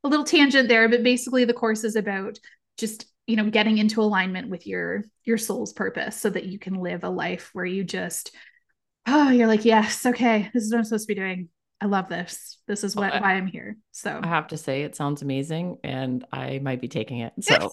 a 0.04 0.08
little 0.08 0.24
tangent 0.24 0.68
there, 0.68 0.88
but 0.88 1.02
basically 1.02 1.44
the 1.44 1.52
course 1.52 1.84
is 1.84 1.96
about 1.96 2.38
just, 2.78 3.06
you 3.26 3.36
know, 3.36 3.50
getting 3.50 3.78
into 3.78 4.00
alignment 4.00 4.48
with 4.48 4.66
your 4.66 5.04
your 5.24 5.38
soul's 5.38 5.72
purpose 5.72 6.16
so 6.16 6.30
that 6.30 6.46
you 6.46 6.58
can 6.58 6.74
live 6.74 7.04
a 7.04 7.08
life 7.08 7.50
where 7.52 7.64
you 7.64 7.84
just 7.84 8.34
oh, 9.06 9.30
you're 9.30 9.46
like, 9.46 9.64
yes, 9.64 10.06
okay, 10.06 10.50
this 10.52 10.64
is 10.64 10.72
what 10.72 10.78
I'm 10.78 10.84
supposed 10.84 11.08
to 11.08 11.14
be 11.14 11.20
doing. 11.20 11.48
I 11.80 11.86
love 11.86 12.08
this. 12.08 12.58
This 12.68 12.84
is 12.84 12.94
what 12.94 13.12
well, 13.12 13.22
why 13.22 13.34
I'm 13.34 13.46
here. 13.48 13.76
So 13.90 14.20
I 14.22 14.28
have 14.28 14.46
to 14.48 14.56
say 14.56 14.82
it 14.82 14.94
sounds 14.94 15.20
amazing 15.20 15.78
and 15.82 16.24
I 16.32 16.60
might 16.60 16.80
be 16.80 16.88
taking 16.88 17.18
it. 17.18 17.32
So 17.42 17.70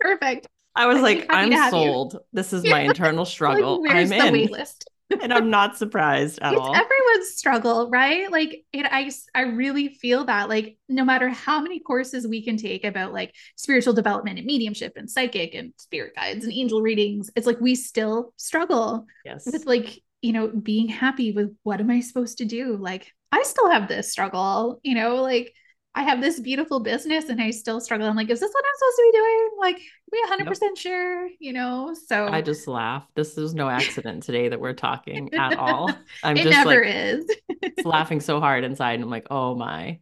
perfect. 0.00 0.48
I 0.74 0.86
was 0.86 1.00
like, 1.00 1.26
I'm 1.30 1.70
sold. 1.70 2.18
This 2.32 2.52
is 2.52 2.64
my 2.64 2.80
internal 2.90 3.24
struggle. 3.24 3.82
Like, 3.82 3.92
I'm 3.92 4.12
in. 4.12 4.32
wait 4.32 4.50
list? 4.50 4.90
and 5.22 5.32
I'm 5.32 5.50
not 5.50 5.76
surprised 5.76 6.38
at 6.40 6.52
it's 6.52 6.60
all. 6.60 6.74
Everyone's 6.74 7.36
struggle, 7.36 7.90
right? 7.90 8.30
Like 8.30 8.64
it, 8.72 8.86
I, 8.90 9.10
I 9.34 9.42
really 9.42 9.88
feel 9.88 10.24
that 10.24 10.48
like 10.48 10.78
no 10.88 11.04
matter 11.04 11.28
how 11.28 11.60
many 11.60 11.80
courses 11.80 12.26
we 12.26 12.42
can 12.42 12.56
take 12.56 12.84
about 12.84 13.12
like 13.12 13.34
spiritual 13.56 13.92
development 13.92 14.38
and 14.38 14.46
mediumship 14.46 14.94
and 14.96 15.10
psychic 15.10 15.54
and 15.54 15.72
spirit 15.78 16.14
guides 16.16 16.44
and 16.44 16.52
angel 16.52 16.82
readings, 16.82 17.30
it's 17.36 17.46
like 17.46 17.60
we 17.60 17.74
still 17.74 18.32
struggle 18.36 19.06
yes. 19.24 19.46
with 19.46 19.66
like, 19.66 20.02
you 20.24 20.32
know, 20.32 20.48
being 20.48 20.88
happy 20.88 21.32
with 21.32 21.54
what 21.64 21.80
am 21.80 21.90
I 21.90 22.00
supposed 22.00 22.38
to 22.38 22.46
do? 22.46 22.78
Like 22.78 23.12
I 23.30 23.42
still 23.42 23.70
have 23.70 23.88
this 23.88 24.10
struggle, 24.10 24.80
you 24.82 24.94
know, 24.94 25.16
like 25.16 25.52
I 25.94 26.02
have 26.04 26.22
this 26.22 26.40
beautiful 26.40 26.80
business 26.80 27.28
and 27.28 27.42
I 27.42 27.50
still 27.50 27.78
struggle. 27.78 28.08
I'm 28.08 28.16
like, 28.16 28.30
is 28.30 28.40
this 28.40 28.50
what 28.50 28.64
I'm 28.64 28.78
supposed 28.78 28.96
to 28.96 29.10
be 29.12 29.18
doing? 29.18 29.50
Like, 29.60 29.80
we 30.10 30.46
100% 30.46 30.62
nope. 30.62 30.78
sure, 30.78 31.28
you 31.38 31.52
know? 31.52 31.94
So 32.08 32.26
I 32.26 32.40
just 32.40 32.66
laugh. 32.66 33.06
This 33.14 33.36
is 33.36 33.54
no 33.54 33.68
accident 33.68 34.22
today 34.22 34.48
that 34.48 34.58
we're 34.58 34.72
talking 34.72 35.32
at 35.34 35.58
all. 35.58 35.90
I'm 36.22 36.38
it 36.38 36.44
just 36.44 36.56
never 36.56 36.84
like, 36.86 36.94
is. 36.94 37.26
laughing 37.84 38.20
so 38.20 38.40
hard 38.40 38.64
inside. 38.64 38.94
And 38.94 39.04
I'm 39.04 39.10
like, 39.10 39.26
oh 39.30 39.54
my. 39.54 40.00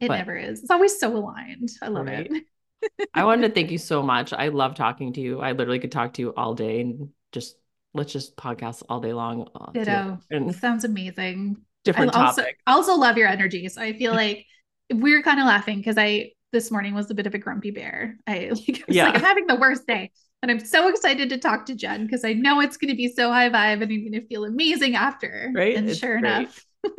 It 0.00 0.08
but, 0.08 0.16
never 0.16 0.36
is. 0.36 0.62
It's 0.62 0.72
always 0.72 0.98
so 0.98 1.16
aligned. 1.16 1.70
I 1.80 1.86
love 1.86 2.06
right? 2.06 2.28
it. 2.28 3.08
I 3.14 3.24
wanted 3.24 3.46
to 3.46 3.54
thank 3.54 3.70
you 3.70 3.78
so 3.78 4.02
much. 4.02 4.32
I 4.32 4.48
love 4.48 4.74
talking 4.74 5.12
to 5.12 5.20
you. 5.20 5.40
I 5.40 5.52
literally 5.52 5.78
could 5.78 5.92
talk 5.92 6.14
to 6.14 6.22
you 6.22 6.34
all 6.36 6.56
day 6.56 6.80
and 6.80 7.10
just 7.30 7.56
let's 7.94 8.12
just 8.12 8.36
podcast 8.36 8.82
all 8.88 9.00
day 9.00 9.12
long. 9.12 9.48
Uh, 9.54 9.70
Ditto. 9.72 10.18
And 10.30 10.54
sounds 10.54 10.84
amazing. 10.84 11.56
different 11.84 12.14
I 12.16 12.26
also, 12.26 12.42
topic. 12.42 12.58
I 12.66 12.72
also 12.72 12.94
love 12.96 13.16
your 13.18 13.28
energy. 13.28 13.68
So 13.68 13.82
I 13.82 13.92
feel 13.96 14.12
like 14.22 14.46
we're 14.92 15.22
kind 15.22 15.40
of 15.40 15.46
laughing 15.46 15.78
because 15.78 15.98
I 15.98 16.32
this 16.52 16.70
morning 16.70 16.94
was 16.94 17.10
a 17.10 17.14
bit 17.14 17.26
of 17.26 17.34
a 17.34 17.38
grumpy 17.38 17.70
bear. 17.70 18.18
I 18.26 18.50
like, 18.52 18.84
was 18.86 18.96
Yeah. 18.96 19.06
like 19.06 19.16
I'm 19.16 19.20
having 19.22 19.46
the 19.46 19.56
worst 19.56 19.86
day. 19.86 20.10
And 20.42 20.50
I'm 20.50 20.58
so 20.58 20.88
excited 20.88 21.28
to 21.30 21.38
talk 21.38 21.66
to 21.66 21.74
Jen 21.76 22.04
because 22.04 22.24
I 22.24 22.32
know 22.32 22.60
it's 22.60 22.76
going 22.76 22.90
to 22.90 22.96
be 22.96 23.08
so 23.08 23.30
high 23.30 23.48
vibe 23.48 23.74
and 23.74 23.84
I'm 23.84 23.88
going 24.10 24.12
to 24.12 24.26
feel 24.26 24.44
amazing 24.44 24.96
after. 24.96 25.52
Right? 25.54 25.76
And 25.76 25.88
It's 25.88 26.00
sure 26.00 26.18
great. 26.18 26.30
enough. 26.30 26.66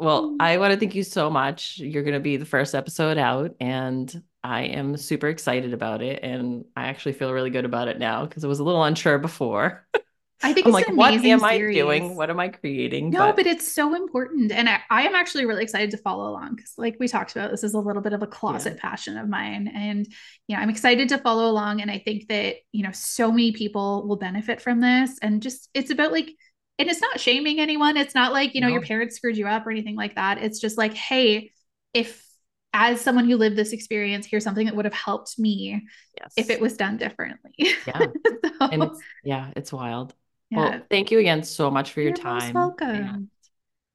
Well, 0.00 0.36
I 0.38 0.58
want 0.58 0.72
to 0.72 0.78
thank 0.78 0.94
you 0.94 1.02
mm. 1.02 1.10
so 1.10 1.28
much. 1.28 1.78
You're 1.78 2.04
going 2.04 2.14
to 2.14 2.20
be 2.20 2.36
the 2.36 2.44
first 2.44 2.74
episode 2.74 3.18
out, 3.18 3.54
and 3.60 4.22
I 4.44 4.62
am 4.62 4.96
super 4.96 5.28
excited 5.28 5.72
about 5.72 6.02
it. 6.02 6.20
And 6.22 6.64
I 6.76 6.86
actually 6.86 7.12
feel 7.12 7.32
really 7.32 7.50
good 7.50 7.64
about 7.64 7.88
it 7.88 7.98
now 7.98 8.24
because 8.24 8.44
I 8.44 8.48
was 8.48 8.60
a 8.60 8.64
little 8.64 8.84
unsure 8.84 9.18
before. 9.18 9.86
I 10.40 10.52
think 10.52 10.66
I'm 10.66 10.74
it's 10.76 10.88
like, 10.88 10.96
what 10.96 11.14
am 11.14 11.42
I 11.42 11.56
series. 11.56 11.76
doing? 11.76 12.14
What 12.14 12.30
am 12.30 12.38
I 12.38 12.48
creating? 12.48 13.10
No, 13.10 13.32
but, 13.32 13.46
it's 13.46 13.72
so 13.72 13.96
important. 13.96 14.52
And 14.52 14.68
I, 14.68 14.80
I 14.88 15.02
am 15.02 15.16
actually 15.16 15.46
really 15.46 15.64
excited 15.64 15.90
to 15.90 15.96
follow 15.96 16.30
along 16.30 16.54
because, 16.54 16.74
like 16.78 16.96
we 17.00 17.08
talked 17.08 17.32
about, 17.32 17.50
this 17.50 17.64
is 17.64 17.74
a 17.74 17.80
little 17.80 18.02
bit 18.02 18.12
of 18.12 18.22
a 18.22 18.26
closet 18.28 18.78
passion 18.78 19.18
of 19.18 19.28
mine. 19.28 19.66
And, 19.66 20.06
you 20.46 20.54
know, 20.54 20.62
I'm 20.62 20.70
excited 20.70 21.08
to 21.08 21.18
follow 21.18 21.50
along. 21.50 21.80
And 21.80 21.90
I 21.90 21.98
think 21.98 22.28
that, 22.28 22.56
you 22.70 22.84
know, 22.84 22.92
so 22.92 23.32
many 23.32 23.50
people 23.50 24.06
will 24.06 24.16
benefit 24.16 24.60
from 24.60 24.80
this. 24.80 25.18
And 25.20 25.42
just, 25.42 25.70
it's 25.74 25.90
about 25.90 26.12
like, 26.12 26.30
and 26.78 26.88
it's 26.88 27.00
not 27.00 27.20
shaming 27.20 27.60
anyone. 27.60 27.96
It's 27.96 28.14
not 28.14 28.32
like, 28.32 28.54
you 28.54 28.60
know, 28.60 28.68
your 28.68 28.82
parents 28.82 29.16
screwed 29.16 29.36
you 29.36 29.46
up 29.46 29.66
or 29.66 29.70
anything 29.70 29.96
like 29.96 30.14
that. 30.14 30.38
It's 30.38 30.60
just 30.60 30.78
like, 30.78 30.94
hey, 30.94 31.52
if, 31.92 32.24
as 32.72 33.00
someone 33.00 33.28
who 33.28 33.36
lived 33.36 33.56
this 33.56 33.72
experience, 33.72 34.26
here's 34.26 34.44
something 34.44 34.66
that 34.66 34.76
would 34.76 34.84
have 34.84 34.94
helped 34.94 35.38
me 35.38 35.86
yes. 36.20 36.32
if 36.36 36.50
it 36.50 36.60
was 36.60 36.76
done 36.76 36.96
differently. 36.96 37.52
yeah. 37.86 38.06
So, 38.60 38.68
And 38.72 38.82
it's, 38.82 39.00
yeah, 39.22 39.50
it's 39.54 39.72
wild. 39.72 40.14
yeah. 40.50 40.58
Well, 40.58 40.80
thank 40.90 41.10
you 41.12 41.18
again 41.20 41.44
so 41.44 41.70
much 41.70 41.92
for 41.92 42.00
your 42.00 42.08
You're 42.10 42.16
time. 42.16 42.52
welcome. 42.54 42.88
and 42.88 43.28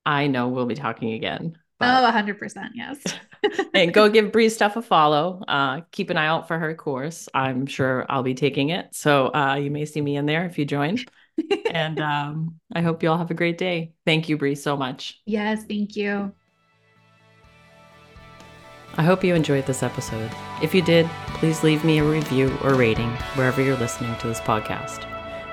I 0.06 0.28
know 0.28 0.48
we'll 0.50 0.66
be 0.66 0.76
talking 0.76 1.14
again. 1.14 1.58
Oh, 1.82 2.02
But, 2.02 2.14
100%. 2.14 2.70
Yes. 2.76 3.04
and 3.74 3.94
go 3.94 4.08
give 4.10 4.32
Bri 4.32 4.48
stuff 4.50 4.78
a 4.78 4.82
follow. 4.82 5.42
Uh, 5.48 5.82
keep 5.92 6.10
an 6.10 6.18
eye 6.18 6.28
out 6.28 6.48
for 6.48 6.58
her 6.58 6.74
course. 6.76 7.28
I'm 7.34 7.66
sure 7.66 8.06
I'll 8.08 8.24
be 8.24 8.36
taking 8.36 8.70
it. 8.70 8.96
So 8.96 9.34
uh, 9.34 9.56
you 9.56 9.70
may 9.70 9.84
see 9.86 10.02
me 10.02 10.16
in 10.16 10.26
there 10.26 10.46
if 10.46 10.58
you 10.58 10.66
join. 10.66 10.98
And 11.72 12.00
um, 12.00 12.60
I 12.74 12.82
hope 12.82 13.02
you 13.02 13.10
all 13.10 13.18
have 13.18 13.32
a 13.32 13.36
great 13.36 13.58
day. 13.58 13.94
Thank 14.06 14.30
you, 14.30 14.38
Bri, 14.38 14.56
so 14.56 14.78
much. 14.78 15.22
yes. 15.26 15.64
Thank 15.68 15.96
you. 15.96 16.32
I 18.96 19.02
hope 19.02 19.24
you 19.24 19.34
enjoyed 19.34 19.66
this 19.66 19.82
episode. 19.82 20.30
If 20.62 20.76
you 20.76 20.84
did, 20.84 21.10
please 21.30 21.64
leave 21.64 21.84
me 21.84 21.98
a 21.98 22.04
review 22.04 22.56
or 22.64 22.76
rating 22.76 23.10
wherever 23.36 23.60
you're 23.62 23.78
listening 23.78 24.16
to 24.20 24.28
this 24.28 24.40
podcast. 24.40 25.08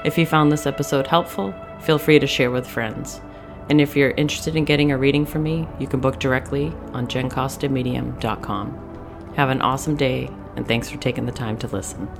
If 0.05 0.19
you 0.19 0.27
found 0.27 0.53
this 0.53 0.67
episode 0.67 1.07
helpful, 1.07 1.55
feel 1.81 1.99
free 1.99 2.19
to 2.19 2.27
share 2.27 2.51
with 2.51 2.67
friends. 2.67 3.23
And 3.71 3.81
if 3.81 3.97
you're 3.97 4.11
interested 4.11 4.57
in 4.57 4.67
getting 4.67 4.93
a 4.93 4.99
reading 4.99 5.25
from 5.25 5.43
me, 5.43 5.67
you 5.79 5.87
can 5.87 6.01
book 6.01 6.21
directly 6.21 6.67
on 6.93 7.07
jencostamedium.com. 7.07 9.33
Have 9.37 9.49
an 9.49 9.63
awesome 9.63 9.97
day, 9.97 10.29
and 10.57 10.69
thanks 10.69 10.91
for 10.91 10.99
taking 10.99 11.25
the 11.25 11.33
time 11.33 11.57
to 11.59 11.67
listen. 11.69 12.11